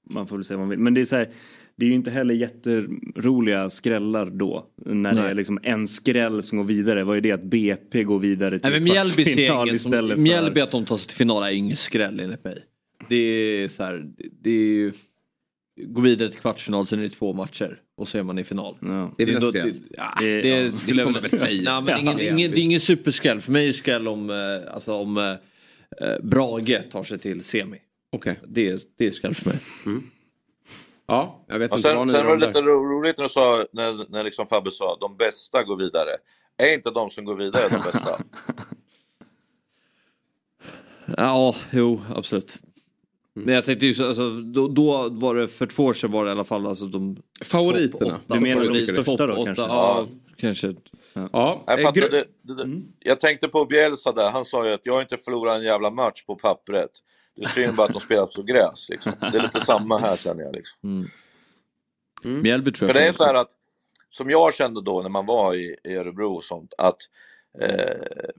[0.09, 0.79] man får väl säga vad man vill.
[0.79, 1.29] Men det är så här,
[1.75, 4.65] det är ju inte heller jätteroliga skrällar då.
[4.85, 5.31] När det Nej.
[5.31, 7.03] är liksom en skräll som går vidare.
[7.03, 10.21] Vad är det att BP går vidare till Nej, men Mjällby som, istället för...
[10.21, 12.63] Mjällby att de tar sig till final är ingen skräll enligt mig.
[13.09, 14.05] Det är så här,
[14.41, 14.93] det är ju,
[15.81, 18.77] gå vidare till kvartsfinal sen är det två matcher och så är man i final.
[19.17, 21.79] Det är väl det- ja, Det- det, ja, skulle jag väl säga.
[21.81, 22.33] Nej, men ingen, Ja.
[22.33, 23.41] ingen, det är ingen superskräll.
[23.41, 25.23] För mig är skräll om, eh, alltså om eh,
[26.07, 27.77] eh, Brage tar sig till semi.
[28.11, 28.39] Okej.
[28.47, 29.59] Det, är- det är skräll för mig.
[31.07, 34.11] Ja, jag vet Och inte sen, sen var det lite roligt när du sa, när,
[34.11, 36.09] när liksom Fabbe sa de bästa går vidare.
[36.57, 38.19] Är inte de som går vidare de bästa?
[41.17, 42.57] Ja, jo absolut.
[43.37, 46.23] Men jag tänkte ju så, alltså, då, då var det för två år sedan var
[46.25, 48.13] det i alla fall alltså de Favoriterna.
[48.15, 49.61] åtta, Du menar de största då, åtta, kanske?
[49.63, 50.07] Ja,
[50.37, 50.75] kanske.
[51.13, 54.73] Ja, Jag, eh, fattar, det, det, det, jag tänkte på Bielsa där, han sa ju
[54.73, 56.91] att jag har inte förlorat en jävla match på pappret.
[57.35, 58.89] Det är synd bara att de spelar på gräs.
[58.89, 59.13] Liksom.
[59.19, 60.55] Det är lite samma här känner jag.
[60.55, 61.09] Liksom.
[62.23, 63.03] Mjällby tror För jag.
[63.03, 63.49] det är så här att,
[64.09, 66.97] som jag kände då när man var i, i Örebro och sånt, att
[67.61, 67.95] eh,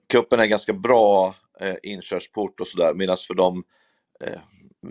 [0.09, 3.65] kuppen är ganska bra eh, inkörsport och sådär, medan för de
[4.21, 4.39] eh,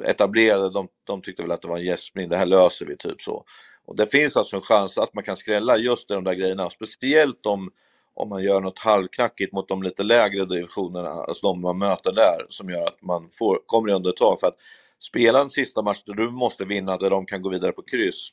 [0.03, 3.21] etablerade, de, de tyckte väl att det var en gäspning, det här löser vi typ
[3.21, 3.45] så.
[3.85, 6.69] Och det finns alltså en chans att man kan skrälla just i de där grejerna,
[6.69, 7.71] speciellt om,
[8.13, 12.45] om man gör något halvknackigt mot de lite lägre divisionerna, alltså de man möter där,
[12.49, 14.39] som gör att man får, kommer i undertag.
[14.39, 14.57] För att
[14.99, 18.29] spela en sista match där du måste vinna, där de kan gå vidare på kryss,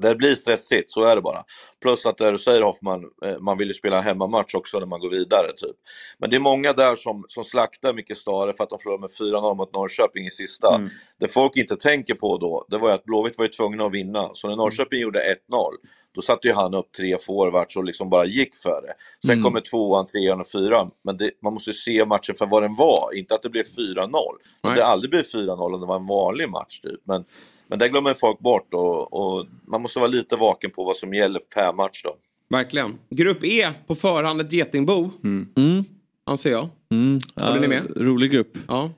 [0.00, 1.44] det blir stressigt, så är det bara.
[1.82, 5.00] Plus att det du säger Hoffman, eh, man vill ju spela hemmamatch också när man
[5.00, 5.52] går vidare.
[5.56, 5.76] typ.
[6.18, 9.10] Men det är många där som, som slaktar mycket Stare för att de förlorar med
[9.10, 10.74] 4-0 mot Norrköping i sista.
[10.74, 10.88] Mm.
[11.20, 13.92] Det folk inte tänker på då, det var ju att Blåvitt var ju tvungna att
[13.92, 14.30] vinna.
[14.32, 15.34] Så när Norrköping gjorde 1-0,
[16.14, 18.94] då satte ju han upp tre forwards och liksom bara gick för det.
[19.26, 19.44] Sen Mm.
[19.44, 20.90] kommer tvåan, trean och fyran.
[21.04, 23.62] Men det, man måste ju se matchen för vad den var, inte att det blev
[23.64, 23.96] 4-0.
[23.96, 24.10] Men
[24.62, 24.74] Nej.
[24.74, 27.00] det har aldrig blivit 4-0 om det var en vanlig match typ.
[27.04, 27.24] Men,
[27.68, 31.14] men det glömmer folk bort och, och man måste vara lite vaken på vad som
[31.14, 32.16] gäller per match då.
[32.48, 32.98] Verkligen.
[33.10, 35.10] Grupp E på förhand ett getingbo.
[35.24, 35.84] Mm.
[36.24, 36.68] Anser jag.
[36.90, 37.20] Mm.
[37.34, 37.82] Håller ni med?
[37.96, 38.58] Rolig grupp.
[38.68, 38.90] Ja.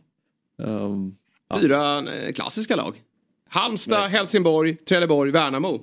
[0.58, 1.16] Um,
[1.60, 3.02] Fyra eh, klassiska lag.
[3.48, 5.80] Halmstad, Helsingborg, Trelleborg, Värnamo.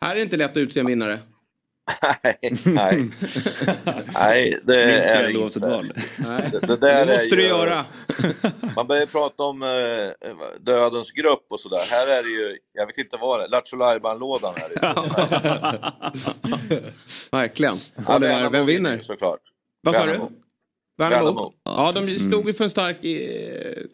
[0.00, 1.18] Här är det inte lätt att utse en vinnare.
[2.22, 3.10] Nej, nej.
[4.14, 5.92] nej, det Minst är skräll oavsett val.
[6.18, 6.50] Nej.
[6.52, 7.84] Det, det där Det måste är du göra.
[8.76, 9.68] Man börjar prata om eh,
[10.60, 11.78] dödens grupp och sådär.
[11.90, 13.76] Här är det ju, jag vet inte vad det är, Lattjo
[14.18, 15.92] lådan är det.
[17.32, 17.76] Verkligen.
[18.06, 19.00] Ja, Oliver, Värnamo vem vinner?
[19.00, 19.40] Såklart.
[19.82, 20.20] Vad sa du?
[20.98, 21.52] Värnamo.
[21.64, 23.04] Ja, de stod ju för en stark...
[23.04, 23.84] Eh,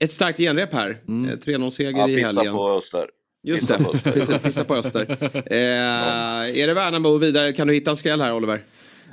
[0.00, 0.98] ett starkt genrep här.
[1.08, 1.30] Mm.
[1.30, 2.54] Eh, 3-0-seger Ja, i helgen.
[2.54, 3.10] på Öster.
[3.42, 4.12] Just det, på Öster.
[4.12, 5.06] pissa, pissa på Öster.
[5.46, 7.52] Eh, är det Värnamo vidare?
[7.52, 8.54] Kan du hitta en skräll här Oliver?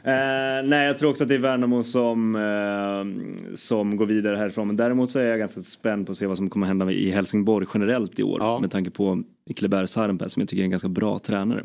[0.03, 4.67] Eh, nej, jag tror också att det är Värnamo som, eh, som går vidare härifrån.
[4.67, 7.11] Men däremot så är jag ganska spänd på att se vad som kommer hända i
[7.11, 8.37] Helsingborg generellt i år.
[8.41, 8.59] Ja.
[8.59, 9.23] Med tanke på
[9.55, 11.63] Kleber Sarenpää som jag tycker är en ganska bra tränare.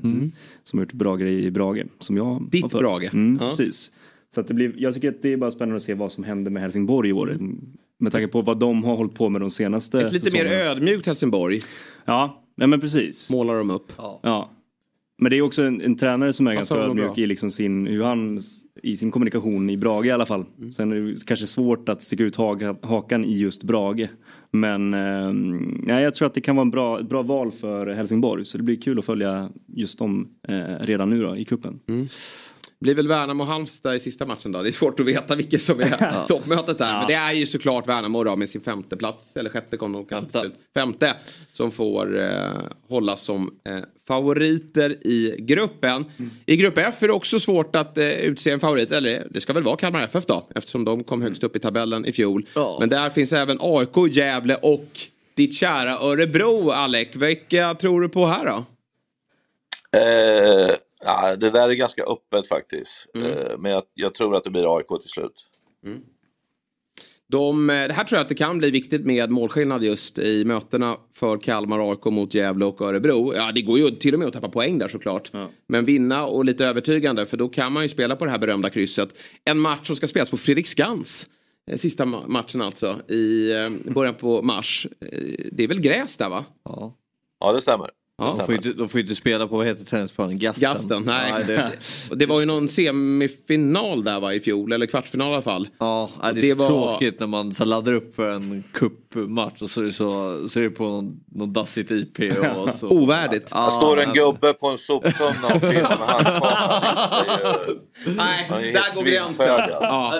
[0.65, 1.83] Som har gjort bra grejer i Brage.
[1.99, 3.15] Som jag Ditt Brage.
[3.15, 3.49] Mm, Ja.
[3.51, 3.91] Precis.
[4.35, 6.25] Så att det blir, jag tycker att det är bara spännande att se vad som
[6.25, 7.37] händer med Helsingborg i år.
[7.99, 10.71] Med tanke på vad de har hållit på med de senaste Ett lite mer säsongerna.
[10.71, 11.61] ödmjukt Helsingborg
[12.05, 13.31] Ja, nej men precis.
[13.31, 13.93] målar de upp.
[14.23, 14.51] Ja.
[15.19, 18.03] Men det är också en, en tränare som är ganska ödmjuk i, liksom sin, hur
[18.03, 18.41] han,
[18.83, 20.45] i sin kommunikation i Brage i alla fall.
[20.59, 20.73] Mm.
[20.73, 24.09] Sen är det kanske svårt att sticka ut hakan, hakan i just Brage.
[24.51, 25.33] Men eh,
[25.83, 28.45] nej, jag tror att det kan vara en bra, ett bra val för Helsingborg.
[28.45, 31.81] Så det blir kul att följa just dem eh, redan nu då, i kuppen.
[31.89, 32.09] Mm.
[32.81, 34.63] Blir väl Värnamo och Halmstad i sista matchen då.
[34.63, 36.99] Det är svårt att veta vilket som är toppmötet där.
[36.99, 39.37] Men det är ju såklart Värnamo då med sin femte plats.
[39.37, 40.55] Eller sjätte kom de kanske slut.
[40.75, 41.15] Femte.
[41.53, 42.51] Som får eh,
[42.89, 43.79] hållas som eh,
[44.09, 46.05] favoriter i gruppen.
[46.47, 48.93] I grupp F är det också svårt att eh, utse en favorit.
[48.93, 50.49] Eller det ska väl vara Kalmar FF då.
[50.55, 52.47] Eftersom de kom högst upp i tabellen i fjol.
[52.81, 55.01] Men där finns även AIK, Gävle och
[55.35, 57.09] ditt kära Örebro, Alec.
[57.13, 58.65] Vilka tror du på här då?
[59.99, 60.75] Eh,
[61.05, 63.07] ja, det där är ganska öppet faktiskt.
[63.15, 65.47] Eh, men jag, jag tror att det blir AIK till slut.
[67.29, 70.45] De, eh, det här tror jag att det kan bli viktigt med målskillnad just i
[70.45, 73.35] mötena för Kalmar, AIK mot Gävle och Örebro.
[73.35, 75.31] Ja, det går ju till och med att tappa poäng där såklart.
[75.67, 78.71] Men vinna och lite övertygande för då kan man ju spela på det här berömda
[78.71, 79.09] krysset.
[79.45, 81.29] En match som ska spelas på Fredriksskans.
[81.71, 83.53] eh, Sista ma- matchen alltså i
[83.95, 84.87] början på mars.
[85.53, 86.45] Det är väl gräs där va?
[86.65, 86.97] Ja.
[87.41, 87.91] Ja, det stämmer.
[88.21, 88.35] Ja.
[88.39, 90.39] De får, inte, de får ju inte spela på, vad heter tennisplanen?
[90.39, 90.61] Gasten?
[90.63, 91.45] Gasten, nej.
[91.47, 91.73] det,
[92.11, 95.69] Och det var ju någon semifinal där va i fjol, eller kvartsfinal i alla fall.
[95.79, 98.65] ja, nej, det är Det så var- tråkigt när man så laddar upp för en
[98.73, 102.19] cupmatch och så är det, så, så är det på någon, någon dassigt IP.
[102.57, 102.89] Och så.
[102.89, 103.49] Ovärdigt.
[103.51, 107.21] Ja, Det står en men- gubbe på en soptunna och filmar handkameran.
[108.17, 109.51] Nej, där går gränsen.
[109.51, 109.79] alltså.
[109.81, 110.15] Ja.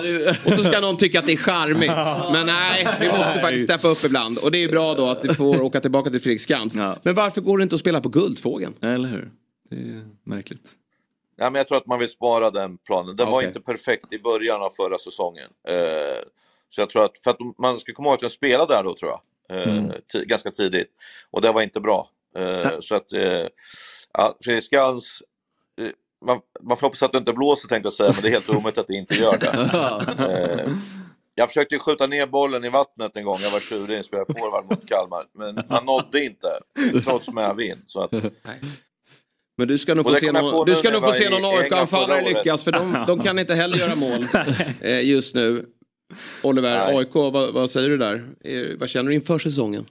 [0.45, 1.91] Och så ska någon tycka att det är charmigt.
[2.33, 4.37] Men nej, vi måste faktiskt steppa upp ibland.
[4.37, 6.75] Och det är bra då att vi får åka tillbaka till Fredriksskans.
[6.75, 6.97] Ja.
[7.03, 8.75] Men varför går det inte att spela på Guldfågeln?
[8.81, 9.31] Eller hur?
[9.69, 10.71] Det är märkligt.
[11.35, 13.15] Ja, men jag tror att man vill spara den planen.
[13.15, 13.47] Den var Okej.
[13.47, 15.49] inte perfekt i början av förra säsongen.
[15.67, 16.23] Eh,
[16.69, 18.95] så jag tror att, för att man ska komma ihåg att jag spelade där då
[18.95, 19.21] tror jag.
[19.57, 19.91] Eh, Mm.
[20.25, 20.87] ganska tidigt.
[21.31, 22.09] Och det var inte bra.
[22.37, 23.11] Eh, så att,
[24.13, 25.23] ja, Fredriksskans,
[25.81, 25.87] eh,
[26.25, 28.49] man, man får hoppas att det inte blåser tänkte jag säga, men det är helt
[28.57, 30.75] omöjligt att det inte gör det.
[31.41, 34.65] Jag försökte ju skjuta ner bollen i vattnet en gång, jag var tjurig, spelade forward
[34.65, 36.47] mot Kalmar, men han nådde inte,
[37.03, 37.83] trots medvind.
[37.85, 38.11] Så att,
[39.57, 42.21] Men du ska nog Och få se någon, du ska nog få se någon AIK-anfallare
[42.21, 42.63] lyckas.
[42.63, 44.25] För de, de kan inte heller göra mål
[44.81, 45.65] eh, just nu.
[46.43, 46.97] Oliver, Nej.
[46.97, 48.29] AIK, vad, vad säger du där?
[48.43, 49.85] Eh, vad känner du inför säsongen?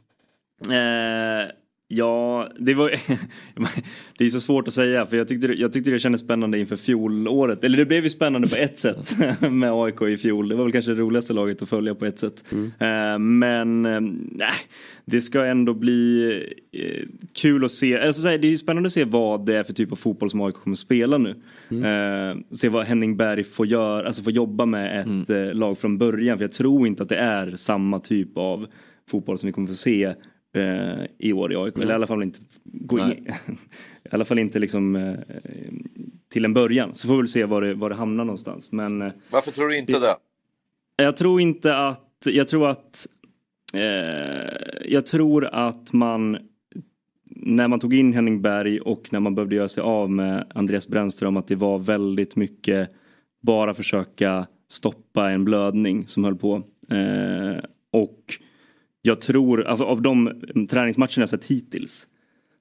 [0.68, 1.50] Eh,
[1.92, 2.90] ja, det var
[4.18, 6.76] Det är så svårt att säga för jag tyckte, jag tyckte det kändes spännande inför
[6.76, 7.64] fjolåret.
[7.64, 9.16] Eller det blev ju spännande på ett sätt
[9.50, 10.48] med AIK i fjol.
[10.48, 12.44] Det var väl kanske det roligaste laget att följa på ett sätt.
[12.78, 14.00] Eh, men eh,
[14.30, 14.52] nej,
[15.04, 16.32] det ska ändå bli
[16.72, 17.98] eh, kul att se.
[17.98, 20.40] Alltså, det är ju spännande att se vad det är för typ av fotboll som
[20.40, 21.30] AIK kommer att spela nu.
[21.70, 25.98] Eh, se vad Henning Berg får göra, alltså får jobba med ett eh, lag från
[25.98, 26.38] början.
[26.38, 28.66] För jag tror inte att det är samma typ av
[29.10, 30.14] fotboll som vi kommer få se
[30.54, 31.78] eh, i år i AIK.
[31.78, 33.06] Eller i alla fall inte gå in,
[34.04, 35.14] i alla fall inte liksom eh,
[36.28, 36.94] till en början.
[36.94, 38.72] Så får vi väl se var det, var det hamnar någonstans.
[38.72, 40.16] Men eh, varför tror du inte det?
[40.96, 43.06] jag tror inte att, jag tror att,
[43.74, 46.38] eh, jag tror att man,
[47.24, 50.88] när man tog in Henning Berg och när man behövde göra sig av med Andreas
[50.88, 52.90] Brännström, att det var väldigt mycket
[53.40, 56.62] bara försöka stoppa en blödning som höll på.
[56.90, 58.24] Eh, och
[59.02, 62.08] jag tror, alltså av de träningsmatcherna jag sett hittills,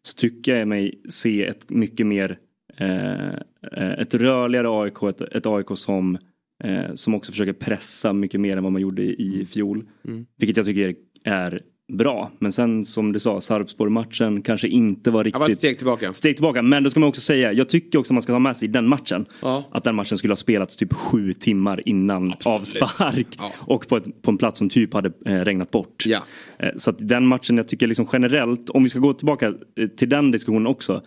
[0.02, 2.38] så tycker jag mig se ett mycket mer
[2.78, 3.34] eh,
[3.72, 6.18] ett rörligare AIK, ett, ett AIK som,
[6.64, 9.86] eh, som också försöker pressa mycket mer än vad man gjorde i, i fjol.
[10.08, 10.26] Mm.
[10.38, 12.32] Vilket jag tycker är bra.
[12.40, 16.14] Men sen som du sa, Sarpsborg-matchen kanske inte var riktigt var ett steg tillbaka.
[16.14, 16.62] steg tillbaka.
[16.62, 18.72] Men då ska man också säga, jag tycker också man ska ha med sig i
[18.72, 19.26] den matchen.
[19.42, 19.64] Ja.
[19.72, 23.28] Att den matchen skulle ha spelats typ sju timmar innan avspark.
[23.38, 23.52] Ja.
[23.58, 26.04] Och på, ett, på en plats som typ hade eh, regnat bort.
[26.06, 26.20] Ja.
[26.60, 29.88] Eh, så att den matchen, jag tycker liksom generellt, om vi ska gå tillbaka eh,
[29.88, 31.02] till den diskussionen också.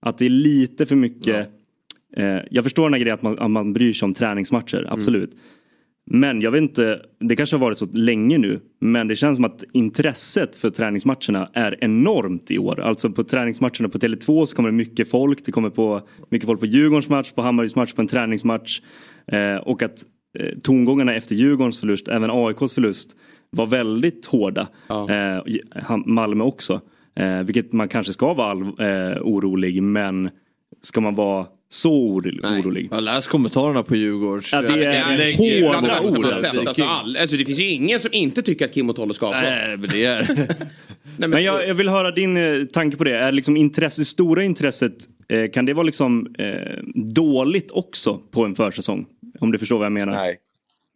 [0.00, 1.48] Att det är lite för mycket,
[2.50, 5.30] jag förstår den här grejen att man, att man bryr sig om träningsmatcher, absolut.
[6.10, 9.44] Men jag vet inte, det kanske har varit så länge nu, men det känns som
[9.44, 12.80] att intresset för träningsmatcherna är enormt i år.
[12.80, 16.60] Alltså på träningsmatcherna på Tele2 så kommer det mycket folk, det kommer på mycket folk
[16.60, 18.80] på Djurgårdens match, på Hammarbys match, på en träningsmatch.
[19.26, 20.04] Eh, och att
[20.38, 23.16] eh, tongångarna efter Djurgårdens förlust, även AIKs förlust,
[23.50, 24.68] var väldigt hårda.
[24.88, 25.10] Ja.
[25.10, 26.80] Eh, Malmö också.
[27.16, 30.30] Eh, vilket man kanske ska vara all, eh, orolig, men
[30.80, 32.60] ska man vara så oro- Nej.
[32.60, 32.88] orolig?
[32.90, 34.52] Jag läst kommentarerna på Djurgårds.
[34.52, 36.82] Ja, det är- hårda ord, alltså.
[36.84, 39.38] all, alltså, det finns ju ingen som inte tycker att Kim och Tolle ska avgå.
[39.40, 40.26] Nej, men det är...
[40.36, 40.48] Nej,
[41.16, 43.18] men, Men jag, jag vill höra din eh, tanke på det.
[43.18, 44.94] Är liksom intresse, det stora intresset,
[45.28, 46.78] eh, kan det vara liksom eh,
[47.14, 49.06] dåligt också på en försäsong?
[49.40, 50.12] Om du förstår vad jag menar.
[50.12, 50.38] Nej.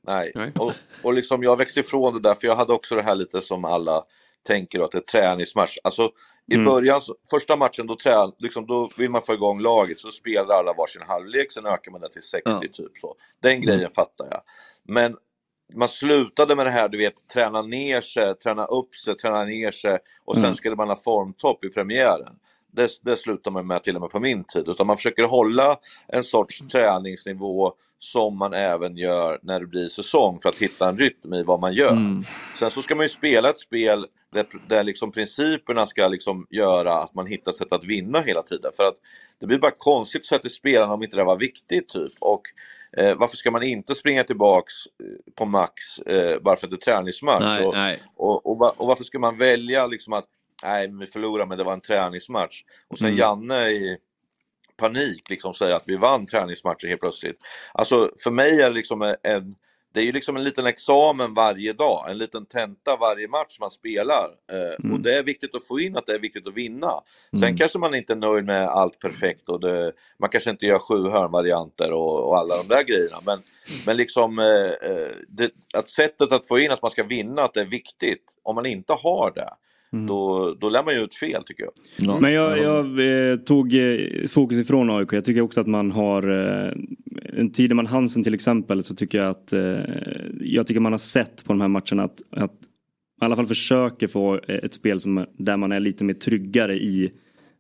[0.07, 0.33] Nej.
[0.35, 0.51] Nej.
[0.55, 0.73] Och,
[1.03, 3.65] och liksom jag växte ifrån det där, för jag hade också det här lite som
[3.65, 4.03] alla
[4.47, 5.77] tänker att det är träningsmatch.
[5.85, 6.11] Alltså
[6.51, 6.65] i Mm.
[6.67, 10.55] början, så- första matchen, då, trän, liksom, då vill man få igång laget, så spelar
[10.55, 12.61] alla varsin halvlek, sen ökar man det till 60 Ja.
[12.73, 13.15] typ så.
[13.43, 14.43] Den grejen fattar jag.
[14.83, 15.17] Men
[15.75, 19.71] man slutade med det här, du vet, träna ner sig, träna upp sig, träna ner
[19.71, 20.55] sig och sen Mm.
[20.55, 22.39] skulle man ha formtopp i premiären.
[22.73, 25.77] Det, det slutar man med till och med på min tid, utan man försöker hålla
[26.09, 30.99] en sorts träningsnivå som man även gör när det blir säsong för att hitta en
[30.99, 31.97] rytm i vad man gör.
[32.59, 36.95] Sen så ska man ju spela ett spel där, där liksom principerna ska liksom göra
[36.95, 38.73] att man hittar sätt att vinna hela tiden.
[38.77, 38.95] För att
[39.41, 42.13] det blir bara konstigt att säga till spelarna om inte det var viktigt typ.
[42.19, 42.43] Och
[42.97, 46.89] eh, varför ska man inte springa tillbaks eh, på max eh, bara för att det
[46.89, 47.43] är träningsmatch?
[47.45, 48.03] Nej, och, nej.
[48.17, 50.27] Och, och, va- och varför ska man välja liksom att
[50.65, 52.63] nej, vi förlorade men det var en träningsmatch.
[52.89, 53.19] Och sen Mm.
[53.19, 53.99] Janne i
[54.83, 57.39] panik liksom säga att vi vann träningsmatcher helt plötsligt.
[57.75, 59.55] Alltså för mig är det liksom en,
[59.95, 63.71] det är ju liksom en liten examen varje dag, en liten tenta varje match man
[63.71, 64.27] spelar.
[64.53, 66.93] Eh, Och det är viktigt att få in att det är viktigt att vinna.
[67.31, 67.57] Sen Mm.
[67.57, 71.09] kanske man inte är nöjd med allt perfekt och det, man kanske inte gör sju
[71.09, 73.19] hörnvarianter och, och alla de där grejerna.
[73.27, 73.39] Men,
[73.87, 77.55] men liksom eh, eh, det, att sättet att få in att man ska vinna, att
[77.55, 78.25] det är viktigt.
[78.43, 79.51] Om man inte har det,
[79.93, 82.21] då, då lär man ju ut fel tycker jag.
[82.21, 82.87] Men jag, jag
[83.31, 85.13] eh, tog eh, fokus ifrån AIK.
[85.13, 86.73] Jag tycker också att man har eh,
[87.39, 89.81] en Tideman Hansen till exempel så tycker jag att eh,
[90.41, 92.53] jag tycker man har sett på de här matcherna att, att
[93.23, 96.75] i alla fall försöker få eh, ett spel som, där man är lite mer tryggare
[96.75, 97.11] i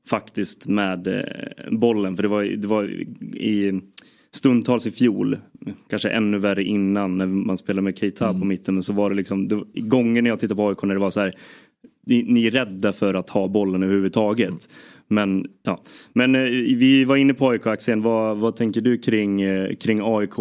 [0.08, 2.16] faktiskt med eh, bollen.
[2.16, 2.84] För det var, det var
[3.36, 3.80] i
[4.34, 5.38] stundtals i fjol,
[5.88, 8.74] kanske ännu värre innan när man spelade med Keita på mitten.
[8.74, 11.10] Men så var det liksom, det, gånger när jag tittade på AIK när det var
[11.10, 11.34] så här
[12.06, 14.68] ni, ni är rädda för att ha bollen överhuvudtaget.
[15.08, 15.80] Men, ja.
[16.12, 16.42] Men eh,
[16.76, 20.38] vi var inne på AIK-aktien, Vad, vad tänker du kring, eh, kring AIK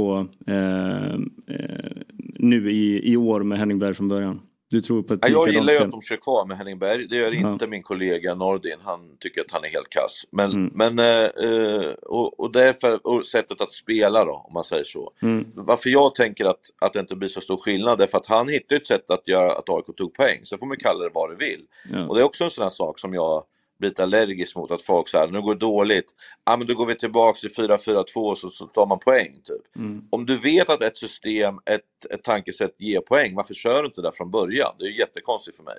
[0.48, 1.14] eh,
[1.48, 2.00] eh,
[2.36, 4.40] nu i, i år med Henning Berg från början?
[4.72, 7.08] Du tror på ett Ja, jag gillar ju att de kör kvar med Henning Berg.
[7.08, 7.52] Det gör Ja.
[7.54, 8.78] inte min kollega Nordin.
[8.84, 10.24] Han tycker att han är helt kass.
[10.32, 10.72] Men, Mm.
[10.76, 14.64] men eh, eh, och, och det är för och sättet att spela då, om man
[14.64, 15.12] säger så.
[15.22, 15.46] Mm.
[15.56, 18.48] Varför jag tänker att, att det inte blir så stor skillnad är för att han
[18.48, 20.40] hittade ett sätt att göra att AIK tog poäng.
[20.46, 21.62] Sen får man kalla det vad det vill.
[21.90, 22.08] Ja.
[22.08, 23.44] Och det är också en sån här sak som jag
[23.82, 24.72] blir lite allergisk mot.
[24.72, 26.16] Att folk säger nu går det dåligt.
[26.46, 29.34] Ja men då går vi tillbaks till 4-4-2 så, så tar man poäng.
[29.44, 29.76] Typ.
[29.76, 30.04] Mm.
[30.10, 34.02] Om du vet att ett system, ett, ett tankesätt ger poäng, varför kör du inte
[34.02, 34.76] det från början?
[34.80, 35.78] Det är jättekonstigt för mig.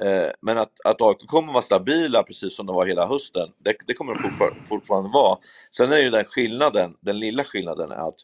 [0.00, 3.74] Eh, men att, att AIK kommer vara stabila precis som de var hela hösten, det,
[3.86, 5.38] det kommer de fortfar- fortfarande vara.
[5.70, 8.20] Sen är ju den skillnaden, den lilla skillnaden är att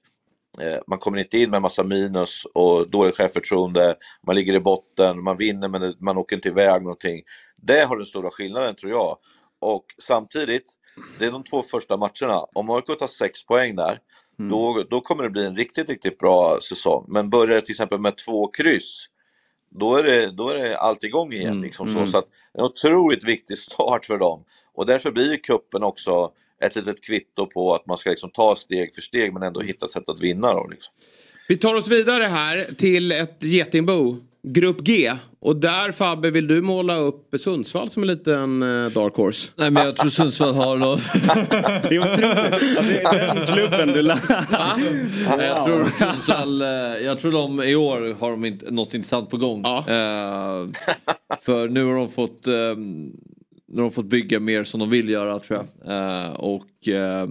[0.87, 3.97] man kommer inte in med massa minus och dåligt självförtroende,
[4.27, 7.23] man ligger i botten, man vinner men man åker inte iväg någonting.
[7.57, 9.19] Det har den stora skillnaden tror jag.
[9.59, 10.75] Och samtidigt,
[11.19, 12.47] det är de två första matcherna.
[12.55, 14.01] Om AIK tar sex poäng där,
[14.39, 17.05] då, då kommer det bli en riktigt, riktigt bra säsong.
[17.09, 19.07] Men börjar det till exempel med två kryss,
[19.71, 21.61] då är det, då är det allt igång igen.
[21.61, 21.93] Liksom så.
[21.93, 22.07] mm.
[22.07, 24.45] så att en otroligt viktig start för dem.
[24.75, 26.33] Och därför blir kuppen också
[26.65, 29.89] ett litet kvitto på att man ska liksom ta steg för steg men ändå hitta
[29.89, 30.53] sätt att vinna.
[30.53, 30.95] Då, liksom.
[31.49, 34.17] Vi tar oss vidare här till ett getingbo.
[34.43, 35.13] Grupp G.
[35.41, 39.51] Och där Fabbe vill du måla upp Sundsvall som en liten eh, dark horse?
[39.57, 41.01] Nej men jag tror Sundsvall har något.
[41.89, 44.03] Det är otroligt det är den klubben du
[45.37, 46.69] Nej, Jag tror Sundsvall, eh,
[47.05, 49.65] jag tror de i år har de inte, något intressant på gång.
[49.65, 50.69] Eh,
[51.43, 52.55] för nu har de fått eh,
[53.69, 55.91] nu har de fått bygga mer som de vill göra tror jag.
[56.25, 57.29] Eh, och eh,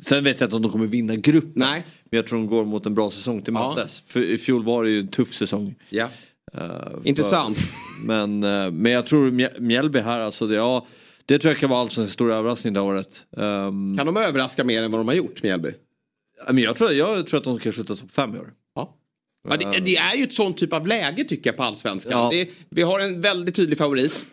[0.00, 1.52] sen vet jag inte om de kommer vinna gruppen.
[1.54, 1.84] Nej.
[2.10, 4.02] Men jag tror de går mot en bra säsong till mötes.
[4.06, 5.74] För i fjol var det ju en tuff säsong.
[5.90, 6.08] Ja.
[6.52, 7.58] För- Intressant.
[8.04, 10.86] Men, eh, men jag tror Mjä- Mjällby här alltså, det, ja,
[11.26, 13.26] det tror jag kan vara allsång en stor överraskning det här året.
[13.30, 15.70] Um, Kan de överraska mer än vad de har gjort, Mjällby?
[16.46, 18.52] men jag, tror, jag tror att de kan sluta topp fem i år.
[18.74, 18.96] Ja.
[19.48, 22.12] Ja, det, det är ju ett sånt typ av läge tycker jag på allsvenskan.
[22.12, 22.28] Ja.
[22.32, 24.26] Det, vi har en väldigt tydlig favorit.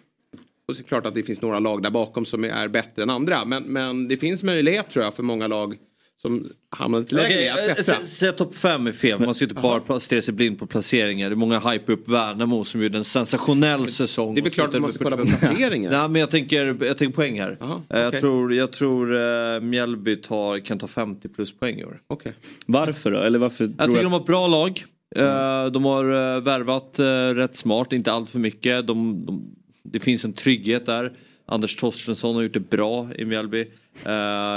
[0.69, 3.03] Och så är det klart att det finns några lag där bakom som är bättre
[3.03, 3.45] än andra.
[3.45, 5.75] Men, men det finns möjlighet tror jag för många lag
[6.21, 7.93] som hamnar lite lägre ner att eh, klättra.
[7.95, 11.29] sä- Säg topp fem är fel, man ska inte bara stirra sig blind på placeringar.
[11.29, 14.35] Det är många hype upp Värnamo som gjorde en sensationell säsong.
[14.35, 15.49] Det är väl klart man ska kolla på 45.
[15.55, 15.91] placeringen.
[15.99, 17.57] Nej men jag tänker, jag tänker poäng här.
[17.61, 21.85] Aha, Eh, jag tror, jag tror uh, Mjällby tar, kan ta 50 plus poäng i
[21.85, 21.99] år.
[22.07, 22.33] Okej.
[22.65, 23.17] Varför då?
[23.19, 24.83] Eller varför Jag tror tycker jag- de har ett bra lag.
[25.15, 26.95] Eh, De har värvat
[27.35, 28.87] rätt smart, inte allt för mycket.
[28.87, 29.55] De, de,
[29.91, 31.13] det finns en trygghet där.
[31.45, 33.61] Anders Torstensson har gjort det bra i Mjällby.
[34.05, 34.13] Eh,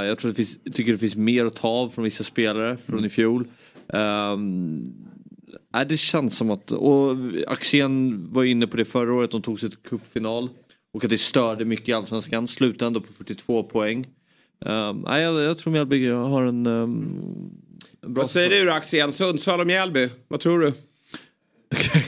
[0.07, 3.05] jag tror det finns, tycker det finns mer att ta av från vissa spelare från
[3.05, 3.47] i fjol.
[3.87, 4.95] Um,
[5.75, 9.61] nej, det känns som att, och Axén var inne på det förra året, de tog
[9.61, 10.49] sig till cupfinal.
[10.95, 14.07] Och att det störde mycket i Allsvenskan, slutade ändå på 42 poäng.
[14.61, 16.93] Um, nej, jag, jag tror Mjällby har en, um,
[18.03, 19.13] en bra Vad säger du då Axén?
[19.13, 20.09] Sundsvall och Mjällby?
[20.29, 20.73] Vad tror du?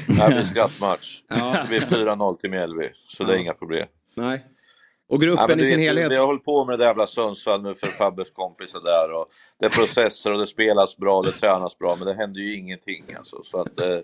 [0.07, 1.23] Det här blir skrattmatch.
[1.29, 3.87] Det blir 4-0 till Mjällby, så det är inga problem.
[4.15, 4.45] Nej.
[5.09, 6.11] Och gruppen Ja, i sin vet, helhet?
[6.11, 9.27] Vi har hållit på med det där jävla Sundsvall nu för Fabbes kompisar där och
[9.61, 13.05] det är processer och det spelas bra, det tränas bra men det händer ju ingenting
[13.19, 13.43] alltså.
[13.43, 13.99] Så att, eh,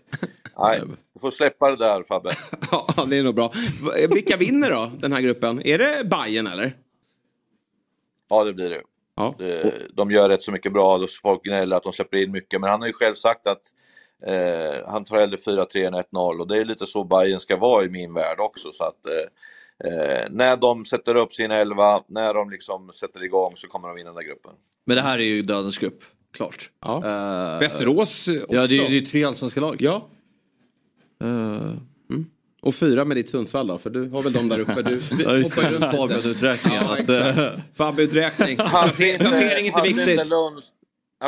[0.58, 0.82] nej,
[1.14, 2.32] du får släppa det där Fabbe.
[2.70, 3.52] Ja, det är nog bra.
[4.10, 5.66] Vilka vinner då den här gruppen?
[5.66, 6.76] Är det Bayern eller?
[8.30, 8.82] Ja, det blir det.
[9.16, 9.34] Ja.
[9.94, 12.80] De gör rätt så mycket bra, folk gnäller att de släpper in mycket, men han
[12.80, 13.62] har ju själv sagt att
[14.26, 17.84] eh, han tar hellre 4-3 än 1-0 och det är lite så Bayern ska vara
[17.84, 18.72] i min värld också.
[18.72, 23.52] Så att, eh, eh, när de sätter upp sin elva, när de liksom sätter igång
[23.56, 24.52] så kommer de vinna den där gruppen.
[24.84, 26.70] Men det här är ju dödens grupp, klart.
[26.80, 26.96] Ja.
[26.96, 28.46] Eh, Västerås också.
[28.54, 29.76] Ja, det är ju tre allsvenska lag.
[29.80, 30.08] Ja.
[31.22, 31.72] Eh,
[32.62, 34.82] Och fyra med ditt Sundsvall då, för du har väl dem där uppe.
[34.82, 34.94] Du,
[35.44, 37.60] hoppar ju runt lite.
[37.76, 38.64] Fabian-uträkningen, Ja.
[38.64, 40.26] Hade Placering inte viktigt.
[40.26, 40.72] Lunds,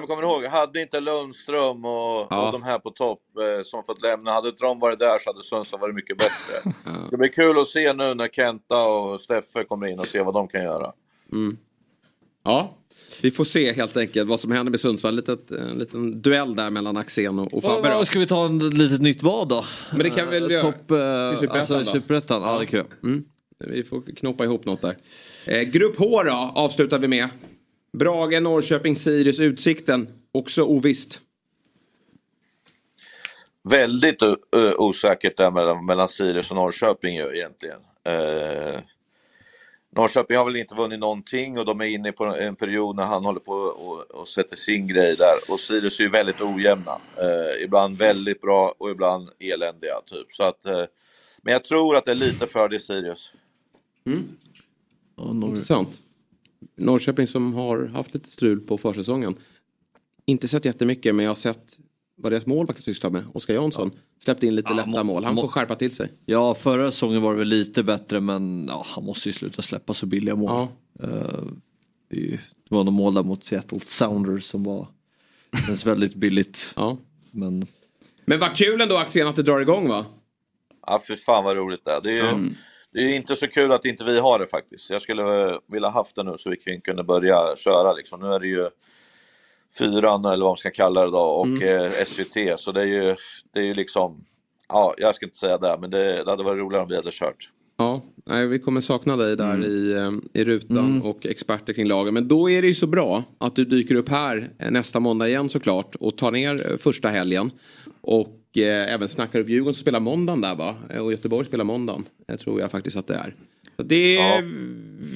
[0.01, 2.47] men kommer ihåg, hade inte Lundström och, Ja.
[2.47, 5.31] och de här på topp eh, som fått lämna, hade inte de varit där så
[5.31, 6.73] hade Sundsvall varit mycket bättre.
[7.11, 10.35] Det blir kul att se nu när Kenta och Steffe kommer in och se vad
[10.35, 10.93] de kan göra.
[11.33, 11.57] Mm.
[12.45, 12.77] Ja,
[13.23, 15.15] vi får se helt enkelt vad som händer med Sundsvall.
[15.17, 18.07] Litet, en liten duell där mellan Axén och, och Fabbe.
[18.07, 19.65] ska vi ta en litet nytt vad då?
[19.91, 20.63] Men det kan vi väl Eh, göra.
[20.73, 22.01] Topp, eh, Till Superettan alltså, då?
[22.01, 23.25] Superettan, ja det kan vi Mm.
[23.67, 24.97] Vi får knoppa ihop något där.
[25.49, 27.29] Eh, grupp H då, avslutar vi med.
[27.93, 30.09] Brage, Norrköping, Sirius, Utsikten.
[30.33, 31.21] Också ovisst.
[33.63, 34.23] Väldigt
[34.79, 37.81] osäkert där mellan, mellan Sirius och Norrköping ju egentligen.
[38.05, 38.81] Eh,
[39.97, 43.25] Norrköping har väl inte vunnit någonting och de är inne på en period när han
[43.25, 45.53] håller på och, och sätter sin grej där.
[45.53, 47.01] Och Sirius är ju väldigt ojämna.
[47.17, 50.33] Eh, ibland väldigt bra och ibland eländiga typ.
[50.33, 50.85] Så att, eh,
[51.43, 53.33] men jag tror att det är lite fördel Sirius.
[55.49, 56.01] Intressant.
[56.77, 59.35] Norrköping som har haft lite strul på försäsongen.
[60.27, 61.79] Inte sett jättemycket men jag har sett
[62.17, 63.25] vad deras målvakt sysslar med.
[63.35, 63.91] Oskar Jansson.
[64.25, 65.25] Släppte in lite Ja, lätta må- mål.
[65.25, 66.13] Han må- får skärpa till sig.
[66.27, 69.95] Ja, förra säsongen var det väl lite bättre men ja, han måste ju sluta släppa
[69.95, 70.69] så billiga mål.
[70.99, 71.05] Ja.
[71.09, 71.43] Eh,
[72.11, 74.87] det, är ju, det var någon mål där mot Seattle Sounders som var
[75.67, 76.73] känns väldigt billigt.
[76.77, 76.99] Ja.
[77.31, 77.67] Men
[78.25, 80.07] Men vad kul ändå Axén att det drar igång va?
[80.87, 82.01] Ja, för fan vad roligt det är.
[82.01, 82.51] Det är, ju,
[82.93, 84.91] det är inte så kul att inte vi har det faktiskt.
[84.91, 88.21] Jag skulle eh, vilja haft det nu så vi kunde börja köra liksom.
[88.21, 88.69] Nu är det ju
[89.79, 91.63] fyran eller vad man ska kalla det då och Mm.
[91.85, 93.15] eh, SVT så det är ju,
[93.53, 94.25] det är ju liksom,
[94.69, 97.11] ja jag ska inte säga det men det, det hade varit roligare om vi hade
[97.13, 97.51] kört.
[97.77, 99.63] Ja, nej, vi kommer sakna dig där Mm.
[99.71, 102.15] i, eh, i rutan och experter kring lagen.
[102.15, 105.49] Men då är det ju så bra att du dyker upp här nästa måndag igen
[105.49, 107.51] såklart och tar ner första helgen.
[108.01, 110.77] Och eh, även snackar upp Djurgården som spelar måndagen där va?
[111.01, 112.05] Och Göteborg spelar måndagen.
[112.29, 113.35] Det tror jag faktiskt att det är.
[113.77, 114.43] Så det är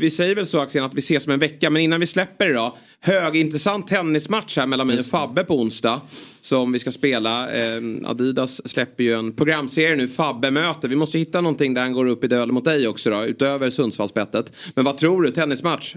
[0.00, 1.70] Vi säger väl så Axel att vi ses om en vecka.
[1.70, 2.76] Men innan vi släpper då.
[3.00, 6.00] Högintressant tennismatch här mellan mig och Fabbe på onsdag.
[6.40, 7.54] Som vi ska spela.
[7.54, 10.08] Eh, Adidas släpper ju en programserie nu.
[10.08, 10.88] Fabbe möter.
[10.88, 13.24] Vi måste hitta någonting där han går upp i döden mot dig också då.
[13.24, 14.52] Utöver Sundsvallsbettet.
[14.74, 15.30] Men vad tror du?
[15.30, 15.96] Tennismatch?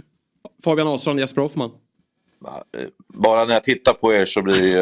[0.64, 1.72] Fabian Ahlstrand, Jesper Hoffman.
[2.48, 4.78] Eh, bara när jag tittar på er så blir det ju,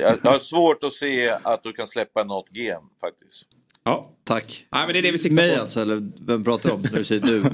[0.00, 3.46] jag, jag har svårt att se att du kan släppa något game faktiskt.
[3.84, 4.66] Ja tack.
[4.72, 5.62] Nej men det är det vi siktar Mig på.
[5.62, 7.42] alltså, eller vem pratar du om när du säger du?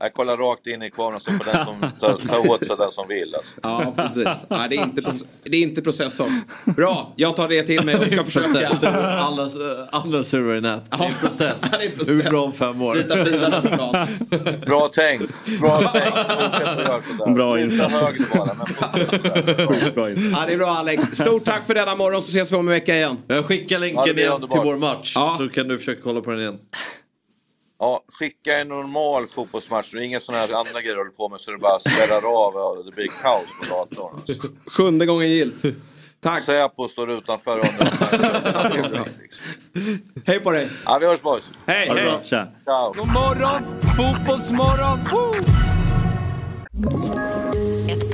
[0.00, 2.90] Jag kollar rakt in i kameran så får den som tar, tar åt sig den
[2.90, 3.34] som vill.
[3.34, 3.54] Alltså.
[3.62, 4.44] Ja, precis.
[4.48, 6.40] Nej, det, är inte, proce- det är inte processorn.
[6.64, 8.68] Bra, jag tar det till mig och ska försöka.
[8.68, 9.50] Alla,
[9.92, 10.90] alla server i nät.
[10.90, 11.60] Det är en process.
[11.70, 12.08] det är en process.
[12.08, 12.94] Hur det om fem år?
[12.94, 14.06] Byta bilarna på plan.
[14.66, 17.34] Bra tänkt, bra tänkt.
[17.36, 17.94] Bra insats.
[19.94, 20.36] Bra insats.
[20.36, 21.02] Ja, det är bra Alex.
[21.18, 23.16] Stort tack för denna morgon så ses vi om en vecka igen.
[23.26, 24.50] Jag skickar Ja, länken underbart.
[24.50, 25.12] till vår match.
[25.14, 25.34] Ja.
[25.38, 26.58] Så kan du försöka kolla på den igen.
[27.78, 31.50] Ja, skicka en normal fotbollsmatch inga sådana här andra grejer du håller på med så
[31.50, 34.14] det bara spärrar av och det blir kaos på datorn.
[34.14, 34.48] Alltså.
[34.66, 35.62] Sjunde gången gillt.
[36.20, 36.44] Tack.
[36.44, 39.08] Säpo står utanför och undrar.
[40.24, 40.68] Hej på dig.
[40.84, 41.50] Ja, vi hörs boys.
[41.66, 42.04] Hej, hej.
[42.04, 42.20] bra.
[42.24, 42.48] Tja.
[42.64, 42.92] Ciao.
[42.92, 44.98] God morgon, fotbollsmorgon!
[46.82, 47.81] Woo!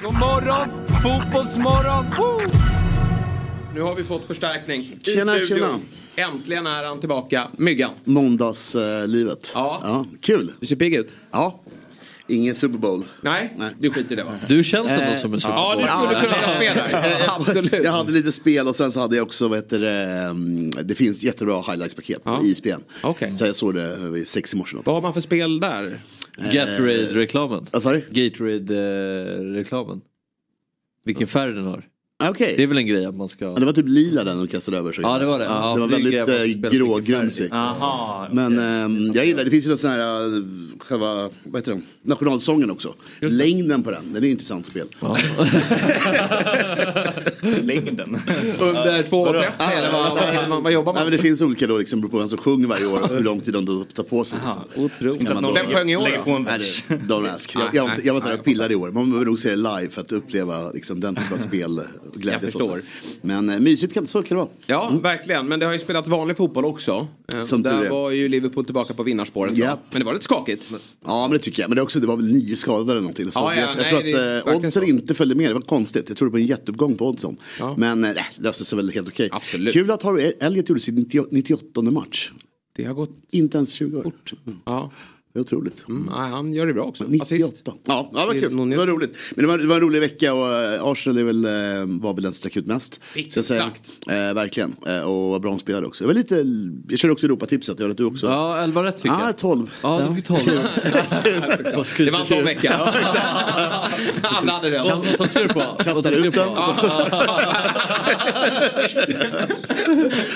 [0.00, 2.04] God morgon, fotbollsmorgon!
[2.18, 2.58] Woo!
[3.74, 5.82] Nu har vi fått förstärkning i Tjena, studion.
[6.16, 7.48] Äntligen är han tillbaka.
[7.56, 7.90] Myggan.
[8.04, 9.50] Måndagslivet.
[9.54, 10.06] Ja.
[10.20, 10.52] Kul.
[10.60, 11.14] Du ser pigg ut.
[11.32, 11.60] Ja.
[12.28, 13.04] Ingen Super Bowl.
[13.20, 14.30] Nej, du skiter i det va?
[14.48, 15.82] Du känns ändå Eh, som en Super Ja, Bowl.
[15.82, 17.16] du skulle kunna finnas med där.
[17.40, 17.84] Absolut.
[17.84, 20.00] Jag hade lite spel och sen så hade jag också, vad heter det,
[20.30, 22.40] mm, det finns jättebra highlights-paket på Ja.
[22.42, 22.80] ISBN.
[23.02, 23.36] Okej.
[23.36, 24.76] Så jag såg det vid sex i morse.
[24.84, 26.00] Vad har man för spel där?
[26.36, 27.66] Gatorade-reklamen.
[27.72, 28.06] Du?
[28.10, 30.00] Gatorade-reklamen.
[31.04, 31.88] Vilken färg den har.
[32.24, 32.54] Okej.
[32.56, 33.44] Det är väl en grej att man ska...
[33.44, 35.02] Ja, det var typ lila den de kastade över sig.
[35.02, 35.44] Ja, det var det.
[35.44, 37.48] Ja, det var väldigt eh, grågrumsig.
[37.52, 40.42] Aha, Men ehm, jag gillar, det finns ju sån här, eh,
[40.78, 41.14] själva,
[41.44, 42.94] vad heter den, nationalsången också.
[43.20, 44.86] Längden på den, den är intressant spel.
[47.62, 48.18] Längden.
[48.60, 51.10] Under 2.30 eller vad, vad, vad, vad jobbar Nej, man?
[51.10, 53.20] men det finns olika då, liksom, beroende på vem som sjunger varje år och hur
[53.24, 54.38] lång tid de tar på sig.
[54.44, 54.84] Liksom.
[54.84, 55.30] Otroligt.
[55.56, 56.38] Vem sjöng i år då?
[56.38, 57.54] Nej, don't ask.
[57.54, 58.90] Jag, jag, jag var inte där och pillade i år.
[58.90, 61.80] Man behöver nog se det live för att uppleva liksom, den typen av spel.
[62.20, 62.68] Jag förstår.
[62.68, 63.18] sånt.
[63.22, 64.48] Men eh, mysigt kan, så kan det vara.
[64.66, 65.48] Ja, verkligen.
[65.48, 67.06] Men det har ju spelats vanlig fotboll också.
[67.34, 67.90] Eh, Som Där är.
[67.90, 69.58] var ju Liverpool tillbaka på vinnarspåret.
[69.58, 69.78] Va?
[69.90, 70.72] Men det var lite skakigt.
[71.04, 71.68] Ja men det tycker jag.
[71.68, 73.32] Men det, också, det var väl nio skadade eller någonting.
[73.32, 75.50] Så Ja, ja, jag, jag nej, tror att eh, oddsen inte följde med.
[75.50, 76.08] Det var konstigt.
[76.08, 77.36] Jag trodde på en jätteuppgång på oddsen.
[77.58, 77.74] Ja.
[77.78, 79.28] Men eh, det löste sig väl helt okej.
[79.32, 79.72] Absolut.
[79.74, 82.30] Kul att Harry Elliot gjorde sin 90 98 match.
[82.76, 84.02] Det har gått Inte ens 20 år.
[84.02, 84.32] fort.
[84.64, 84.90] Ja.
[85.32, 85.84] Det är otroligt.
[85.88, 87.04] Mm, nej, han gör det bra också.
[87.04, 87.30] Assist.
[87.30, 87.72] 98.
[87.84, 88.70] Ja, ja, det var kul.
[88.70, 89.16] Det var roligt.
[89.34, 91.50] Men det var, det var en rolig vecka och eh, Arsenal är väl, eh,
[92.02, 93.00] var väl den som stack ut mest.
[93.12, 93.82] Riktigt Så jag säger, starkt.
[94.06, 94.76] eh, verkligen.
[94.86, 96.04] Eh, och vad bra de spelade också.
[96.04, 96.44] Jag, var lite,
[96.88, 98.26] jag körde också Europatipset, jag hörde att du också.
[98.26, 99.36] Ja, 11 rätt fick Ja, jag.
[99.38, 99.70] 12.
[99.82, 100.40] Ja, du fick 12.
[101.98, 102.80] Det var en sån vecka.
[104.22, 104.70] Alla hade.
[104.70, 105.60] Vad vad ser du på?
[105.84, 106.48] Kastar ut den.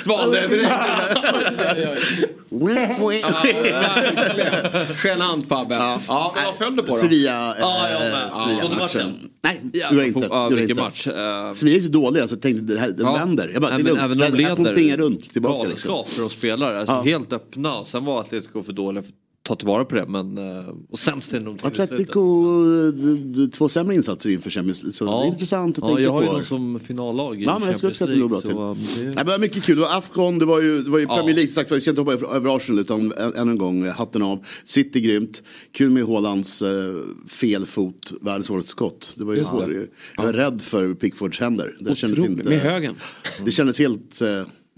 [0.05, 0.71] Svalde direkt.
[5.05, 5.75] Genant Fabbe.
[5.75, 6.97] Ja, vad föll du på då?
[6.97, 7.51] Sevilla.
[7.55, 8.57] eh, Ja, jag med.
[8.61, 9.31] Såg du matchen.
[9.45, 10.49] Nej, det gjorde inte.
[10.55, 11.07] Vilken match.
[11.07, 13.51] Eh, Sevilla är så dåliga så jag tänkte det här, vänder.
[13.53, 14.37] Jag bara, det är lugnt.
[14.37, 15.69] det här kommer runt tillbaka.
[15.69, 15.91] Liksom.
[15.91, 16.79] galenskap för de spelare.
[16.79, 17.01] Alltså.
[17.01, 17.75] Helt öppna.
[17.79, 19.13] Och sen var Atletico för dåliga för
[19.47, 20.07] ta tillvara på det.
[20.07, 21.65] Men, eh, och till i slutet.
[21.81, 22.53] Atletico,
[22.91, 24.93] d- två sämre insatser inför Champions League.
[24.93, 26.33] Så det är intressant att ja, tänka jag har ju på.
[26.35, 28.51] dem som finallag i Ja, men jag skulle låg bra till.
[28.51, 29.77] så, um, det- Nej, men det var mycket kul.
[29.77, 31.17] Det var Afghan, det var ju, det var ju Ja.
[31.17, 34.45] Premier League sagt, jag ska inte hoppa över Arsenal utan än en gång, hatten av.
[34.67, 35.43] City grymt.
[35.73, 36.69] Kul med Haalands eh,
[37.29, 39.15] fel fot, världens årets skott.
[39.19, 39.79] Det var ju det.
[39.79, 39.87] det.
[40.17, 41.77] Jag var rädd för Pickfords händer.
[41.81, 42.95] Det kändes inte, Med högen.
[43.45, 44.29] Det kändes helt, eh,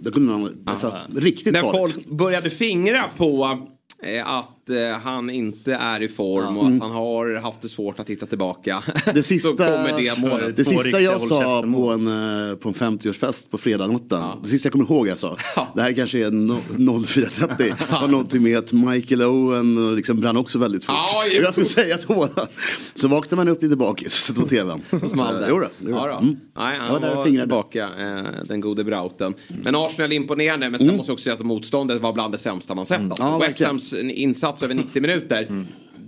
[0.03, 1.93] det kunde man, alltså, riktigt När farligt.
[1.95, 3.59] folk började fingra på
[4.03, 6.77] eh, att eh, han inte är i form och Mm.
[6.77, 8.83] att han har haft det svårt att hitta tillbaka.
[9.15, 10.57] Det sista, så kommer det målet.
[10.57, 12.07] det sista jag sa käften på en,
[12.51, 14.25] eh, på en 50-årsfest på fredagsnatten.
[14.43, 15.37] Det sista jag kommer ihåg jag sa.
[15.75, 18.01] Det här kanske är no, 04.30.
[18.01, 20.95] var någonting med att Michael Owen liksom brann också väldigt fort.
[21.13, 22.49] Ja, och jag skulle säga att Håland.
[22.95, 24.15] Så vaknade man upp lite bakis.
[24.25, 24.83] Så på tvn.
[25.01, 25.41] Så small det.
[25.45, 25.97] Eh, Jo då, jo då.
[25.97, 26.19] Ja, då.
[26.19, 26.37] Mm.
[26.57, 27.47] Nej, Ja, han var fingrade.
[27.47, 29.35] tillbaka, eh, den gode Brauten.
[29.63, 32.39] Men Arsenal är imponerande, men sen måste jag också säga att motståndet var bland det
[32.39, 33.01] sämsta man sett.
[33.01, 33.23] Alltså.
[33.23, 33.61] Ja, West.
[33.61, 35.65] Hams insats över 90 minuter.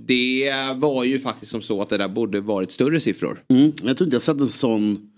[0.06, 3.38] Det var ju faktiskt som så att det där borde varit större siffror.
[3.48, 3.72] Mm.
[3.82, 5.09] Jag tror inte jag sett en sån,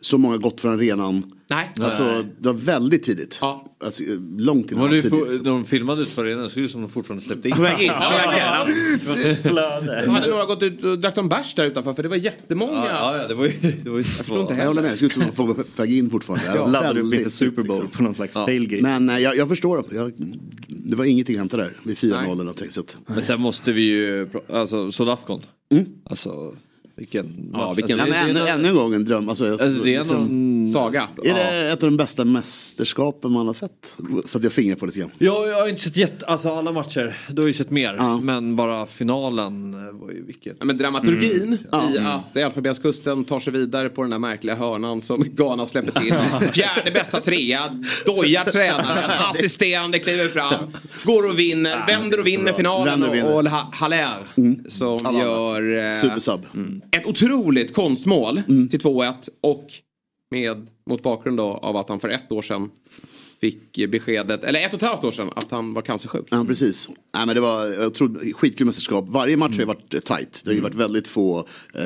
[0.00, 1.32] så många gått från arenan.
[1.50, 1.70] Nej.
[1.80, 3.38] Alltså det var väldigt tidigt.
[3.40, 3.64] Ja.
[3.84, 4.02] Alltså,
[4.38, 4.92] långt innan.
[4.92, 5.42] Ju tidigt.
[5.42, 7.54] när de filmade ut för arenan såg det ut som de fortfarande släppte in.
[7.54, 7.86] På väg in.
[7.86, 8.68] Ja,
[10.12, 12.86] hade några gått ut och drack en bärs där utanför för det var jättemånga.
[12.86, 13.52] Ja, ja, det var ju...
[13.82, 14.66] Det var ju Jag förstår inte Jag heller.
[14.66, 16.58] håller med, det ser ut som att folk var på väg in fortfarande.
[16.60, 17.88] Var Laddar upp inför Super Bowl liksom.
[17.88, 18.82] på någon slags tailgate.
[18.82, 19.86] Men eh, jag, jag förstår dem.
[19.92, 20.12] Jag,
[20.68, 22.70] det var ingenting att hämta där vid 4-0 eller någonting.
[22.70, 25.42] Så att, Men sen måste vi ju, alltså Sodafcon.
[26.04, 26.54] Alltså
[26.98, 29.28] vilken Ja, vilken- alltså, ja, men det är ännu, en- ännu en gång en dröm.
[29.28, 30.72] Alltså, Alltså, det är liksom, någon...
[30.72, 31.08] Saga.
[31.24, 33.96] är det ett av de bästa mästerskapen man har sett?
[34.24, 35.10] Så att jag fingrar på lite grann.
[35.18, 37.16] Ja, jag har inte sett jätte, alltså alla matcher.
[37.30, 37.94] Du har ju sett mer.
[37.98, 38.20] Ja.
[38.20, 40.56] Men bara finalen var ju vilket.
[40.58, 41.94] Ja, men dramaturgin Mm.
[41.94, 46.14] i att Elfenbenskusten tar sig vidare på den där märkliga hörnan som Ghana släpper till.
[46.52, 47.60] Fjärde bästa trea,
[48.06, 50.54] dojar tränaren, assisterande kliver fram,
[51.04, 53.32] går och vinner, vänder och vinner finalen Vänder och vinner.
[53.32, 54.08] och, och Ha- Haller
[54.68, 55.18] som Alla.
[55.18, 56.40] gör eh, Supersub.
[56.90, 58.68] Ett otroligt konstmål Mm.
[58.68, 59.66] till 2-1 och
[60.30, 62.70] med mot bakgrund av att han för ett år sedan
[63.40, 66.26] fick beskedet, eller ett och ett halvt år sedan, att han var cancersjuk.
[66.30, 66.88] Ja, precis.
[67.14, 69.04] Nej, men det var jag tror, skitkul mästerskap.
[69.08, 70.42] Varje match har ju varit eh, tight.
[70.44, 71.38] Det har ju varit väldigt få
[71.74, 71.82] eh,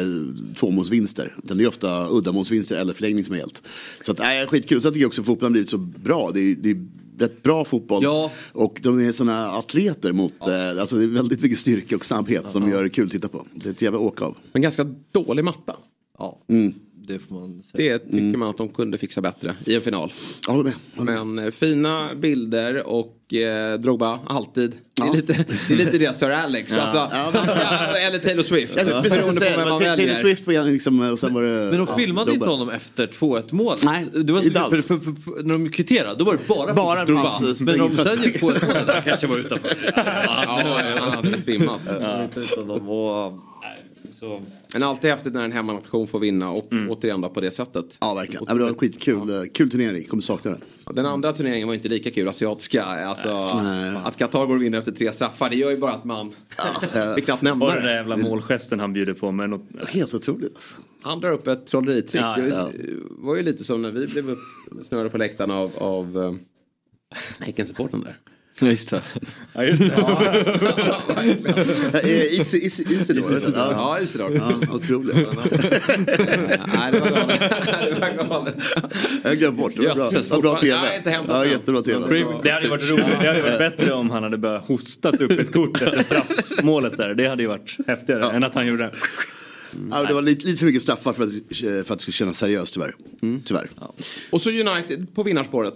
[0.57, 1.37] tvåmålsvinster.
[1.43, 3.63] Det är ofta uddamålsvinster eller förlängning som är helt.
[4.03, 4.83] Så att, nej, skitkul.
[4.83, 6.31] Sen tycker jag också att fotbollen har blivit så bra.
[6.35, 6.87] Det är, det är
[7.23, 8.03] rätt bra fotboll.
[8.05, 8.31] Ja.
[8.53, 12.51] Och de är sådana atleter mot, eh, alltså det är väldigt mycket styrka och snabbhet
[12.51, 13.47] som gör det kul att titta på.
[13.55, 14.37] Det är ett jävla åk av.
[14.53, 15.77] Men ganska dålig matta.
[16.19, 16.75] Ja, Mm.
[17.07, 17.93] Det får man säga.
[17.99, 20.13] Det tycker man att de kunde fixa bättre i en final.
[20.47, 20.75] Jag håller med.
[20.95, 21.27] Jag håller med.
[21.37, 24.75] Men eh, fina bilder och eh, Drogba, alltid.
[24.95, 26.73] Det, är lite, det är lite det Sir Alex.
[26.73, 27.17] Alltså,
[28.07, 28.73] eller Taylor Swift.
[28.73, 30.15] Skulle precis på vem man Taylor väljer.
[30.15, 31.49] Swift på, liksom, och sen var det...
[31.49, 32.53] Men de ja, filmade inte Drogba.
[32.53, 33.79] honom efter 2-1 mål.
[33.85, 36.39] Nej, det var så, inte för, för, för, för, när de kvitterade då var det
[36.49, 37.29] bara, Bara Drogba.
[37.29, 39.71] eh, Men om de sen gick 2-1 mål där kanske var utanför.
[39.97, 41.81] Ja, han hade svimmat.
[42.01, 42.25] Ja.
[42.25, 43.79] Inte utan dem och, nej,
[44.21, 44.43] så.
[44.75, 47.97] Men alltid häftigt när en hemmanation får vinna och återigen då på det sättet.
[48.01, 48.45] Ja, verkligen.
[48.49, 49.31] Ja, men det var skitkul.
[49.31, 50.05] eh, Kul turnering.
[50.05, 50.61] Kommer sakna den.
[50.95, 52.85] Den andra turneringen var inte lika kul, asiatiska.
[52.85, 53.97] Alltså, Nej.
[54.05, 56.27] att Qatar går och vinner efter tre straffar, det gör ju bara att man
[56.95, 57.95] eh, vill knappt nämna Och den där det.
[57.95, 59.63] jävla målgesten han bjuder på med något...
[59.89, 60.59] Helt otroligt.
[61.01, 62.23] Han drar upp ett trolleritrick.
[62.23, 62.69] Ja, det ja.
[63.11, 64.37] var ju lite som när vi blev
[64.85, 66.35] snurrade på läktaren av, av uh,
[67.41, 68.17] Häckensupporten där.
[68.61, 69.03] Just det.
[69.53, 69.87] Ja, just det.
[71.95, 73.53] Eh, Isi- Isi- Isidor.
[73.55, 74.33] Ja, Isidor.
[74.35, 75.15] Ja, otroligt.
[75.17, 77.41] Nej, det var galet.
[77.41, 78.55] det var galet.
[79.25, 79.73] Jag glömt bort.
[79.77, 81.03] Det var bra, Jösses, det var bra tv.
[81.29, 82.09] Ja, jättebra tv.
[82.43, 83.05] Det hade ju varit roligt.
[83.21, 87.15] Det hade varit bättre om han hade börjat hostat upp ett kort efter straffmålet där.
[87.15, 88.93] Det hade ju varit häftigare än att han gjorde det.
[89.91, 91.31] Ja, det var lite, lite för mycket straffar för att,
[91.87, 92.95] för att det skulle kännas seriöst tyvärr.
[93.45, 93.71] Tyvärr.
[94.31, 95.75] Och så United på vinnarspåret.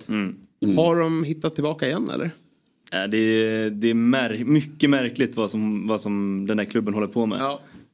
[0.77, 2.31] Har de hittat tillbaka igen eller?
[2.91, 6.95] Ja, det är, det är mär, mycket märkligt vad som, vad som den här klubben
[6.95, 7.39] håller på med.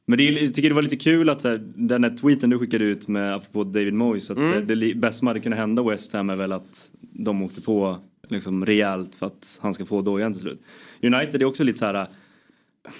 [0.05, 2.59] Men det jag tycker det var lite kul att så här, den här tweeten du
[2.59, 4.31] skickade ut med apropå David Moyes.
[4.31, 4.51] Att Mm.
[4.53, 7.97] här, det bästa som hade kunnat hända West Ham är väl att de åkte på
[8.27, 10.61] liksom, rejält för att han ska få dojan till slut.
[11.01, 12.07] United är också lite så här.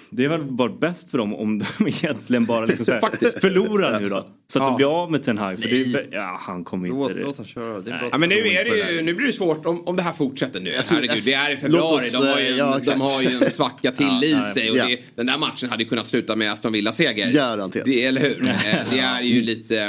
[0.09, 3.39] Det är väl bara bäst för dem om de egentligen bara liksom så här, Faktiskt.
[3.39, 4.27] förlorar nu då.
[4.47, 4.65] Så att Ja.
[4.69, 5.59] de blir av med Ten Hag.
[5.61, 6.99] För det är, ja, han kommer inte...
[6.99, 7.81] Låt, låt han köra.
[7.81, 8.09] Det är bra.
[8.11, 10.61] Ja, men nu, är det ju, nu blir det svårt om, om det här fortsätter
[10.61, 10.75] nu.
[10.75, 11.97] Alltså, Herregud, det är i februari.
[12.07, 14.71] oss, De har ju en, ja, de har ju en svacka till Ja, i sig.
[14.71, 14.85] Och ja.
[14.87, 17.31] det, den där matchen hade ju kunnat sluta med Aston Villa-seger.
[17.31, 17.85] Garanterat.
[17.85, 18.41] Det, eller hur?
[18.91, 19.79] Det är ju lite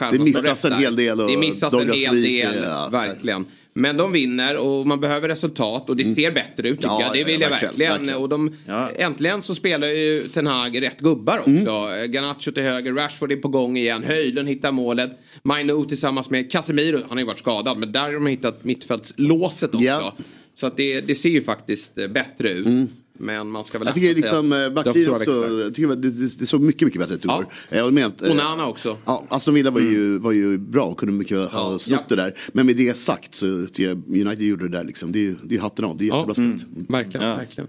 [0.00, 2.60] eh, Det missas en hel del och Det missas en hel del,
[2.92, 3.46] verkligen.
[3.78, 7.12] Men de vinner och man behöver resultat och det ser bättre ut tycker Ja, jag.
[7.12, 8.18] Det ja, vill jag verkligen, verkligen.
[8.22, 8.90] Och de, Ja.
[8.90, 11.50] Äntligen så spelar ju Ten Hag rätt gubbar också.
[11.50, 12.12] Mm.
[12.12, 15.10] Garnacho till höger, Rashford är på gång igen, Höjlund hittar målet.
[15.42, 19.74] Maino tillsammans med Casemiro, han har ju varit skadad men där har de hittat mittfältslåset
[19.74, 19.86] också.
[19.86, 20.14] Ja.
[20.54, 22.90] Så att det, det ser ju faktiskt eh, bättre ut.
[23.18, 26.38] Men man ska väl Jag tycker liksom eh, backlinjen har också, jag tycker det, det,
[26.38, 27.46] det såg mycket, mycket bättre ut igår.
[27.70, 28.96] Jag håller med att, eh, Onana också.
[29.04, 32.16] Ja, Aston Villa var ju, var ju bra och kunde mycket ha snott Ja.
[32.16, 32.34] det där.
[32.52, 35.12] Men med det sagt så jag United gjorde det där liksom.
[35.12, 36.62] Det är, det är hatten av, det är jättebra spelat.
[36.74, 36.86] Mm.
[36.88, 37.36] Verkligen, Ja.
[37.36, 37.68] verkligen.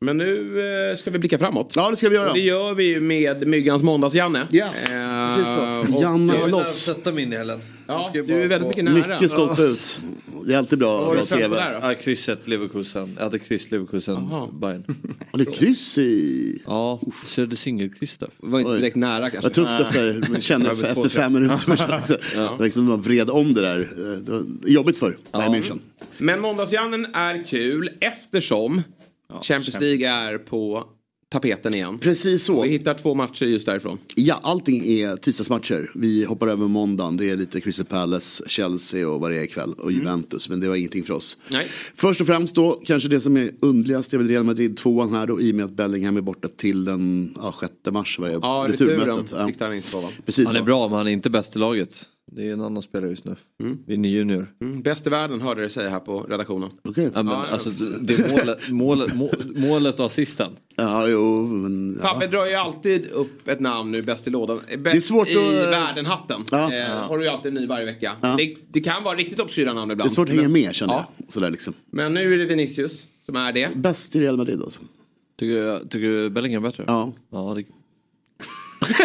[0.00, 1.72] Men nu eh, ska vi blicka framåt.
[1.76, 2.28] Ja, det ska vi göra.
[2.28, 4.46] Och det gör vi ju med Myggans måndags-Janne.
[4.50, 5.96] Ja, Eh, precis så.
[5.96, 6.76] och- Janne Jag vill loss.
[6.84, 7.60] sätta mig in i helen.
[7.86, 9.14] Ja, jag du är väldigt mycket nära.
[9.14, 10.00] Mycket stolpe ut.
[10.46, 11.78] Det är alltid bra, Vad var bra det tv.
[11.82, 13.12] Ja, krysset Leverkusen.
[13.16, 14.28] Jag hade kryss Leverkusen.
[14.52, 14.84] Bayern.
[15.32, 16.62] Ja, det är kryss i...
[16.66, 18.28] Ja, så är det singelkryss där.
[18.38, 19.40] var inte direkt nära kanske.
[19.42, 21.98] Vad tufft efter, kände efter fem minuter.
[22.00, 22.18] Också,
[22.60, 23.78] liksom man vred om det där.
[24.24, 25.78] Det var jobbigt för Bayern München.
[26.18, 28.82] Men måndagsjannen är kul eftersom
[29.42, 30.84] Champions League är på
[31.32, 31.98] tapeten igen.
[31.98, 32.62] Precis så.
[32.62, 33.98] Vi hittar två matcher just därifrån.
[34.14, 35.90] Ja, allting är tisdagsmatcher.
[35.94, 37.16] Vi hoppar över måndagen.
[37.16, 39.74] Det är lite Crystal Palace, Chelsea och vad det är ikväll.
[39.78, 40.48] Och Juventus.
[40.48, 41.36] Men det var ingenting för oss.
[41.48, 41.66] Nej.
[41.96, 45.26] Först och främst då, kanske det som är undligast är väl Real Madrid tvåan här
[45.26, 45.40] då.
[45.40, 48.18] I och med att Bellingham är borta till den ja, 6 mars.
[48.18, 48.34] Var det?
[48.42, 49.32] Ja, Returmötet.
[49.36, 49.46] Ja.
[49.46, 49.90] fick han inte.
[50.26, 50.64] Precis Han är så.
[50.64, 52.06] bra men han är inte bäst i laget.
[52.34, 53.36] Det är en annan spelare just nu.
[53.86, 54.54] Vi är ny junior.
[54.60, 56.70] Mm, bäst i världen hörde det säga här på redaktionen.
[56.88, 57.10] Okej.
[57.14, 57.52] Ja, men, Ja, ja.
[57.52, 58.68] alltså, det är målet,
[59.14, 59.14] målet,
[59.56, 60.50] målet, och assisten.
[60.76, 61.98] Ja, jo, men...
[62.02, 62.08] Ja.
[62.08, 64.56] Fabbe drar ju alltid upp ett namn nu bäst i lådan.
[64.68, 66.44] Bäst Det är svårt i att- världen-hatten.
[66.50, 66.72] Ja.
[66.74, 68.12] Eh, har du ju alltid ny varje vecka.
[68.20, 68.34] Ja.
[68.38, 70.10] Det, det kan vara riktigt obskyra namn Det ibland.
[70.10, 71.08] är svårt att hänga med känner Ja.
[71.18, 71.32] jag.
[71.32, 71.74] Sådär liksom.
[71.90, 73.68] Men nu är det Vinicius som är det.
[73.76, 74.80] Bäst i Real Madrid alltså.
[75.38, 76.84] Tycker, tycker du Bellingham är bättre?
[76.86, 77.12] Ja.
[77.30, 77.64] Ja, det,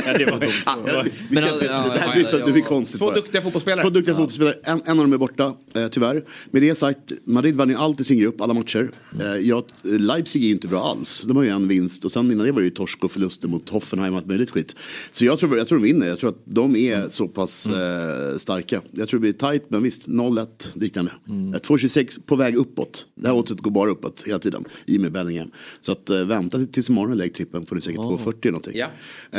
[0.06, 2.62] Ja, det var, Ja, vi Men, ja, det här ja, blir så- ja, det blir
[2.64, 2.68] ja.
[2.70, 3.16] konstigt Två bara.
[3.16, 3.82] duktiga fotbollsspelare.
[3.86, 6.24] Två duktiga fotbollsspelare, en, en av dem är borta, eh, tyvärr.
[6.52, 8.92] Med det sagt, Madrid vann ju alltid sin grupp, alla matcher.
[9.22, 11.24] Eh, ja, Leipzig är ju inte bra alls.
[11.28, 13.48] De har ju en vinst och sen innan det var det ju torsk och förluster
[13.48, 14.76] mot Hoffenheim och allt möjligt skit.
[15.12, 18.38] Så jag tror, jag tror de vinner, jag tror att de är så pass eh,
[18.38, 18.82] starka.
[18.92, 21.12] Jag tror det blir tajt, men visst, 0-1 liknande.
[21.28, 21.54] Mm.
[21.54, 23.06] 2-26 på väg uppåt.
[23.16, 25.52] Det här oddset går bara uppåt hela tiden, i och med Bellingham.
[25.82, 28.74] Så att eh, vänta tills imorgon och lägg trippen får ni säkert 2,40 någonting.
[28.76, 28.88] Ja.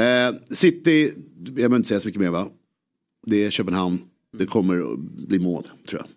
[0.01, 1.13] Eh, City,
[1.45, 2.47] jag behöver inte säga så mycket mer va?
[3.27, 3.99] Det är Köpenhamn.
[4.39, 4.99] Det kommer att
[5.29, 6.09] bli mål tror jag.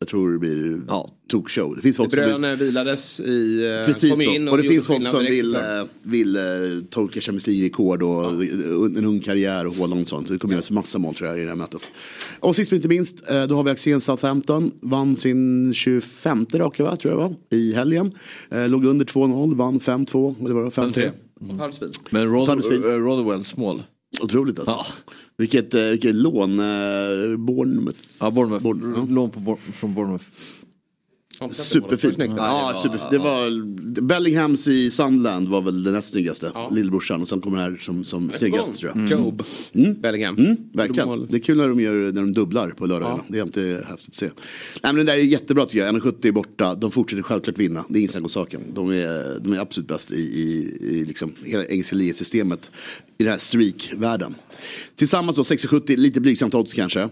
[0.00, 1.10] Jag tror det blir Ja.
[1.28, 1.76] tokshow.
[1.76, 3.64] Det finns folk som vill, Bröne vilades i...
[3.80, 5.80] eh, Precis kom in Och det gjorde finns folk som direkt vill, såklart.
[5.82, 6.42] eh, vill eh,
[6.90, 8.44] tolka Champions League-rekord och
[8.96, 10.28] en ung karriär och Haaland och sånt.
[10.28, 11.80] Det kommer göras massa mål tror jag i det här mötet.
[12.40, 14.72] Och sist men inte minst, då har vi Axén Southampton.
[14.80, 18.12] Vann sin 25 raka tror jag det var, i helgen.
[18.50, 20.34] Låg under 2-0, vann 5-2.
[20.42, 21.10] och Det var 5-3.
[21.58, 21.92] Halvsvin.
[22.10, 23.82] men Rod, eh, Rodwells mål.
[24.22, 24.72] Otroligt alltså.
[24.72, 24.84] Ja.
[25.36, 26.60] Vilket, eh, vilket lån.
[26.60, 26.66] Eh,
[27.38, 27.98] Bournemouth.
[28.20, 28.64] Ja, Bournemouth.
[28.64, 29.06] Bourne- ja.
[29.14, 30.24] Lån på, från Bournemouth.
[31.50, 32.18] Superfint.
[32.18, 36.50] Ja, Ja, super, ja, det var, Bellinghams i Sunderland var väl det näst snyggaste.
[36.54, 36.70] Ja.
[36.72, 39.10] Lillebrorsan och sen kommer det här som, som snyggast tror jag.
[39.10, 39.42] Job.
[39.72, 39.94] Mm.
[40.00, 40.36] Bellingham.
[40.36, 41.08] Mm, verkligen.
[41.08, 41.26] Mål.
[41.30, 43.22] Det är kul när de, gör, när de dubblar på lördagarna.
[43.28, 44.26] Det är alltid häftigt att se.
[44.26, 44.34] Nej,
[44.82, 45.94] men den där är jättebra tycker jag.
[45.94, 46.74] 1,70 är borta.
[46.74, 47.84] De fortsätter självklart vinna.
[47.88, 48.62] Det är inget snack om saken.
[48.74, 52.70] De är, de är absolut bäst i, i, i liksom hela engelska ligasystemet.
[53.18, 54.34] I den här streak-världen.
[54.96, 57.08] Tillsammans då 60-70, lite blygsamt odds kanske.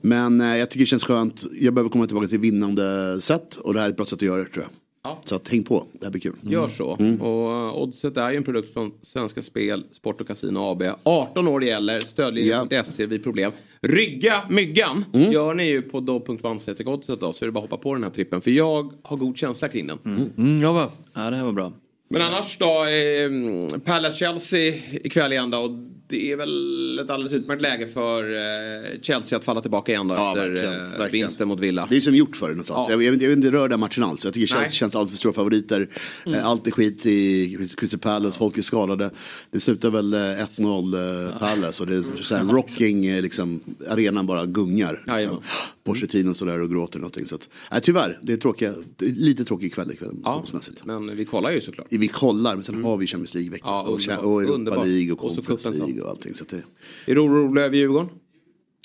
[0.00, 1.46] Men eh, jag tycker det känns skönt.
[1.60, 3.58] Jag behöver komma tillbaka till vinnande sätt.
[3.70, 4.64] Och det här är ett bra sätt att göra det tror
[5.02, 5.16] jag.
[5.24, 6.32] Så att häng på, det här blir kul.
[6.40, 6.96] Gör så.
[7.00, 7.20] Mm.
[7.20, 10.82] Och eh, Oddset är ju en produkt från Svenska Spel, Sport och Casino AB.
[11.02, 13.52] 18 år gäller, stödlinjen.se vid problem.
[13.80, 15.32] Rygga myggan Mm.
[15.32, 18.10] gör ni ju på do.1 då så är det bara att hoppa på den här
[18.10, 18.40] trippen.
[18.40, 19.98] För jag har god känsla kring den.
[20.36, 20.88] Mm, jag med.
[21.14, 21.72] Ja, det här var bra.
[22.08, 25.89] Men annars då, eh, Palace-Chelsea ikväll igen då.
[26.10, 30.14] Det är väl ett alldeles utmärkt läge för eh, Chelsea att falla tillbaka igen då
[30.14, 31.26] Ja, efter verkligen, eh, verkligen.
[31.26, 31.86] vinsten mot Villa.
[31.90, 32.86] Det är som gjort för det någonstans.
[32.88, 32.94] Ja.
[32.94, 34.24] Jag, jag, jag vill inte röra den matchen alls.
[34.24, 34.70] Jag tycker Chelsea Nej.
[34.72, 35.88] känns alltid för stora favoriter.
[36.26, 39.10] Eh, Allt är skit i Crystal Palace, folk är skadade.
[39.50, 44.26] Det slutar väl eh, 1-0 eh, Palace och det är så här rocking, liksom, arenan
[44.26, 44.92] bara gungar.
[44.92, 45.14] Liksom.
[45.14, 45.40] Jajamän.
[45.84, 47.26] Pochettino står där och gråter någonting.
[47.26, 50.44] Så att, nej, tyvärr, det är, tråkiga, det är lite tråkig kväll ikväll Ja,
[50.84, 51.86] men vi kollar ju såklart.
[51.90, 54.84] Vi kollar, men sen har vi Champions League-veckan Ja, och, och Europa.
[54.84, 55.70] League och Conference.
[55.70, 56.34] League och allting.
[56.34, 56.62] Så att det,
[57.06, 58.08] Är du orolig över Djurgården?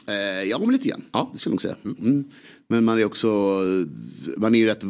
[0.08, 1.04] Eh, ja, men lite grann.
[1.34, 1.76] Det skulle jag nog säga.
[2.00, 2.24] Mm.
[2.68, 3.28] Men man är också,
[4.38, 4.84] man är ju rätt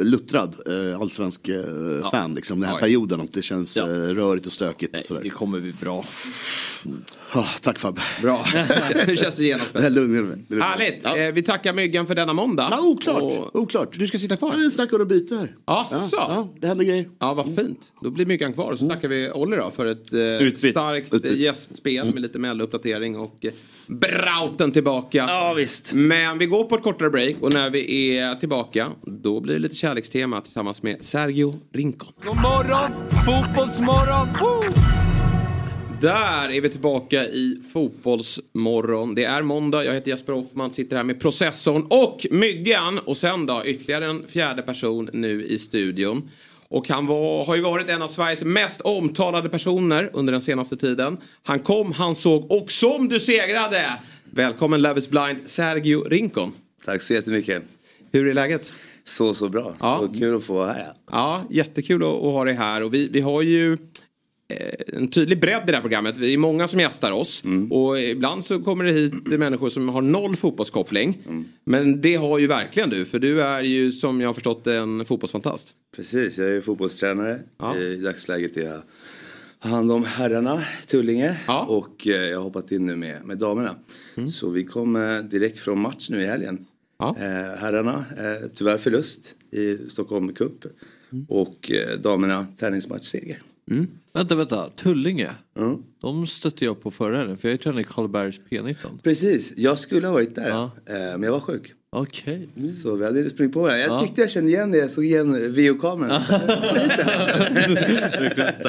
[0.00, 2.80] luttrad eh, allsvensk eh, fan liksom den här Ja.
[2.80, 3.20] perioden.
[3.20, 4.96] Och det känns rörigt och stökigt.
[4.98, 5.22] och sådär.
[5.22, 6.04] Det kommer bli bra.
[7.32, 8.00] Ah, tack Fabbe.
[8.22, 8.42] Bra.
[9.06, 9.94] Hur känns det genomspelat?
[9.94, 10.60] Det lugnar mig.
[10.60, 11.06] Härligt.
[11.06, 12.68] Eh, vi tackar Myggan för denna måndag.
[12.70, 13.22] Ja, oklart.
[13.22, 13.98] Och oklart.
[13.98, 14.50] Du ska sitta kvar?
[14.52, 15.56] Ja, det är snack om byta här.
[15.64, 16.16] Asså?
[16.16, 17.08] Ja, det händer grejer.
[17.18, 17.92] Ja, vad fint.
[18.02, 18.76] Då blir Myggan kvar.
[18.76, 23.44] Så tackar vi Olli då för ett eh, starkt eh, gästspel med lite Mello-uppdatering och
[23.44, 23.52] eh,
[23.86, 25.18] Brauten tillbaka.
[25.18, 25.92] Ja, visst.
[25.94, 29.60] Men vi går på ett kortare break och när vi är tillbaka då blir det
[29.60, 32.12] lite kärlekstema tillsammans med Sergio Rincon.
[32.24, 34.28] God morgon, fotbollsmorgon!
[34.40, 35.09] Woo!
[36.00, 39.14] Där är vi tillbaka i Fotbollsmorgon.
[39.14, 42.98] Det är måndag, jag heter Jesper Hoffman, sitter här med Processorn och Myggan.
[42.98, 46.30] Och sen då ytterligare en fjärde person nu i studion.
[46.68, 50.76] Och han var, har ju varit en av Sveriges mest omtalade personer under den senaste
[50.76, 51.16] tiden.
[51.42, 53.84] Han kom, han såg och som du segrade!
[54.24, 56.52] Välkommen Love is blind, Sergio Rincon.
[56.84, 57.62] Tack så jättemycket.
[58.12, 58.72] Hur är läget?
[59.04, 59.74] Så, så bra.
[59.80, 59.98] Ja.
[59.98, 60.92] Så kul att få vara här.
[61.10, 62.82] Ja, jättekul att, att ha dig här.
[62.82, 63.78] Och vi, vi har ju
[64.86, 66.16] en tydlig bredd i det här programmet.
[66.16, 67.42] Vi är många som gästar oss.
[67.70, 71.18] Och ibland så kommer det hit människor som har noll fotbollskoppling.
[71.64, 73.04] Men det har ju verkligen du.
[73.04, 75.74] För du är ju som jag har förstått en fotbollsfantast.
[75.96, 77.40] Precis, jag är ju fotbollstränare.
[77.78, 78.82] I dagsläget är jag
[79.58, 81.36] hand om herrarna, Tullinge.
[81.68, 83.74] Och eh, jag har hoppat in nu med, med damerna.
[84.30, 86.66] Så vi kom eh, direkt från match nu i helgen.
[87.18, 90.64] Eh, herrarna, eh, tyvärr förlust i Stockholm Cup.
[91.28, 93.42] Och eh, damerna, träningsmatchseger.
[94.12, 94.68] Vänta, vänta.
[94.68, 95.30] Tullinge.
[96.00, 98.74] De stötte jag på förra helgen för jag är tränare i Karlbergs P19.
[99.02, 100.50] Precis, jag skulle ha varit där.
[100.50, 101.72] Eh, men jag var sjuk.
[101.92, 102.48] Okej.
[102.82, 103.80] Så vi hade sprungit på varandra.
[103.82, 104.02] Jag Ja.
[104.02, 104.78] tyckte jag kände igen det.
[104.78, 106.10] Jag såg igen videokameran.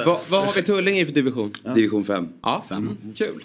[0.05, 1.51] Va, vad har vi Tullinge i för division?
[1.76, 2.27] Division 5.
[2.41, 2.97] Ja, fem.
[3.15, 3.43] Kul.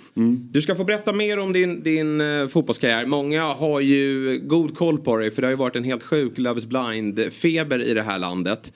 [0.50, 3.06] Du ska få berätta mer om din, din uh, fotbollskarriär.
[3.06, 6.38] Många har ju god koll på dig för det har ju varit en helt sjuk
[6.38, 8.72] Love is blind-feber i det här landet.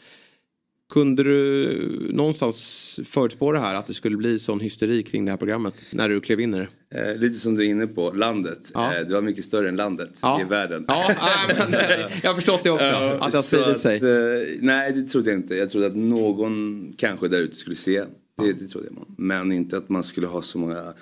[0.91, 5.37] Kunde du någonstans förutspå det här att det skulle bli sån hysteri kring det här
[5.37, 6.59] programmet när du klev in i
[6.91, 7.01] det?
[7.11, 8.59] Eh, lite som du är inne på, landet.
[8.75, 10.41] Eh, det var mycket större än landet Ja.
[10.41, 10.85] i världen.
[10.89, 11.05] Ja,
[11.49, 12.85] nej, men, eh, jag har förstått det också.
[12.87, 13.97] Ja, att det har spridit sig.
[13.97, 15.55] eh, nej, det trodde jag inte.
[15.55, 18.05] Jag trodde att någon kanske där ute skulle se.
[18.43, 19.07] Det, det trodde jag.
[19.19, 20.93] Men inte att man skulle ha så många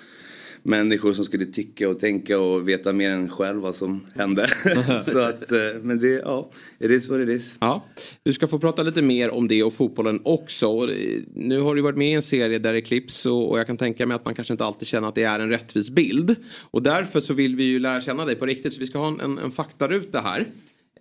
[0.63, 4.49] människor som skulle tycka och tänka och veta mer än själv vad som hände.
[5.11, 7.55] så att, eh, men det, ja, it is what it is.
[7.59, 7.85] Ja,
[8.23, 10.67] du ska få prata lite mer om det och fotbollen också.
[10.67, 13.67] Eh, Nu har du varit med i en serie där det klipps och, och jag
[13.67, 16.35] kan tänka mig att man kanske inte alltid känner att det är en rättvis bild.
[16.61, 19.07] Och därför så vill vi ju lära känna dig på riktigt så vi ska ha
[19.07, 20.45] en, en, en faktaruta här.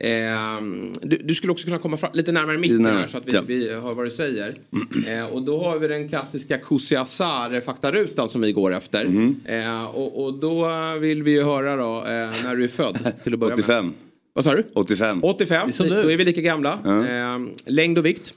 [0.01, 3.33] Ehm, du, du skulle också kunna komma fram, lite närmare närmare, här så att vi,
[3.33, 3.43] ja.
[3.47, 4.55] vi hör vad du säger.
[5.07, 9.05] Eh, och då har vi den klassiska Kusiasar faktarutan som vi går efter.
[9.05, 9.41] Mhm.
[9.45, 10.67] Eh, och, och då
[11.01, 13.65] vill vi ju höra då eh, när du är född till att börja med.
[13.65, 13.93] 85.
[14.33, 14.65] Vad sa du?
[14.73, 15.25] 85.
[15.25, 16.03] 85, som du.
[16.03, 16.73] då är vi lika gamla.
[16.85, 18.35] Eh, längd och vikt?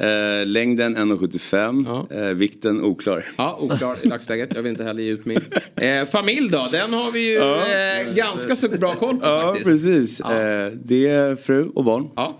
[0.00, 2.06] Eh, längden 1,75.
[2.10, 3.26] Eh, vikten oklar.
[3.36, 4.50] Ja, oklar i dagsläget.
[4.54, 5.40] Jag vill inte heller ge ut min.
[5.76, 7.56] Eh, familj då, den har vi ju Ja.
[7.58, 9.64] eh, ganska så bra koll på Ja, faktiskt.
[9.66, 10.20] precis.
[10.20, 12.08] Eh, det är fru och barn.
[12.16, 12.38] Ja.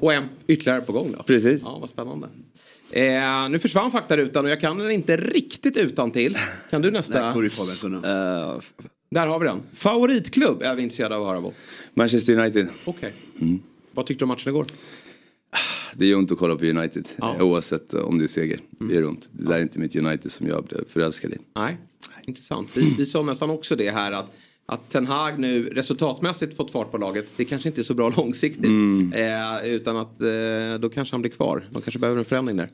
[0.00, 1.22] Och en ytterligare på gång då.
[1.22, 1.62] Precis.
[1.64, 2.28] Ja, vad spännande.
[2.90, 6.38] Eh, nu försvann faktarutan och jag kan den inte riktigt utan till.
[6.70, 7.42] Kan du nästa?
[7.42, 7.96] Ju Fabian kunna.
[7.96, 8.54] Eh,
[9.10, 9.60] där har vi den.
[9.74, 11.52] Favoritklubb är vi intresserade av att höra på.
[11.94, 12.68] Manchester United.
[12.84, 13.12] Okej.
[13.40, 13.58] Mm.
[13.92, 14.66] Vad tyckte du om matchen igår?
[15.94, 17.08] Det gör ont att kolla på United.
[17.16, 17.42] Ja.
[17.42, 18.60] Oavsett eh, om det är seger.
[18.70, 19.28] Det gör ont.
[19.32, 21.36] Det där är inte mitt United som jag blev förälskad i.
[21.56, 21.76] Nej,
[22.26, 22.68] intressant.
[22.74, 24.36] Vi, vi sa nästan också det här att
[24.68, 28.12] att Ten Hag nu resultatmässigt fått fart på laget, det kanske inte är så bra
[28.16, 28.64] långsiktigt.
[28.64, 29.12] Mm.
[29.12, 31.64] Eh, utan att eh, då kanske han blir kvar.
[31.70, 32.68] De kanske behöver en förändring där.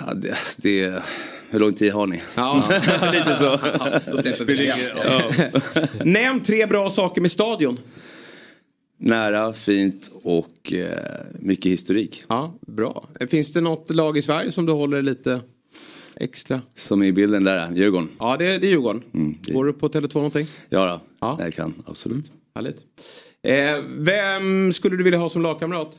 [0.00, 1.02] Ja, det, det,
[1.50, 2.22] hur lång tid har ni?
[2.34, 2.64] Ja,
[3.12, 3.58] lite så.
[5.04, 5.32] Ja.
[6.04, 7.78] Nämn tre bra saker med stadion.
[9.02, 12.24] Nära, fint och eh, mycket historik.
[12.28, 13.08] Ja, bra.
[13.30, 15.40] Finns det något lag i Sverige som du håller lite
[16.16, 16.60] extra?
[16.74, 18.08] Som i bilden där, Djurgården.
[18.18, 19.02] Ja, det, det är Djurgården.
[19.14, 20.46] Mm, det- Går du på Tele2 någonting?
[20.68, 21.00] Ja, då.
[21.20, 21.36] Ja.
[21.40, 22.32] jag kan absolut.
[22.54, 22.78] Härligt.
[23.42, 25.98] Eh, vem skulle du vilja ha som lagkamrat?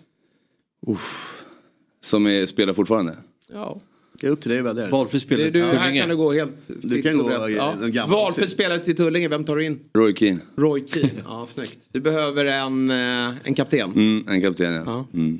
[2.02, 3.18] Som är, spelar fortfarande?
[3.54, 3.80] Ja.
[4.22, 4.88] Det är upp till dig att välja.
[4.90, 6.00] Valfri spelare Det, du, till här Tullinge.
[6.00, 9.44] kan du gå helt Du kan gå, eh, den gamla Valfri spelare till Tullinge, vem
[9.44, 9.80] tar du in?
[9.94, 10.40] Roy Keane.
[10.58, 11.80] Roy Keane, ja snyggt.
[11.92, 13.92] Du behöver en, eh, en kapten.
[13.92, 14.84] Mm, en kapten ja.
[14.86, 15.06] Ja.
[15.14, 15.40] Mm.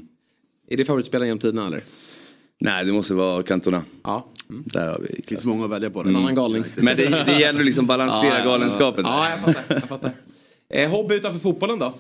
[0.70, 1.82] Är det favoritspelaren genom tiderna eller?
[2.60, 3.84] Nej, det måste vara Cantona.
[4.04, 4.28] Ja.
[4.48, 5.28] Där har vi Det klass.
[5.28, 6.00] finns många att välja på.
[6.02, 6.64] En annan galning.
[6.76, 9.04] Men det, det gäller att liksom balansera Ja, ja, galenskapen.
[9.06, 9.76] Ja, jag fattar.
[9.76, 10.12] Jag fattar.
[10.70, 11.94] Eh, hobby utanför fotbollen då?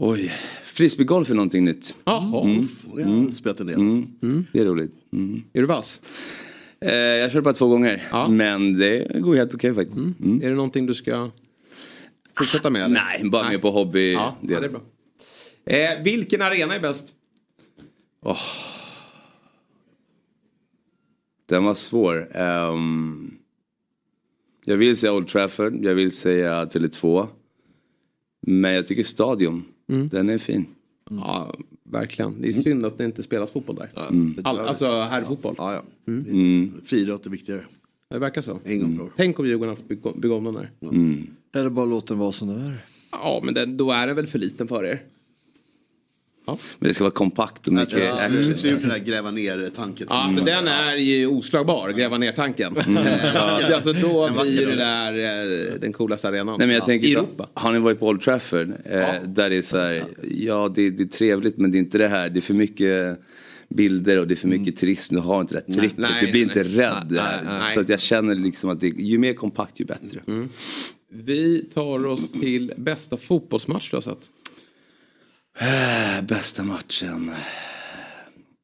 [0.00, 1.96] Oj, frisbeegolf är någonting nytt.
[2.04, 2.44] Jaha.
[2.44, 2.68] Mm.
[2.96, 3.80] Jag har spelat en del.
[3.80, 4.02] Alltså.
[4.22, 4.46] Mm.
[4.52, 4.92] Det är roligt.
[5.12, 5.42] Mm.
[5.52, 6.00] Är du vass?
[6.80, 8.08] Eh, jag kört bara två gånger.
[8.10, 8.28] Ja.
[8.28, 9.98] Men det går helt okej faktiskt.
[9.98, 10.42] Mm.
[10.42, 11.30] Är det någonting du ska
[12.36, 12.82] fortsätta med?
[12.82, 12.94] Eller?
[12.94, 14.12] Nej, bara med på hobby.
[14.12, 14.80] Ja, ja, det är bra.
[15.64, 17.14] Eh, vilken arena är bäst?
[18.22, 18.42] Åh.
[21.46, 22.36] Den var svår.
[22.36, 23.34] Ehm,
[24.64, 27.28] jag vill säga Old Trafford, jag vill säga Tele2.
[28.40, 30.08] Men jag tycker Stadion, Mm.
[30.08, 30.66] den är fin.
[31.10, 31.54] Ja,
[31.84, 32.40] verkligen.
[32.42, 33.90] Det är synd att det inte spelas fotboll där.
[34.10, 34.38] Mm.
[34.44, 35.54] All, alltså herrfotboll.
[35.58, 35.82] Ja, ja.
[36.06, 36.72] Mm.
[36.84, 37.64] Friidrott är viktigare.
[38.10, 38.58] Det verkar så.
[38.64, 39.12] En gång per år.
[39.16, 40.70] Tänk om Djurgården har fått bygga- bygga om den där.
[40.82, 41.26] Mm.
[41.54, 42.84] Eller bara låt den vara som den är.
[43.12, 45.02] Ja, men den, då är den väl för liten för er.
[46.78, 48.44] Men det ska vara kompakt och mycket Jag action.
[48.44, 50.06] tror ser ut den här gräva ner-tanken.
[50.10, 52.76] Ja, alltså den är ju oslagbar, gräva ner tanken.
[52.76, 55.12] Eh, alltså då blir det där
[55.74, 57.48] eh, den coolaste arenan Nej, men jag Ja, tänker i Europa.
[57.54, 58.68] har ni varit på Old Trafford?
[58.84, 61.98] Eh, Där det är så här, ja det, det är trevligt men det är inte
[61.98, 63.20] det här, det är för mycket
[63.68, 66.10] bilder och det är för mycket turism, du har inte det här trycket, Mm.
[66.10, 66.78] Nej, du blir nej, inte nej.
[66.86, 67.06] rädd.
[67.10, 67.42] Där.
[67.44, 67.74] nej.
[67.74, 70.20] Så att jag känner liksom att det, ju mer kompakt ju bättre.
[70.28, 70.48] Mm.
[71.12, 74.18] Vi tar oss till bästa fotbollsmatch du har sett.
[75.60, 77.30] Äh, Bästa matchen.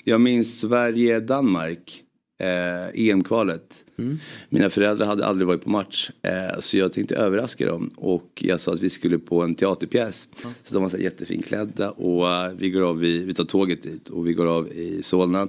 [0.05, 2.03] Jag minns Sverige-Danmark.
[2.41, 3.85] Eh, EM-kvalet.
[3.99, 4.19] Mm.
[4.49, 6.11] Mina föräldrar hade aldrig varit på match.
[6.23, 7.91] Eh, så jag tänkte överraska dem.
[7.97, 10.29] Och jag sa att vi skulle på en teaterpjäs.
[10.65, 11.91] Så de var så jättefinklädda.
[11.91, 14.09] Och eh, vi går av i, vi tar tåget dit.
[14.09, 15.49] Och vi går av i Solna.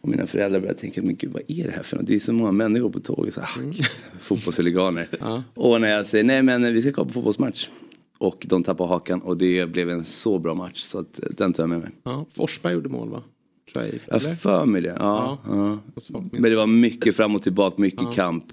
[0.00, 2.06] Och mina föräldrar började tänka, men gud vad är det här för något?
[2.06, 3.34] Det är så många människor på tåget.
[3.34, 3.86] Så, ah, gud,
[4.20, 5.08] Fotbollshuliganer.
[5.54, 7.68] Och när jag säger, nej men vi ska gå på fotbollsmatch.
[8.24, 11.52] Och de tappade hakan och det blev en så bra match så att eh, den
[11.52, 11.90] tar jag med mig.
[12.02, 13.22] Ja, Forsberg gjorde mål va?
[13.72, 14.96] Tror jag, för mig det.
[14.98, 15.78] Ja, ja.
[16.08, 16.22] Ja.
[16.32, 18.44] Men det var mycket fram och tillbaka, mycket kamp.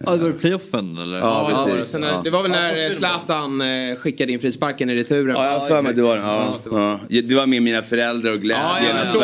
[0.00, 1.18] Ja, det var playoffen eller?
[1.18, 1.90] Ja, Ja, precis.
[1.92, 2.20] sen, Ja.
[2.24, 5.34] Det var väl när eh, Zlatan eh, skickade in frisparken i returen.
[5.36, 6.16] Ja, jag har för mig det var.
[6.16, 6.98] Ja, ja.
[7.08, 9.20] Det var med mina föräldrar och Ja, glädjen jag att förstår.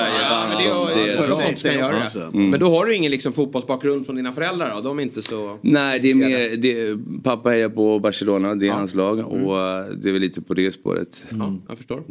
[1.56, 2.00] Sverige Ja, vann.
[2.14, 2.22] men.
[2.34, 2.50] Mm.
[2.50, 4.80] Men då har du ingen liksom, fotbollsbakgrund från dina föräldrar då?
[4.80, 5.58] De är inte så...
[5.60, 8.74] Nej, det är mer, det, pappa hejar på Barcelona, det är Ja.
[8.74, 11.24] hans lag och eh, det är väl lite på det spåret.
[11.30, 12.02] Ja, jag förstår.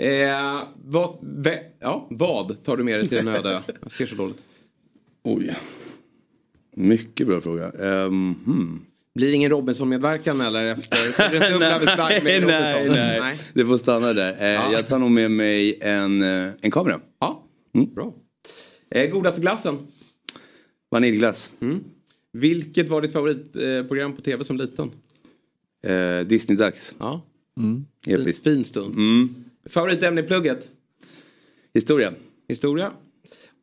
[0.00, 3.62] Eh, vad, vä, ja, vad tar du med dig till en öde?
[3.82, 4.38] Jag ser så dåligt.
[5.24, 5.54] Oj.
[6.78, 7.70] Mycket bra fråga.
[7.72, 8.80] Um, hmm.
[9.14, 12.94] Blir det ingen Robinson-medverkan eller efter nej, Robinson?
[12.94, 13.38] nej, nej.
[13.54, 14.32] Det får stanna där.
[14.40, 14.72] Eh, Ja.
[14.72, 17.00] Jag tar nog med mig en, eh, en kamera.
[17.20, 17.44] Ja,
[17.74, 17.94] Mm.
[17.94, 18.14] bra.
[18.90, 19.78] Eh, godaste glassen?
[20.90, 21.52] Vaniljglass.
[21.60, 21.84] Mm.
[22.32, 24.90] Vilket var ditt favoritprogram på tv som liten?
[25.82, 26.96] Eh, Disney-dags.
[26.98, 27.22] Ja.
[28.08, 28.44] Episkt.
[28.44, 28.94] Fin stund.
[28.94, 29.34] Mm.
[29.68, 30.68] Favoritämne i plugget?
[31.74, 32.12] Historia.
[32.48, 32.92] Historia.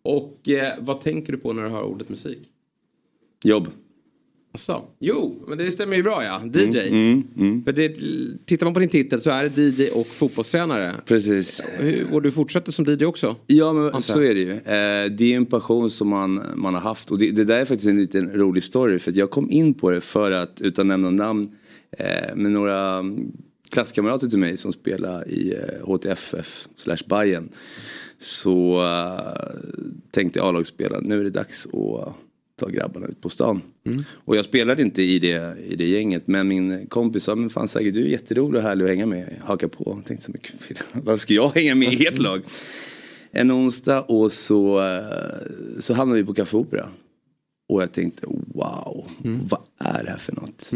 [0.04, 2.40] Och eh, vad tänker du på när du hör ordet musik?
[3.44, 3.68] Jobb.
[4.56, 4.86] Asså?
[5.00, 6.42] Jo, men det stämmer ju bra ja.
[6.54, 6.88] DJ.
[6.88, 7.64] Mm, mm.
[7.64, 7.96] För det,
[8.46, 10.96] tittar man på din titel så är det DJ och fotbollstränare.
[11.06, 11.62] Precis.
[12.12, 13.36] Och du fortsätter som DJ också?
[13.48, 14.30] Ja men Antar så jag.
[14.30, 14.52] är det ju.
[14.52, 17.66] Eh, det är en passion som man, man har haft och det, det där är
[17.66, 21.00] faktiskt en liten rolig story för jag kom in på det för att, utan att
[21.00, 21.50] nämna namn,
[21.92, 23.32] eh, med några mm,
[23.70, 27.50] klasskamrater till mig som spelar i eh, HTFF slash Bayern
[28.20, 29.60] Så eh,
[30.12, 32.16] tänkte A-lagsspelare, nu är det dags att
[32.60, 33.62] ta grabbarna ut på stan.
[34.12, 37.68] Och jag spelade inte i det, i det gänget men min kompis sa, men fan
[37.68, 39.94] säkert du är jätterolig och härlig att hänga med, haka på.
[39.98, 42.42] Jag tänkte, men gud, varför ska jag hänga med i ert lag?
[43.32, 44.82] En onsdag och så,
[45.80, 46.90] så hamnade vi på Café Opera.
[47.70, 50.72] Och jag tänkte wow, vad är det här för något?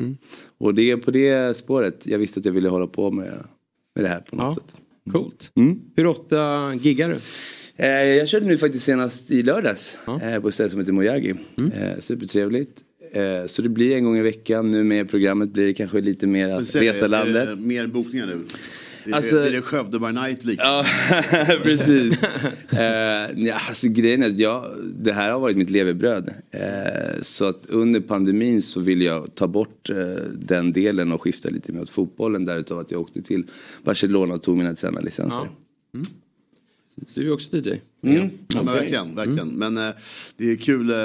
[0.58, 3.34] Och det är på det spåret jag visste att jag ville hålla på med,
[3.96, 4.54] med det här på något Ja.
[4.54, 4.76] sätt.
[5.14, 5.52] Coolt.
[5.56, 5.80] Mm.
[5.96, 7.16] Hur ofta giggar du?
[7.80, 11.34] Eh, jag körde nu faktiskt senast i lördags eh, på ett ställe som heter Mojagi.
[11.74, 12.84] Eh, supertrevligt.
[13.48, 14.72] Så det blir en gång i veckan.
[14.72, 17.60] Nu med programmet blir det kanske lite mer att resa landet.
[17.60, 18.36] Mer bokningar nu.
[19.04, 20.68] Blir, Alltså- det, blir det Skövde by night liksom?
[20.68, 20.86] Ja,
[21.64, 22.24] precis.
[22.74, 22.80] eh,
[23.36, 24.66] ja, alltså, grejen är att jag,
[24.96, 26.34] det här har varit mitt levebröd.
[26.52, 29.98] Eh, så att under pandemin så vill jag ta bort eh,
[30.34, 32.46] den delen och skifta lite mer åt fotbollen.
[32.46, 33.44] Därutav att jag åkte till
[33.84, 35.50] Barcelona och tog mina tränarlicenser.
[37.16, 37.70] Du är också DJ.
[38.04, 38.30] Mm.
[38.48, 39.48] Ja, men verkligen, verkligen.
[39.48, 39.90] Men eh,
[40.38, 40.90] det är kul.
[40.90, 40.96] Eh,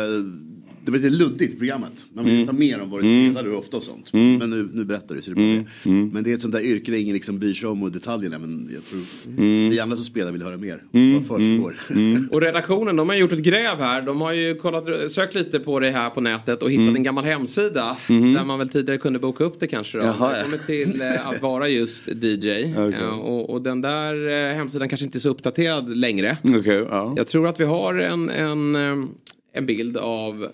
[0.84, 2.06] det var lite luddigt i programmet.
[2.14, 2.46] Man vill Mm.
[2.46, 3.34] veta mer om vad du Mm.
[3.34, 4.12] spelar du ofta och sånt.
[4.12, 4.36] Mm.
[4.38, 5.64] Men nu, nu berättar du så det är bra Mm.
[5.84, 5.90] det.
[5.90, 6.08] Mm.
[6.08, 8.38] Men det är ett sånt där yrke där ingen liksom bryr sig om och detaljerna.
[8.38, 9.00] Men jag tror
[9.38, 9.70] Mm.
[9.70, 10.82] vi andra som spelar vill höra mer.
[10.92, 11.14] Mm.
[11.14, 11.76] Vad försiggår.
[12.30, 14.02] Och redaktionen de har gjort ett gräv här.
[14.02, 16.96] De har ju kollat, sökt lite på det här på nätet och hittat Mm.
[16.96, 17.96] en gammal hemsida.
[18.08, 19.98] Där man väl tidigare kunde boka upp det kanske.
[19.98, 20.04] Då.
[20.04, 22.48] Jaha, det kommer till eh, att vara just DJ.
[22.76, 26.36] Eh, och, och den där eh, hemsidan kanske inte är så uppdaterad längre.
[26.44, 27.14] Okej, ja.
[27.16, 29.08] Jag tror att vi har en, en, eh,
[29.52, 30.48] en bild av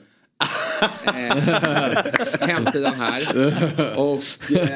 [1.06, 3.22] eh, hemsidan här.
[3.98, 4.66] Och eh,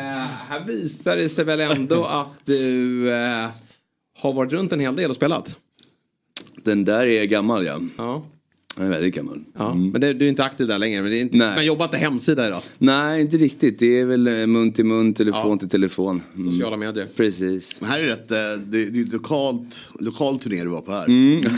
[0.48, 3.48] här visar det sig väl ändå att du eh,
[4.18, 5.56] har varit runt en hel del och spelat.
[6.64, 7.80] Den där är gammal ja.
[7.96, 8.24] Ja.
[8.76, 9.44] Den är väldigt gammal.
[9.58, 11.02] Ja, Men det, du är inte aktiv där längre.
[11.02, 11.54] Men det är inte, Nej.
[11.54, 12.62] man jobbar inte hemsida idag.
[12.78, 13.78] Nej, inte riktigt.
[13.78, 15.56] Det är väl eh, mun till mun, telefon Ja.
[15.58, 16.22] till telefon.
[16.36, 16.52] Mm.
[16.52, 17.08] Sociala medier.
[17.16, 17.76] Precis.
[17.80, 18.36] Men här är rätt, eh,
[18.66, 21.04] det, det är lokalt, lokal turné du var på här.
[21.06, 21.44] Mm.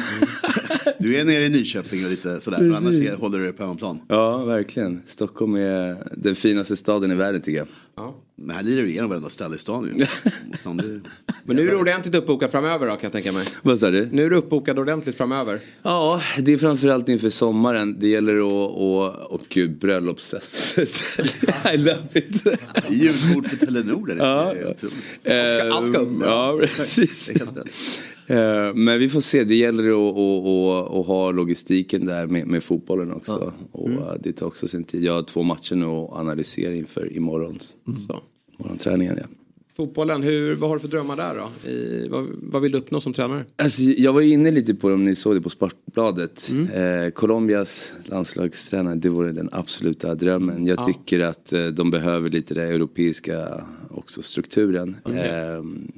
[0.99, 2.59] Du är nere i Nyköping och lite sådär.
[2.61, 4.01] Men annars är- håller du dig på hemmaplan.
[4.09, 5.03] Ja, verkligen.
[5.07, 7.69] Stockholm är den finaste staden i världen tycker jag.
[8.39, 10.07] Men här lirar du igenom varenda ställe i stan ju.
[11.45, 13.47] Men nu är du ordentligt uppbokad framöver då kan jag tänka mig.
[13.63, 14.09] Vad sa du?
[14.13, 15.59] Nu är du uppbokad ordentligt framöver.
[15.83, 17.97] Ja, det är framförallt inför sommaren.
[18.01, 20.79] Det gäller att, och, och gud, bröllopsfest.
[21.75, 22.43] I love it.
[22.91, 24.55] Julbord för Telenor Ja.
[25.73, 26.23] Allt ska upp.
[26.25, 27.31] Ja, precis.
[28.27, 32.47] Eh, Men vi får se, det gäller att, att, att, att ha logistiken där med,
[32.47, 33.53] med fotbollen också.
[33.73, 33.99] Och Mm.
[34.03, 35.05] eh, det tar också sin tid.
[35.05, 37.77] Jag har två matcher nu att analysera inför imorgons.
[38.07, 38.21] Så.
[38.59, 39.27] Morgonträningen, ja.
[39.77, 41.71] Fotbollen, hur, vad har du för drömmar där då?
[41.71, 43.45] I, vad, vad vill du uppnå som tränare?
[43.57, 46.51] Alltså, jag var inne lite på det om ni såg det på Sportbladet.
[46.51, 47.05] Mm.
[47.05, 50.67] Eh, Colombias landslagstränare, det vore den absoluta drömmen.
[50.67, 50.87] Jag Ja.
[50.87, 54.97] tycker att eh, de behöver lite den europeiska också strukturen.
[55.05, 55.93] Ehm,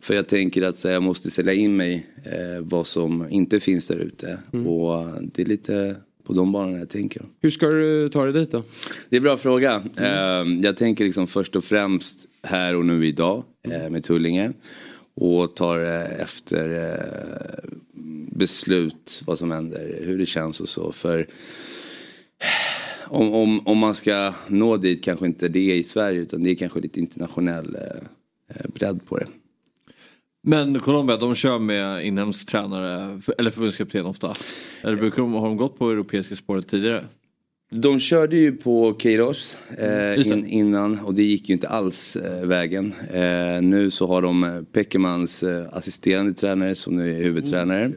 [0.00, 3.86] för jag tänker att så, jag måste sälja in mig eh, vad som inte finns
[3.86, 4.38] där ute.
[4.52, 4.66] Mm.
[4.66, 7.22] Och eh, det är lite på de banorna jag tänker.
[7.40, 8.62] Hur ska du ta dig dit då?
[9.08, 9.82] Det är en bra fråga.
[9.96, 14.52] Ehm, Jag tänker liksom först och främst här och nu idag eh, med Tullinge.
[15.14, 17.70] Och tar eh, efter eh,
[18.32, 20.92] beslut vad som händer, hur det känns och så.
[20.92, 21.26] För
[23.04, 26.50] om, om, om man ska nå dit kanske inte det är i Sverige utan det
[26.50, 28.02] är kanske lite internationell eh,
[28.56, 29.26] eh, bredd på det.
[30.42, 34.32] Men Colombia, de kör med inhemsk tränare, eller förbundskapten ofta.
[34.82, 37.04] Eller brukar de, har de gått på europeiska spåret tidigare?
[37.70, 40.36] De körde ju på Keiros eh, Just det.
[40.38, 42.94] in, innan och det gick ju inte alls eh, vägen.
[43.12, 47.90] Eh, nu så har de eh, Pekemans eh, assisterande tränare som nu är huvudtränare.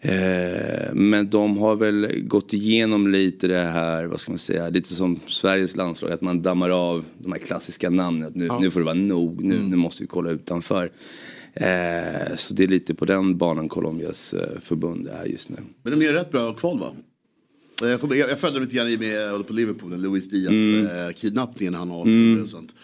[0.00, 4.94] Eh, men de har väl gått igenom lite det här, vad ska man säga, lite
[4.94, 8.32] som Sveriges landslag, att man dammar av de här klassiska namnen.
[8.34, 8.58] Nu, Ja.
[8.60, 10.90] nu får det vara nog, nu, nu måste vi kolla utanför.
[11.54, 15.56] Eh, så det är lite på den banan Colombias eh, förbund är just nu.
[15.82, 16.90] Men de gör rätt bra kval va?
[17.82, 20.86] Jag, kommer, jag, jag följde lite grann i med, på Liverpool, Luis Diaz Mm.
[20.86, 22.42] eh, kidnappningen han har Mm.
[22.42, 22.74] och sånt.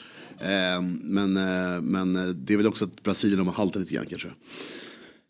[0.41, 4.07] Eh, men, eh, men eh, det är väl också att Brasilien har haltat lite grann
[4.07, 4.29] kanske.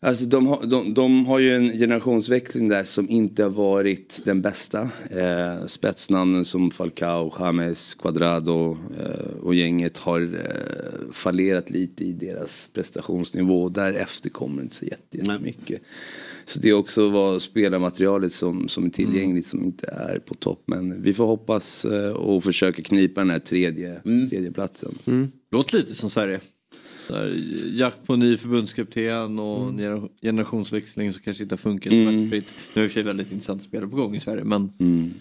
[0.01, 4.41] Alltså de har, de, de har ju en generationsväxling där som inte har varit den
[4.41, 4.89] bästa.
[5.11, 12.69] Eh, spetsnamnen som Falcao, James, Cuadrado eh, och gänget har eh, fallerat lite i deras
[12.73, 13.69] prestationsnivå.
[13.69, 15.81] Därefter kommer det inte så jätte- jättemycket.
[16.45, 20.63] Så det är också vad spelarmaterialet som, som är tillgängligt som inte är på topp.
[20.65, 24.97] Men vi får hoppas eh, och försöka knipa den här tredje, tredje platsen.
[25.51, 26.39] Låter lite som Sverige.
[27.73, 29.77] Jakt på ny förbundskapten och Mm.
[29.77, 32.19] gener- generationsväxling som kanske inte har funkat Mm.
[32.29, 32.53] smärtfritt.
[32.73, 35.13] Nu är i och för sig väldigt intressant spelare på gång i Sverige men Mm.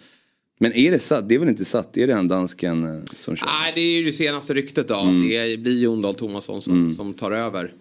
[0.60, 1.28] Men är det satt?
[1.28, 1.92] Det är väl inte satt?
[1.92, 3.46] Det är det han dansken eh, som kör?
[3.46, 4.98] Nej, det är ju det senaste ryktet då.
[5.00, 5.28] Mm.
[5.28, 7.72] Det blir Jon Dahl Tomasson som, som tar över.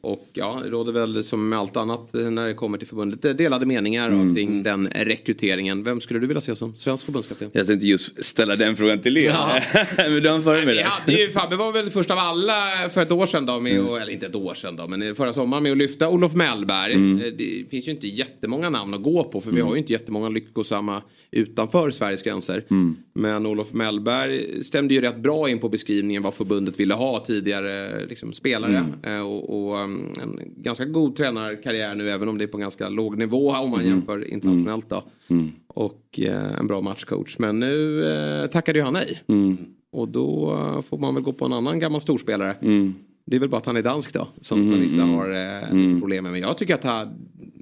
[0.00, 3.22] Och ja, det råder väl som med allt annat eh, när det kommer till förbundet
[3.22, 4.34] det är delade meningar Mm.
[4.34, 5.84] kring den rekryteringen.
[5.84, 7.50] Vem skulle du vilja se som svensk förbundskapten?
[7.52, 9.24] Jag tänkte just ställa den frågan till er.
[9.24, 9.60] Ja.
[9.96, 10.82] men du har före med Vi det.
[10.84, 12.62] hade ju, Fabbe var väl först av alla
[12.94, 15.32] för ett år sedan då, med, att- eller inte ett år sedan då, men förra
[15.34, 16.92] sommaren med att lyfta Olof Mellberg.
[16.94, 17.18] Mm.
[17.24, 19.66] Eh, Det finns ju inte jättemånga namn att gå på för vi Mm.
[19.66, 22.64] har ju inte jättemånga lyckosamma utanför Sveriges gränser.
[22.70, 22.96] Mm.
[23.12, 28.06] Men Olof Mellberg stämde ju rätt bra in på beskrivningen vad förbundet ville ha tidigare
[28.06, 28.76] liksom, spelare.
[29.02, 29.18] Mm.
[29.20, 32.88] Eh, Och, och um, en ganska god tränarkarriär nu även om det är på ganska
[32.88, 33.92] låg nivå om man Mm.
[33.92, 35.04] jämför internationellt då.
[35.28, 35.50] Mm.
[35.66, 37.38] Och eh, en bra matchcoach.
[37.38, 39.22] Men nu eh, tackade ju han nej.
[39.26, 39.56] Mm.
[39.92, 42.56] Och då eh, får man väl gå på en annan gammal storspelare.
[42.62, 42.94] Mm.
[43.26, 44.28] Det är väl bara att han är dansk då.
[44.40, 45.14] Som, Mm, som vissa mm.
[45.14, 46.00] har eh, Mm.
[46.00, 46.32] problem med.
[46.32, 47.08] Men jag tycker att han,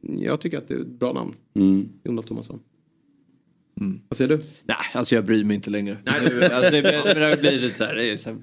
[0.02, 1.34] jag tycker att det är ett bra namn.
[1.54, 1.88] Mm.
[2.04, 2.58] Jonas Thomasson.
[4.08, 4.36] Vad säger du?
[4.64, 5.98] Nej, alltså jag bryr mig inte längre.
[6.04, 8.38] Nej, du, alltså, det, det, det blir lite så här, det är så här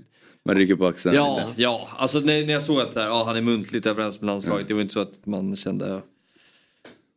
[0.45, 1.61] Man rycker på axeln Ja, lite.
[1.61, 1.87] ja.
[1.97, 4.67] Alltså när, när jag såg att så här, ja, han är muntligt överens med landslaget.
[4.67, 6.01] Det var inte så att man kände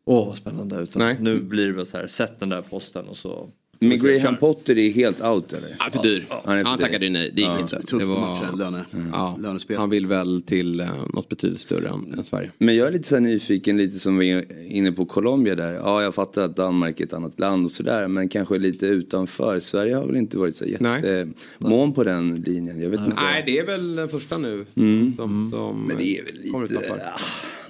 [0.05, 0.77] Åh vad spännande.
[0.77, 3.51] Utan nu blir det så här, sätt den där posten och så.
[3.88, 4.36] Men Graham.
[4.36, 5.76] Potter är helt out eller?
[5.78, 6.24] Ja, för dyr.
[6.44, 7.30] Han, är för Han tackade ju nej.
[7.34, 7.60] Det gick Ja.
[7.60, 7.76] inte.
[7.82, 9.76] Tufft det matcher, löne- ja, lönespel.
[9.76, 12.50] Han vill väl till eh, något betydligt större än, än Sverige.
[12.59, 15.72] Men jag är lite så här nyfiken, lite som vi är inne på Colombia där.
[15.72, 19.60] Ja, jag fattar att Danmark är ett annat land och sådär, men kanske lite utanför.
[19.60, 22.80] Sverige har väl inte varit så jättemån på den linjen.
[22.80, 23.12] Jag vet inte.
[23.22, 24.66] Nej, det är väl den första nu.
[24.74, 25.12] Mm.
[25.16, 26.34] Som, som Men det är väl
[26.68, 27.12] lite,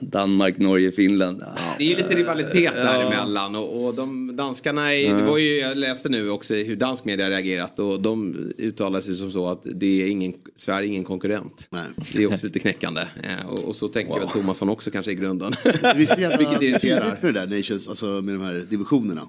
[0.03, 1.45] Danmark, Norge, Finland.
[1.79, 2.85] Det är ju lite rivalitet Ja.
[2.85, 5.15] däremellan och, och de danskarna, är, Ja.
[5.15, 9.01] det var ju, jag läste nu också hur dansk media har reagerat och de uttalar
[9.01, 11.69] sig som så att det är ingen, Sverige är ingen konkurrent.
[12.15, 15.15] Det är också lite knäckande Eh, och, och så tänker väl Thomasson också kanske i
[15.15, 15.53] grunden.
[15.65, 17.19] Det är så jävla Vilket irriterar.
[17.23, 19.23] med det där Nations, alltså med de här divisionerna.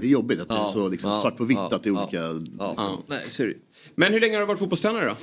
[0.00, 2.42] Det är jobbigt att det är så liksom svart på vitt att det är olika.
[2.58, 2.98] Ja.
[3.06, 3.56] Nej.
[3.94, 5.16] Men hur länge har du varit fotbollstränare då?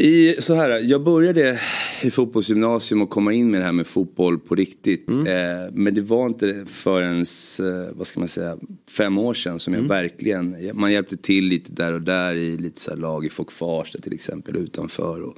[0.00, 1.60] I, så här, jag började
[2.02, 5.08] i fotbollsgymnasium och komma in med det här med fotboll på riktigt.
[5.08, 5.26] Mm.
[5.26, 7.16] Eh, men det var inte förrän,
[7.60, 8.58] eh, vad ska man säga,
[8.90, 9.88] fem år sedan som jag Mm.
[9.88, 13.52] verkligen, man hjälpte till lite där och där i lite så här lag i Folk
[13.52, 15.20] Farsta till exempel utanför.
[15.22, 15.36] Och,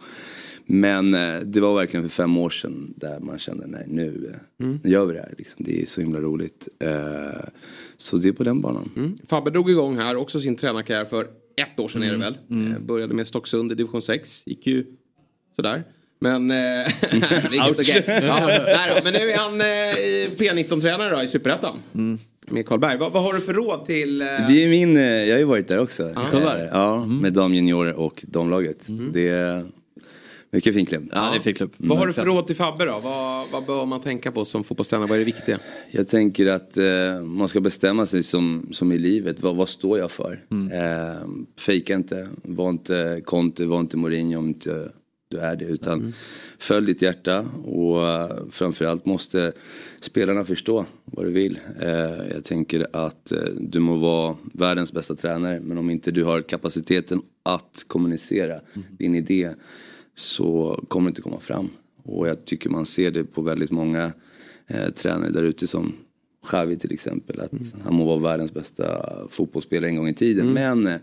[0.66, 4.64] men eh, det var verkligen för fem år sedan där man kände nej nu, eh,
[4.66, 4.80] Mm.
[4.84, 5.34] nu gör vi det här.
[5.38, 5.64] Liksom.
[5.64, 6.68] Det är så himla roligt.
[6.78, 6.90] Eh,
[7.96, 8.90] så det är på den banan.
[8.96, 9.18] Mm.
[9.28, 11.26] Fabbe drog igång här också sin tränarkarriär för
[11.56, 12.38] ett år sedan är det väl.
[12.50, 12.72] Mm.
[12.72, 14.42] Eh, började med Stocksund i division 6.
[14.46, 14.86] Gick ju
[15.56, 15.84] sådär.
[16.18, 16.56] Men, eh,
[17.70, 18.04] okej.
[18.22, 19.66] ja, nej, men nu är han eh,
[20.38, 21.76] P19-tränare då i Superettan.
[22.48, 22.96] Med Karlberg.
[22.98, 24.20] Vad, vad har du för råd till...
[24.20, 26.12] Eh, Det är min, eh, jag har ju varit där också.
[26.14, 26.58] Ja.
[26.58, 28.82] Eh, Ja, med damjuniorer och damlaget.
[28.86, 29.64] Så Det är
[30.52, 31.08] mycket fin klubb.
[31.12, 31.74] Ja, det är fin klubb.
[31.76, 33.00] vad har du för råd till Fabbe då?
[33.00, 35.08] Vad, vad bör man tänka på som fotbollstränare?
[35.08, 35.58] Vad är det viktiga?
[35.90, 39.42] Jag tänker att eh, man ska bestämma sig som, som i livet.
[39.42, 40.44] Vad, vad står jag för?
[40.50, 42.28] Eh, fejka inte.
[42.42, 44.90] Var inte Conte, var inte Mourinho om inte
[45.32, 45.64] du är det.
[45.64, 46.14] Utan
[46.58, 47.40] följ ditt hjärta.
[47.64, 49.52] Och eh, framförallt måste
[50.00, 51.58] spelarna förstå vad du vill.
[51.80, 51.90] Eh,
[52.34, 55.60] jag tänker att eh, du må vara världens bästa tränare.
[55.60, 58.60] Men om inte du har kapaciteten att kommunicera
[58.90, 59.50] din idé.
[60.14, 61.68] Så kommer det inte komma fram.
[62.04, 64.12] Och jag tycker man ser det på väldigt många
[64.66, 65.92] eh, tränare där ute som
[66.46, 67.40] Xavi till exempel.
[67.40, 67.52] Att
[67.84, 70.52] han må vara världens bästa fotbollsspelare en gång i tiden.
[70.52, 70.96] Men eh,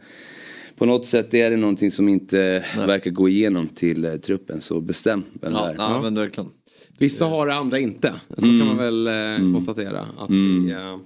[0.77, 4.61] på något sätt är det någonting som inte verkar gå igenom till eh, truppen.
[4.61, 5.75] Så bestäm vem Ja, det är.
[5.77, 6.49] ja, men verkligen.
[6.97, 8.13] Vissa har det, andra inte.
[8.37, 8.59] Så Mm.
[8.59, 10.01] kan man väl eh, konstatera.
[10.17, 10.97] Att det, eh,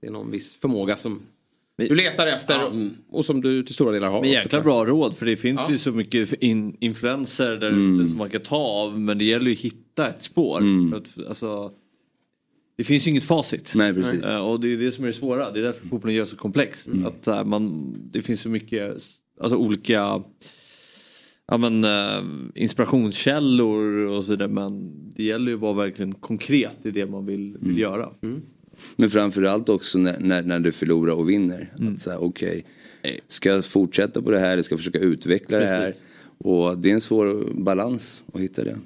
[0.00, 1.20] det är någon viss förmåga som
[1.78, 2.60] du letar efter
[3.10, 4.20] och som du till stora delar har.
[4.20, 5.70] Men jäkla bra råd för det finns Ja.
[5.70, 8.00] ju så mycket in, influenser där Mm.
[8.00, 10.62] ute som man kan ta av men det gäller ju att hitta ett spår.
[10.96, 11.72] Att, alltså,
[12.76, 13.72] det finns ju inget facit.
[13.76, 14.24] Nej, precis.
[14.24, 15.50] Eh, Och det är det som är det svåra.
[15.50, 16.86] Det är därför fotbollen gör så komplex.
[17.06, 18.92] Att eh, man, det finns så mycket
[19.40, 20.22] alltså, olika
[21.46, 22.22] ja, men, eh,
[22.54, 24.48] inspirationskällor och så vidare.
[24.48, 28.08] Men det gäller ju att vara verkligen konkret i det man vill, vill göra.
[28.96, 31.72] Men framförallt också när, när, när du förlorar och vinner.
[31.94, 32.64] Att säga okej,
[33.26, 35.86] ska jag fortsätta på det här eller ska jag försöka utveckla det här?
[35.86, 36.04] Precis.
[36.38, 38.76] Och det är en svår balans att hitta det.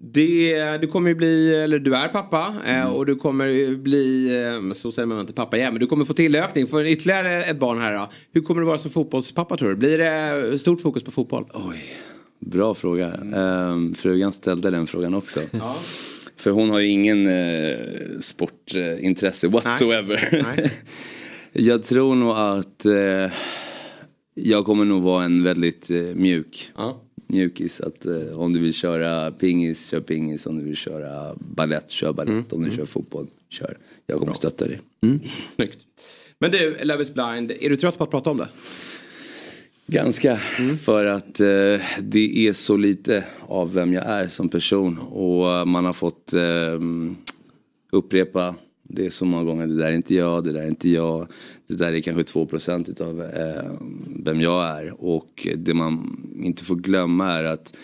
[0.00, 2.92] Det, du kommer ju bli, eller du är pappa eh, Mm.
[2.92, 4.36] och du kommer bli,
[4.68, 7.58] eh, så säger man inte pappa igen, men du kommer få tillökning för ytterligare ett
[7.58, 8.08] barn här då.
[8.32, 9.76] Hur kommer du vara som fotbollspappa tror du?
[9.76, 11.44] Blir det stort fokus på fotboll?
[11.54, 11.84] Oj,
[12.40, 13.12] bra fråga.
[13.14, 15.40] Ehm, frugan ställde den frågan också.
[16.36, 20.46] För hon har ju ingen eh, sportintresse whatsoever.
[21.52, 23.32] jag tror nog att eh,
[24.34, 26.72] jag kommer nog vara en väldigt eh, mjuk
[27.26, 27.80] mjukis.
[27.80, 30.46] Att eh, om du vill köra pingis, kör pingis.
[30.46, 32.52] Om du vill köra ballett, kör ballett.
[32.52, 33.78] Om du kör fotboll, kör.
[34.06, 34.80] Jag kommer stötta dig.
[35.56, 35.78] Snyggt.
[36.38, 38.48] Men du, Love is blind, är du trött på att prata om det?
[39.86, 40.36] Ganska.
[40.84, 44.98] För att eh, det är så lite av vem jag är som person.
[44.98, 46.80] Och eh, man har fått eh,
[47.92, 49.66] upprepa det så många gånger.
[49.66, 51.30] Det där är inte jag, det där är inte jag.
[51.66, 53.70] Det där är kanske 2% utav eh,
[54.24, 55.04] vem jag är.
[55.04, 57.76] Och det man inte får glömma är att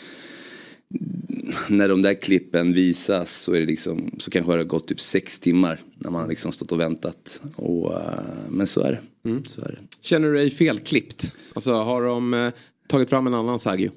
[1.68, 5.00] när de där klippen visas så, är det liksom, så kanske det har gått typ
[5.00, 7.40] sex timmar när man har liksom stått och väntat.
[7.56, 9.00] Och, eh, men så är det.
[9.46, 9.78] Så är det.
[10.00, 11.32] Känner du dig felklippt?
[11.52, 12.52] Alltså har de eh,
[12.86, 13.90] tagit fram en annan Sergio?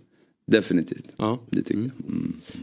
[0.48, 1.14] Definitivt.
[1.18, 1.40] Ja.
[1.50, 1.91] Det tycker jag.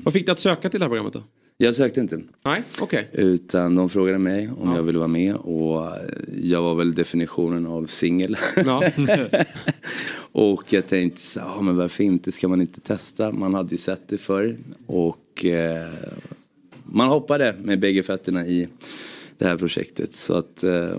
[0.03, 1.23] Vad fick du att söka till det här programmet då?
[1.63, 2.21] Jag sökte inte.
[2.45, 3.09] Nej, okej.
[3.13, 6.03] Utan de frågade mig om jag ville vara med och eh,
[6.43, 8.37] jag var väl definitionen av singel.
[8.57, 8.91] Ja.
[10.33, 13.33] och jag tänkte så ja men varför inte, ska man inte testa?
[13.33, 14.57] Man hade ju sett det förr.
[14.87, 15.93] Och eh,
[16.85, 18.69] man hoppade med bägge fötterna i
[19.39, 20.13] det här projektet.
[20.13, 20.99] Så att eh,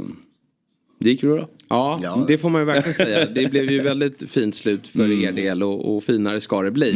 [1.01, 1.49] det gick bra.
[1.69, 3.25] Ja, det får man ju verkligen säga.
[3.35, 5.23] Det blev ju väldigt fint slut för Mm.
[5.23, 6.93] er del och, och finare ska det bli.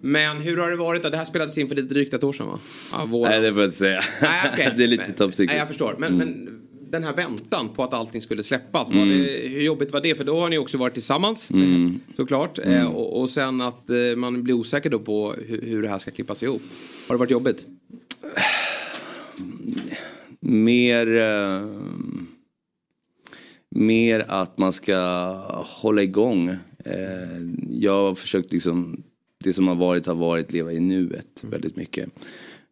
[0.00, 1.08] Men hur har det varit då?
[1.10, 2.58] Det här spelades in för lite drygt ett år sedan va?
[2.92, 3.30] Ja, våren.
[3.32, 4.02] Nej det får jag inte säga.
[4.22, 4.72] Nej, okej.
[4.76, 5.48] det är lite top secret.
[5.50, 5.94] Nej, jag förstår.
[5.98, 6.28] Men, Mm.
[6.28, 6.56] men
[6.90, 8.88] den här väntan på att allting skulle släppas.
[8.88, 9.18] Var Mm.
[9.18, 10.14] det, hur jobbigt var det?
[10.14, 12.00] För då har ni också varit tillsammans Mm.
[12.16, 12.58] såklart.
[12.58, 12.74] Mm.
[12.80, 15.98] Eh, och, och sen att eh, man blir osäker då på hur, hur det här
[15.98, 16.62] ska klippas ihop.
[17.08, 17.66] Har det varit jobbigt?
[20.40, 21.62] Mer, eh,
[23.70, 24.98] mer att man ska
[25.66, 26.48] hålla igång.
[26.84, 27.40] Eh,
[27.70, 29.02] jag har försökt liksom,
[29.44, 32.08] det som har varit har varit, leva i nuet väldigt mycket.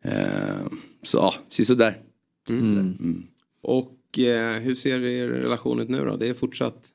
[0.02, 0.66] Eh,
[1.02, 1.98] så ja, sådär.
[2.50, 3.26] Mm.
[3.62, 6.16] Och eh, hur ser er relation ut nu då?
[6.16, 6.92] Det är fortsatt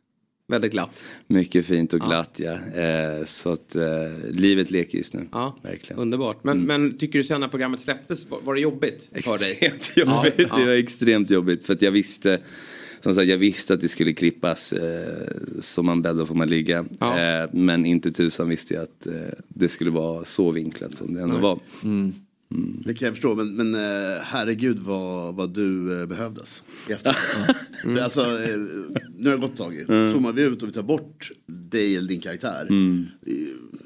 [0.48, 1.04] väldigt glatt.
[1.28, 2.82] Mycket fint och glatt ja.
[2.82, 3.84] Eh, så att eh,
[4.32, 5.28] livet leker just nu.
[5.32, 6.02] Ja, Verkligen.
[6.02, 6.44] Underbart.
[6.44, 9.52] Men, men tycker du sen när programmet släpptes, var, det jobbigt för dig?
[9.52, 10.34] Extremt jobbigt.
[10.38, 10.58] Ja, ja.
[10.58, 12.40] Det var extremt jobbigt för att jag visste
[13.04, 15.28] som sagt, jag visste att det skulle klippas eh,
[15.60, 16.80] som man bäddar får man ligga.
[16.80, 19.14] Eh, men inte tusan visste jag att eh,
[19.48, 21.42] det skulle vara så vinklat som det ändå Nej.
[21.42, 21.60] var.
[22.86, 26.64] Det kan jag förstå, men, men eh, herregud vad, vad du eh, behövdes.
[27.84, 28.58] För Alltså, eh,
[29.18, 29.76] nu har det gått ett tag.
[29.90, 30.14] Mm.
[30.14, 32.68] Zoomar vi ut och vi tar bort dig eller din karaktär.
[32.70, 33.06] Mm.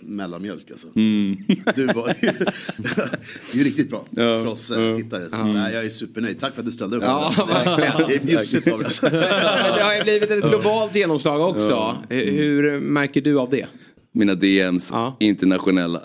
[0.07, 0.87] Ju Mellanmjölk alltså.
[0.95, 1.37] Mm.
[1.75, 2.27] Du var det
[3.53, 4.95] är ju riktigt bra Ja, för oss eh, ja.
[4.95, 5.29] tittare.
[5.29, 5.53] Så, Mm.
[5.53, 6.39] nej, jag är supernöjd.
[6.39, 7.03] Tack för att du ställde upp.
[7.03, 7.33] Ja,
[8.07, 8.85] det, är bjussigt av dig.
[8.85, 9.09] Alltså.
[9.09, 11.97] Det har ju blivit ett globalt genomslag också.
[12.09, 13.65] Hur märker du av det?
[14.17, 16.01] Mina DMs, internationella.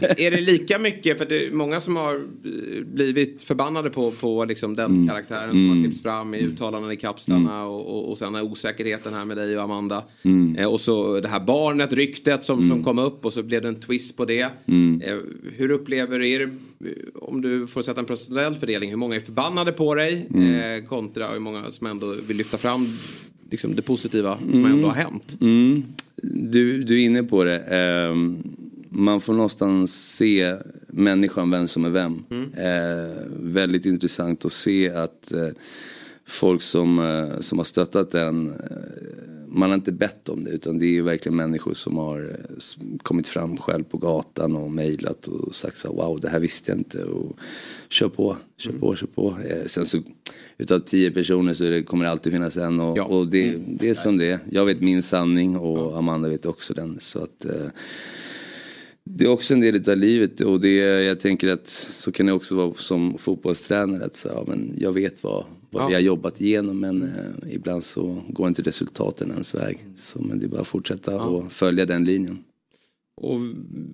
[0.00, 4.44] Är det lika mycket, för det är många som har eh, blivit förbannade på, på
[4.44, 5.08] liksom den Mm.
[5.08, 5.76] karaktären som Mm.
[5.76, 9.56] har klippts fram i uttalanden i kapslarna och, och, och sen osäkerheten här med dig
[9.56, 10.04] och Amanda.
[10.22, 10.56] Mm.
[10.56, 13.68] Eh, och så det här barnet, ryktet som, som kom upp och så blev det
[13.68, 14.48] en twist på det.
[14.66, 15.00] Mm.
[15.06, 15.16] Eh,
[15.56, 16.50] hur upplever du, är det,
[17.14, 20.82] om du får sätta en procentuell fördelning, hur många är förbannade på dig Mm.
[20.82, 22.88] eh, kontra hur många som ändå vill lyfta fram
[23.50, 25.36] liksom, det positiva som ändå har hänt?
[25.40, 25.82] Mm.
[26.22, 27.58] Du, du är inne på det.
[27.58, 28.42] Ehm,
[28.88, 30.56] man får någonstans se
[30.86, 32.24] människan, vem som är vem.
[32.56, 35.48] Eh, väldigt intressant att se att eh,
[36.26, 38.56] folk som, eh, som har stöttat en, eh,
[39.54, 42.98] man har inte bett om det utan det är ju verkligen människor som har eh,
[43.02, 46.70] kommit fram själv på gatan och mejlat och sagt så här, wow det här visste
[46.70, 47.36] jag inte och
[47.88, 49.36] kör på, kör på, kör på.
[49.48, 49.98] Eh, sen så
[50.58, 53.94] utav tio personer så det, kommer det alltid finnas en och, och det, det är
[53.94, 54.38] som det är.
[54.50, 57.68] Jag vet min sanning och Amanda vet också den så att eh,
[59.04, 62.32] det är också en del av livet och det, jag tänker att så kan det
[62.32, 64.04] också vara som fotbollstränare.
[64.04, 65.88] Att så, ja, men jag vet vad, vad Ja.
[65.88, 69.84] vi har jobbat igenom men eh, ibland så går inte resultaten ens väg.
[69.94, 72.38] Så, men det är bara att fortsätta och följa den linjen.
[73.20, 73.40] Och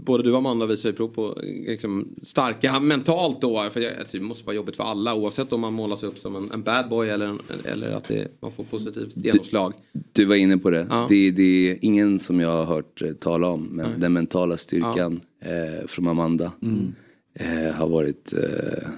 [0.05, 3.63] både du och Amanda visar ju prov på liksom, starka mentalt då.
[3.73, 6.51] För jag, det måste vara jobbigt för alla oavsett om man målas upp som en,
[6.51, 9.73] en bad boy eller, en, eller att det, man får positivt genomslag.
[10.13, 10.87] Du var inne på det.
[10.91, 11.07] Ja.
[11.09, 13.63] Det, det är ingen som jag har hört eh, tala om.
[13.73, 14.01] Men Nej.
[14.01, 16.95] den mentala styrkan eh, från Amanda Mm.
[17.35, 18.89] eh, har varit eh,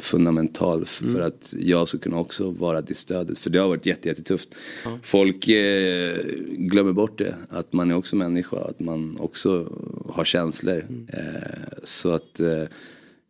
[0.00, 1.14] fundamental f- Mm.
[1.14, 3.38] för att jag ska kunna också vara det stödet.
[3.38, 4.48] För det har varit jätte, jättetufft.
[4.84, 4.98] Ja.
[5.02, 6.16] Folk eh,
[6.48, 7.34] glömmer bort det.
[7.50, 8.56] Att man är också människa.
[8.56, 9.72] Att man också
[10.08, 10.86] har känslor.
[10.88, 11.06] Mm.
[11.12, 12.62] Eh, så att eh,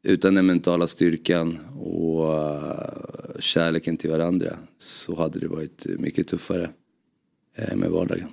[0.02, 2.90] utan den mentala styrkan och eh,
[3.38, 6.70] kärleken till varandra så hade det varit mycket tuffare
[7.56, 8.28] eh, med vardagen.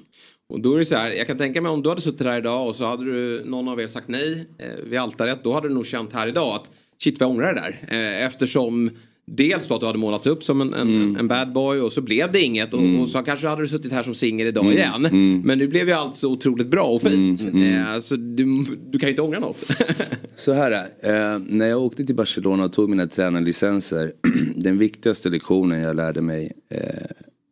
[0.50, 2.38] Och då är det så här, jag kan tänka mig om du hade suttit här
[2.40, 5.44] idag och så hade du, någon av er sagt nej eh, vid altaret.
[5.44, 6.70] Då hade du nog känt här idag att
[7.04, 7.80] shit vad jag ångrar det där.
[8.00, 8.90] Eh, eftersom
[9.32, 12.02] dels då att du hade målats upp som en, en, en bad boy och så
[12.02, 12.74] blev det inget.
[12.74, 14.78] Och, och så kanske hade du suttit här som singel idag Mm.
[14.78, 15.06] igen.
[15.06, 15.42] Mm.
[15.46, 17.42] Men nu blev ju allt så otroligt bra och fint.
[17.42, 19.64] Eh, så du, du kan ju inte ångra något.
[20.36, 20.72] Så här
[21.02, 24.14] är eh, när jag åkte till Barcelona och tog mina tränarlicenser.
[24.56, 26.82] den viktigaste lektionen jag lärde mig eh,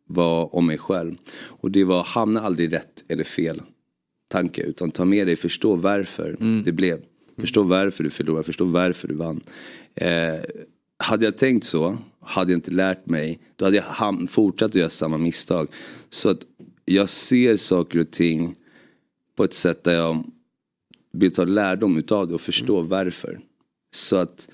[0.08, 1.14] var om mig själv.
[1.38, 3.62] Och det var hamna aldrig rätt eller fel
[4.28, 4.62] tanke.
[4.62, 6.98] Utan ta med dig, förstå varför det blev.
[7.38, 9.40] Förstå varför du förlorade, förstå varför du vann.
[9.94, 10.40] Eh,
[10.98, 14.90] hade jag tänkt så, hade jag inte lärt mig, då hade jag fortsatt att göra
[14.90, 15.68] samma misstag.
[16.10, 16.40] Så att
[16.84, 18.54] jag ser saker och ting
[19.36, 20.24] på ett sätt där jag
[21.12, 23.40] vill ta lärdom utav det och förstå varför.
[23.94, 24.48] Så att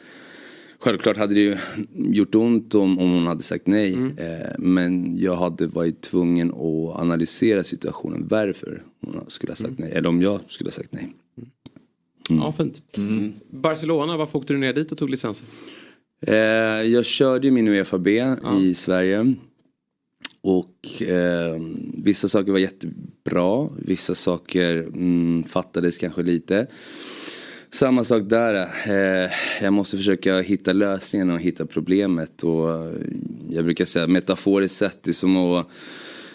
[0.78, 1.56] självklart hade det ju
[1.94, 3.92] gjort ont om, om hon hade sagt nej.
[4.16, 9.92] Eh, men jag hade varit tvungen att analysera situationen varför hon skulle ha sagt nej.
[9.92, 11.12] Eller om jag skulle ha sagt nej.
[12.28, 12.82] Ja, fint.
[13.50, 15.46] Barcelona, varför åkte du ner dit och tog licenser?
[16.26, 16.34] Eh,
[16.82, 19.34] jag körde ju min Uefa-B i Sverige.
[20.40, 21.60] Och eh,
[21.94, 26.66] vissa saker var jättebra, vissa saker mm, fattades kanske lite.
[27.70, 28.54] Samma sak där.
[28.86, 29.30] Eh,
[29.62, 32.42] jag måste försöka hitta lösningen och hitta problemet.
[32.42, 32.92] Och
[33.50, 35.66] jag brukar säga metaforiskt sett, det är som att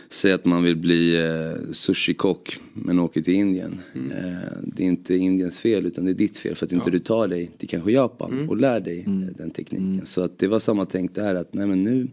[0.09, 3.79] säga att man vill bli eh, sushikock men åker till Indien.
[3.95, 6.99] Eh, det är inte Indiens fel utan det är ditt fel för att inte du
[6.99, 10.01] tar dig till kanske Japan och lär dig eh, den tekniken.
[10.05, 12.07] Så att det var samma tänk där att nej men nu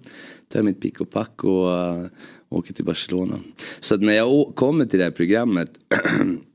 [0.49, 2.07] tar jag mitt pick och pack och eh,
[2.49, 3.41] åker till Barcelona.
[3.81, 5.71] Så att när jag kommer till det här programmet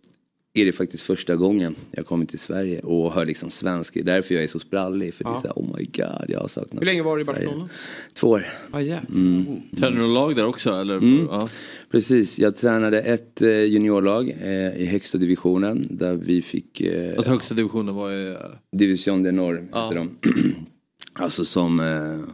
[0.62, 4.04] är det faktiskt första gången jag kommer till Sverige och hör liksom svenska.
[4.04, 5.14] Det är därför jag är så sprallig.
[5.14, 5.42] För det är Ja.
[5.42, 7.46] så här, oh my god, jag har saknat Hur länge var du i Sverige.
[7.46, 7.70] Barcelona?
[8.14, 8.46] Två år.
[8.72, 9.04] Ah, yeah.
[9.10, 9.46] Mm.
[9.78, 10.98] Tränade du lag där också eller?
[10.98, 11.28] Mm.
[11.32, 11.50] Ja.
[11.92, 16.82] Precis, jag tränade ett eh, juniorlag eh, i högsta divisionen där vi fick...
[16.82, 18.38] Eh, Alltså högsta divisionen var ju...
[18.78, 19.84] Division de Ja.
[19.84, 20.18] heter de.
[21.14, 22.34] alltså som eh,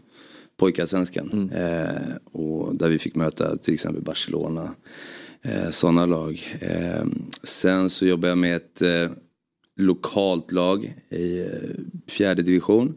[0.58, 1.30] pojkarsvenskan.
[1.34, 1.50] Mm.
[1.50, 4.76] Eh, och där vi fick möta till exempel Barcelona.
[5.46, 6.58] Eh, Sådana lag.
[6.60, 7.06] Eh,
[7.44, 9.10] sen så jobbade jag med ett eh,
[9.78, 11.48] lokalt lag i eh,
[12.08, 12.96] fjärde division.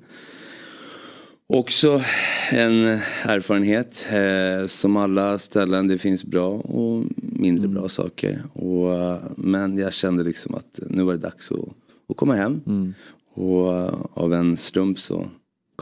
[1.46, 2.02] Också
[2.50, 2.84] en
[3.22, 4.06] erfarenhet.
[4.10, 8.42] Eh, som alla ställen det finns bra och mindre bra saker.
[8.52, 11.58] Och, eh, men jag kände liksom att nu var det dags att,
[12.08, 12.60] att komma hem.
[13.34, 15.28] Och eh, av en slump så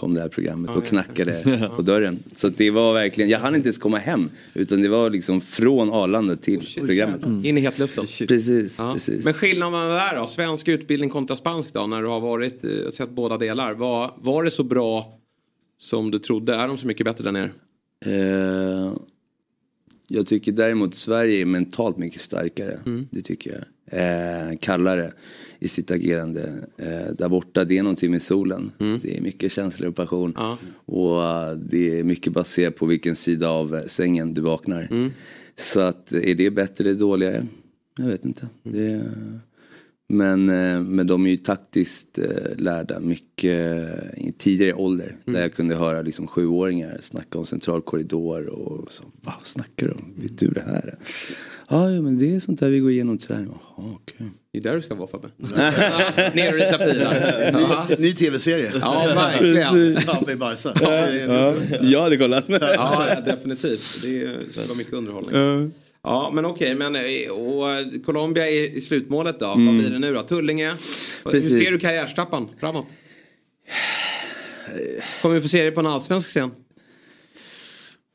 [0.01, 2.19] kom det här programmet och knackade på dörren.
[2.35, 4.31] Så det var verkligen, jag hann inte ens komma hem.
[4.55, 7.23] Utan det var liksom från Arlanda till programmet.
[7.45, 8.07] In i hetluften.
[8.29, 8.93] Precis, Ja.
[8.93, 9.25] precis.
[9.25, 10.27] Men skillnaden där då?
[10.27, 11.87] Svensk utbildning kontra spansk då?
[11.87, 13.75] När du har varit, eh, sett båda delar.
[13.75, 15.19] Var, var det så bra
[15.79, 16.55] som du trodde?
[16.55, 17.51] Är de så mycket bättre där nere?
[18.07, 18.93] Eh,
[20.09, 22.81] jag tycker däremot Sverige är mentalt mycket starkare.
[23.11, 23.65] Det tycker jag.
[23.89, 25.13] Eh, kallare
[25.59, 26.53] i sitt agerande.
[26.77, 28.73] Eh, där borta, det är någonting med solen.
[29.03, 30.37] Det är mycket känslor och passion.
[30.85, 35.11] Och eh, det är mycket baserat på vilken sida av sängen du vaknar.
[35.57, 37.47] Så att är det bättre eller dåligare?
[37.99, 38.49] Jag vet inte.
[38.63, 39.03] Det,
[40.09, 42.25] men, eh, men de är ju taktiskt eh,
[42.57, 45.17] lärda mycket eh, i tidigare ålder.
[45.25, 49.93] Där jag kunde höra liksom sjuåringar snacka om central korridor och så, vad snackar du
[49.93, 50.15] om?
[50.17, 50.99] Vet du det här?
[51.69, 53.49] Ja, ja men det är sånt där vi går igenom träning.
[53.77, 54.27] Jaha, okej.
[54.53, 55.29] Det är där du ska vara Fabbe.
[56.35, 57.51] Ner och rita pilar.
[57.53, 57.87] Ja.
[57.89, 58.73] Ny, ny tv-serie.
[58.81, 60.01] Ja, verkligen.
[60.01, 60.73] Fabbe i Barca.
[60.81, 62.45] Ja, jag hade kollat.
[62.49, 64.03] Ja, definitivt.
[64.03, 65.73] Det skulle vara mycket underhållning.
[66.09, 66.75] Ja, men okej.
[66.75, 69.47] Men eh, och eh, Colombia är i slutmålet då.
[69.47, 69.79] Vad Mm.
[69.79, 70.23] blir det nu då?
[70.23, 70.71] Tullinge.
[71.25, 71.65] Hur Precis.
[71.65, 72.87] ser du karriärstrappan framåt?
[75.23, 76.51] Kommer vi få se dig på en allsvensk scen?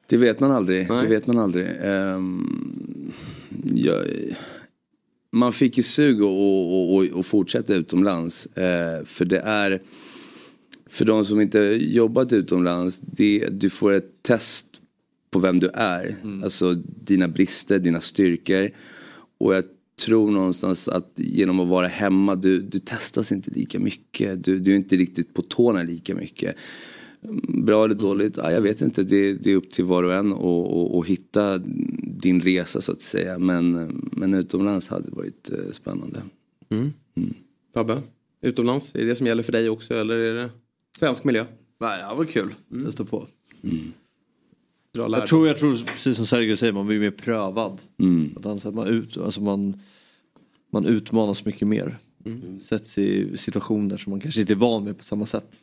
[0.07, 0.87] Det vet man aldrig.
[0.87, 1.67] Det vet man aldrig.
[1.83, 3.13] Ehm,
[3.75, 4.05] jag,
[5.31, 8.45] man fick ju sug att och, och, och fortsätta utomlands.
[8.45, 9.81] Eh, för det är,
[10.89, 14.67] för de som inte jobbat utomlands, det, du får ett test
[15.31, 16.15] på vem du är.
[16.43, 18.69] Alltså dina brister, dina styrkor.
[19.37, 19.63] Och jag
[20.05, 24.43] tror någonstans att genom att vara hemma, du, du testas inte lika mycket.
[24.43, 26.55] Du, du är inte riktigt på tårna lika mycket.
[27.47, 28.37] Bra eller dåligt?
[28.37, 29.03] Ja, jag vet inte.
[29.03, 31.57] Det, det är upp till var och en att och, och hitta
[32.21, 33.39] din resa så att säga.
[33.39, 33.71] Men,
[34.11, 36.21] men utomlands hade det varit eh, spännande.
[36.69, 36.93] Mm.
[37.73, 38.01] Fabbe,
[38.41, 40.49] utomlands, är det det som gäller för dig också eller är det
[40.99, 41.45] svensk miljö?
[41.79, 42.53] Nej, det var kul.
[42.67, 43.27] Det står på.
[44.93, 45.19] Dra lärdom.
[45.19, 47.81] Jag tror, jag tror precis som Sergio säger, man blir mer prövad.
[47.99, 48.29] Mm.
[48.37, 49.79] Att han, så att man, ut, alltså man,
[50.71, 51.97] man utmanas mycket mer.
[52.69, 55.57] Sätts i situationer som man kanske inte är van med på samma sätt.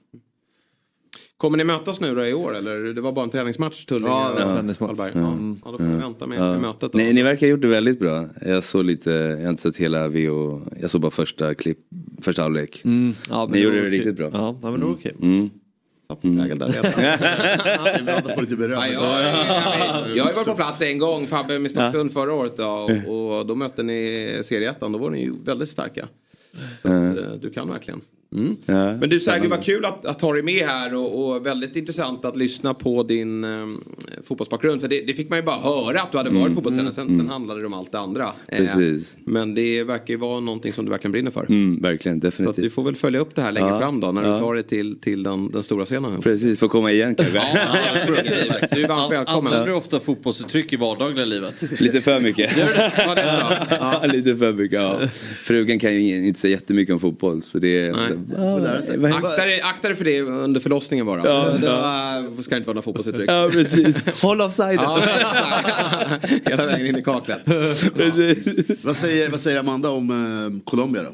[1.37, 2.77] Kommer ni mötas nu då i år eller?
[2.95, 4.89] Det var bara en träningsmatch Tullinge Ja, och träningsmatch.
[4.89, 5.13] Hallberg.
[5.15, 5.21] Ja.
[5.21, 5.57] Ja.
[5.65, 6.59] ja, då får vi vänta med, Ja.
[6.59, 6.99] mötet då.
[6.99, 8.29] Nej, ni verkar ha gjort det väldigt bra.
[8.47, 11.79] Jag såg lite, jag har inte sett hela VO, jag såg bara första klipp,
[12.23, 12.83] första halvlek.
[12.85, 13.15] Mm.
[13.31, 13.99] Ja, men ni det gjorde det okej.
[13.99, 14.31] riktigt bra.
[14.33, 15.15] Ja, ja, men det var okej.
[15.23, 15.51] Mm.
[16.17, 16.93] Prägel där redan.
[17.85, 18.81] Det är bra att lite beröm.
[18.81, 22.91] Ja, jag, jag har varit på plats en gång, Fabbe med Stocksund förra året då,
[23.07, 26.09] och, och då mötte ni serieettan, då var ni ju väldigt starka.
[26.83, 28.01] Så att, eh, du kan verkligen.
[28.35, 28.57] Mm.
[28.67, 29.49] Ja, Men du Sergio, spännande.
[29.49, 33.03] vad kul att, att ha dig med här och, och väldigt intressant att lyssna på
[33.03, 33.51] din eh,
[34.25, 34.81] fotbollsbakgrund.
[34.81, 37.07] För det, det fick man ju bara höra att du hade varit Mm, fotbollstränare, sen,
[37.07, 38.25] mm, sen handlade det om allt det andra.
[38.49, 39.15] Eh, Precis.
[39.25, 41.47] Men det verkar ju vara någonting som du verkligen brinner för.
[41.49, 42.65] Mm, verkligen, Så att definitivt.
[42.65, 44.35] vi får väl följa upp det här längre Ja, fram då, när ja.
[44.35, 46.21] du tar dig till, till den, den stora scenen.
[46.23, 47.39] Precis, får komma igen kanske.
[47.95, 48.71] definitivt.
[48.75, 49.47] Du är varmt välkommen.
[49.53, 51.81] Använder du ofta fotbollsuttryck i vardagliga livet?
[51.81, 52.57] Lite för mycket.
[52.57, 53.15] Det så?
[53.81, 54.81] Ja, lite för mycket.
[54.83, 55.01] Ja.
[55.43, 57.43] Frugan kan ju inte säga jättemycket om fotboll.
[57.43, 58.18] Så det är...
[59.15, 61.25] Akta dig, akta dig för det under förlossningen bara.
[61.25, 62.25] Ja, det ja.
[62.37, 63.31] var, ska inte vara några fotbollsuttryck.
[63.31, 64.23] Ja, precis.
[64.23, 64.81] Håll offside.
[64.83, 65.03] Ja.
[66.45, 67.41] Hela vägen in i kaklet.
[68.85, 71.11] Vad säger, vad säger Amanda om eh, Colombia då?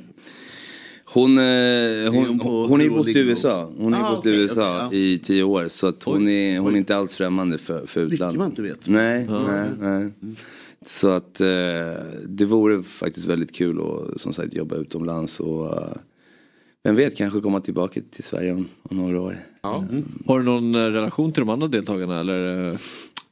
[1.04, 3.18] Hon, eh, hon, hon på hon, hon har ju bott i?
[3.18, 3.70] USA.
[3.78, 5.68] Hon ju Ah, bott i USA i tio år.
[5.68, 8.38] Så att hon, är, hon är inte alls främmande för, för utlandet.
[8.38, 8.88] man inte vet.
[8.88, 10.10] Nej, nej, nej.
[10.86, 11.46] Så att eh,
[12.26, 15.92] det vore faktiskt väldigt kul att som sagt jobba utomlands och eh,
[16.84, 19.38] vem vet kanske komma tillbaka till Sverige om, om några år.
[19.64, 20.04] Mm.
[20.26, 22.70] Har du någon eh, relation till de andra deltagarna eller?
[22.72, 22.76] eh?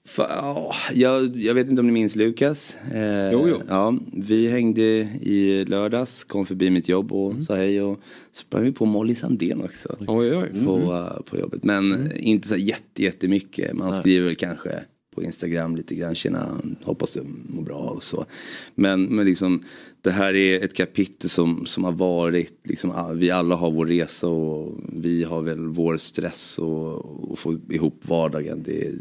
[0.05, 2.77] Fa, ja, jag, jag vet inte om ni minns Lukas?
[2.93, 3.57] Eh, Jo, jo.
[3.69, 4.83] Ja, vi hängde
[5.23, 8.01] i lördags, kom förbi mitt jobb och sa hej och
[8.33, 9.97] sprang vi på Molly Sandén också.
[10.07, 10.51] Oj, oj.
[10.65, 10.89] På, Mm.
[10.89, 11.65] eh, på jobbet.
[11.65, 13.73] Men inte så jätte, jättemycket.
[13.77, 14.01] Man Nej.
[14.01, 14.81] skriver väl kanske
[15.15, 18.27] på Instagram lite grann, tjena, hoppas du mår bra och så.
[18.75, 19.63] Men, men liksom
[20.01, 23.87] det här är ett kapitel som, som har varit, liksom, ah, vi alla har vår
[23.87, 28.63] resa och vi har väl vår stress och, och få ihop vardagen.
[28.63, 28.95] Det är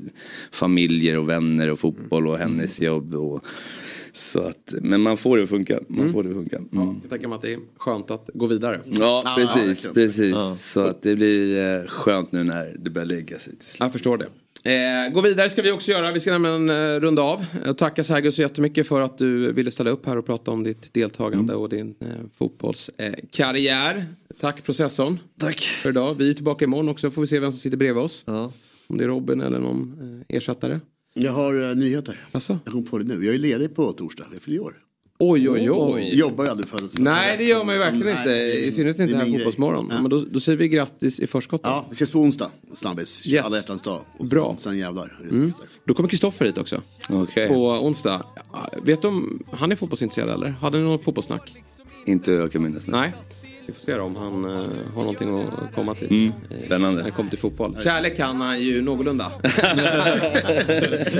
[0.52, 3.16] familjer och vänner och fotboll och hennes jobb.
[3.16, 3.46] Och,
[4.14, 5.80] så att, men man får det att funka.
[5.88, 6.14] Man Mm.
[6.14, 6.58] får det att funka.
[6.58, 6.96] Mm.
[7.02, 8.82] Jag tänker mig att det är skönt att gå vidare.
[8.86, 9.88] Ja, precis.
[9.94, 10.36] precis.
[10.58, 13.80] Så att det blir eh, skönt nu när det börjar lägga sig till slut.
[13.80, 14.28] Jag förstår det.
[14.64, 16.12] Eh, gå vidare ska vi också göra.
[16.12, 17.46] Vi ska nämligen eh, runda av.
[17.66, 20.64] Jag tackar Sergio så jättemycket för att du ville ställa upp här och prata om
[20.64, 24.06] ditt deltagande och din eh, fotbollskarriär.
[24.40, 25.20] Tack processorn.
[25.40, 25.60] Tack.
[25.62, 26.16] För idag.
[26.16, 27.12] Vi är tillbaka imorgon också.
[27.12, 28.24] Får vi se vem som sitter bredvid oss.
[28.88, 29.98] Om det är Robin eller någon
[30.30, 30.80] eh, ersättare.
[31.14, 32.26] Jag har uh, nyheter.
[32.32, 32.60] Alltså?
[32.64, 33.26] Jag kom på det nu.
[33.26, 34.26] Jag är ledig på torsdag.
[34.34, 34.78] Jag fyller år.
[35.24, 36.20] Oj, oj, oj.
[36.20, 38.30] Jobbar ju aldrig för Nej, det gör man ju verkligen som- inte.
[38.30, 39.40] nej, I synnerhet inte här min grej.
[39.46, 39.88] Fotbollsmorgon.
[39.92, 40.02] Ja.
[40.02, 41.62] Men då, då säger vi grattis i förskott.
[41.64, 42.50] Ja, vi ses på onsdag.
[42.74, 43.28] Snabbis.
[43.28, 43.46] Yes.
[43.46, 44.02] Alla hjärtans dag.
[44.18, 44.50] Och Bra.
[44.50, 45.18] Sen, sen jävlar.
[45.32, 45.52] Mm.
[45.86, 46.82] Då kommer Kristoffer hit också.
[47.10, 47.48] Okej.
[47.48, 48.26] På onsdag.
[48.84, 50.50] Vet du om han är fotbollsintresserad eller?
[50.50, 51.54] Hade ni någon fotbollssnack?
[52.06, 52.88] Inte jag kan minnas.
[52.88, 53.14] Nej.
[53.72, 54.52] Vi får se då om han eh,
[54.96, 56.10] har någonting att komma till.
[56.10, 56.34] Mm.
[56.66, 56.98] Spännande.
[56.98, 57.78] När det kommer till fotboll.
[57.84, 59.32] Kärlek kan han ju någorlunda.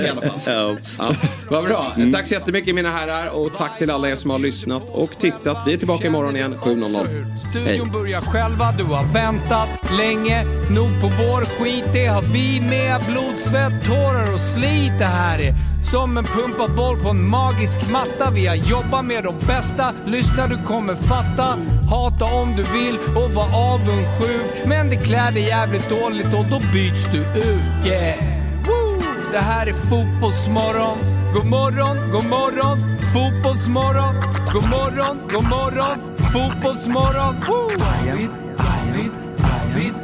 [0.04, 0.40] I alla fall.
[0.46, 0.76] Ja.
[0.98, 1.14] Ja,
[1.50, 1.92] vad bra.
[2.12, 5.58] Tack så jättemycket mina herrar och tack till alla er som har lyssnat och tittat.
[5.66, 7.06] Vi är tillbaka imorgon igen 7.00.
[7.06, 7.24] Hej.
[7.50, 9.68] Studion börjar själva, du har väntat
[9.98, 11.84] länge nog på vår skit.
[11.92, 13.00] Det har vi med.
[13.06, 14.98] Blod, svett, tårar och slit.
[14.98, 15.54] Det här är
[15.92, 18.30] som en pumpad boll på en magisk matta.
[18.30, 19.94] Vi har jobbat med de bästa.
[20.06, 21.58] Lyssna, du kommer fatta.
[21.90, 24.66] Hata om du vill och var avundsjuk.
[24.66, 27.86] Men det klär dig jävligt dåligt och då byts du ut.
[27.86, 28.18] Yeah!
[28.66, 29.02] Woo!
[29.32, 30.98] Det här är Fotbollsmorgon.
[31.34, 34.14] God morgon, god morgon, fotbollsmorgon.
[34.52, 37.34] God morgon, god morgon, fotbollsmorgon.
[37.48, 37.78] Woo!
[37.78, 39.94] David, David, David.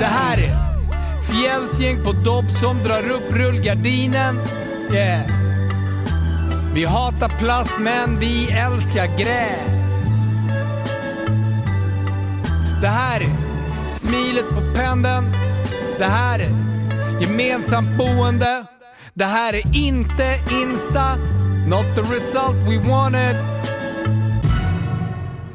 [0.00, 0.70] Det här är
[1.20, 4.40] Fjällsgäng på dopp som drar upp rullgardinen.
[4.92, 5.20] Yeah.
[6.74, 10.09] Vi hatar plast men vi älskar gräs.
[12.80, 15.24] Det här är smilet på pendeln.
[15.98, 16.50] Det här är
[17.20, 18.66] gemensamt boende.
[19.14, 21.16] Det här är inte Insta,
[21.66, 23.36] not the result we wanted.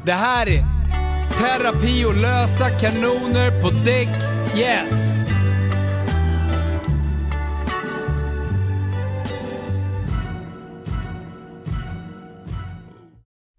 [0.06, 0.66] Det här är
[1.40, 4.10] terapi och lösa kanoner på däck.
[4.58, 5.26] Yes!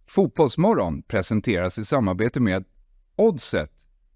[0.09, 2.65] Fotbollsmorgon presenteras i samarbete med
[3.19, 3.71] Oddset,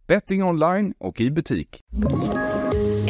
[0.07, 1.81] betting online och i butik.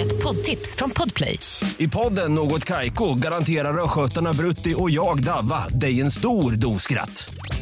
[0.00, 1.38] Ett poddtips från Podplay.
[1.78, 7.34] I podden Något Kaiko garanterar östgötarna Brutti och jag, Davva, dig en stor dos skratt.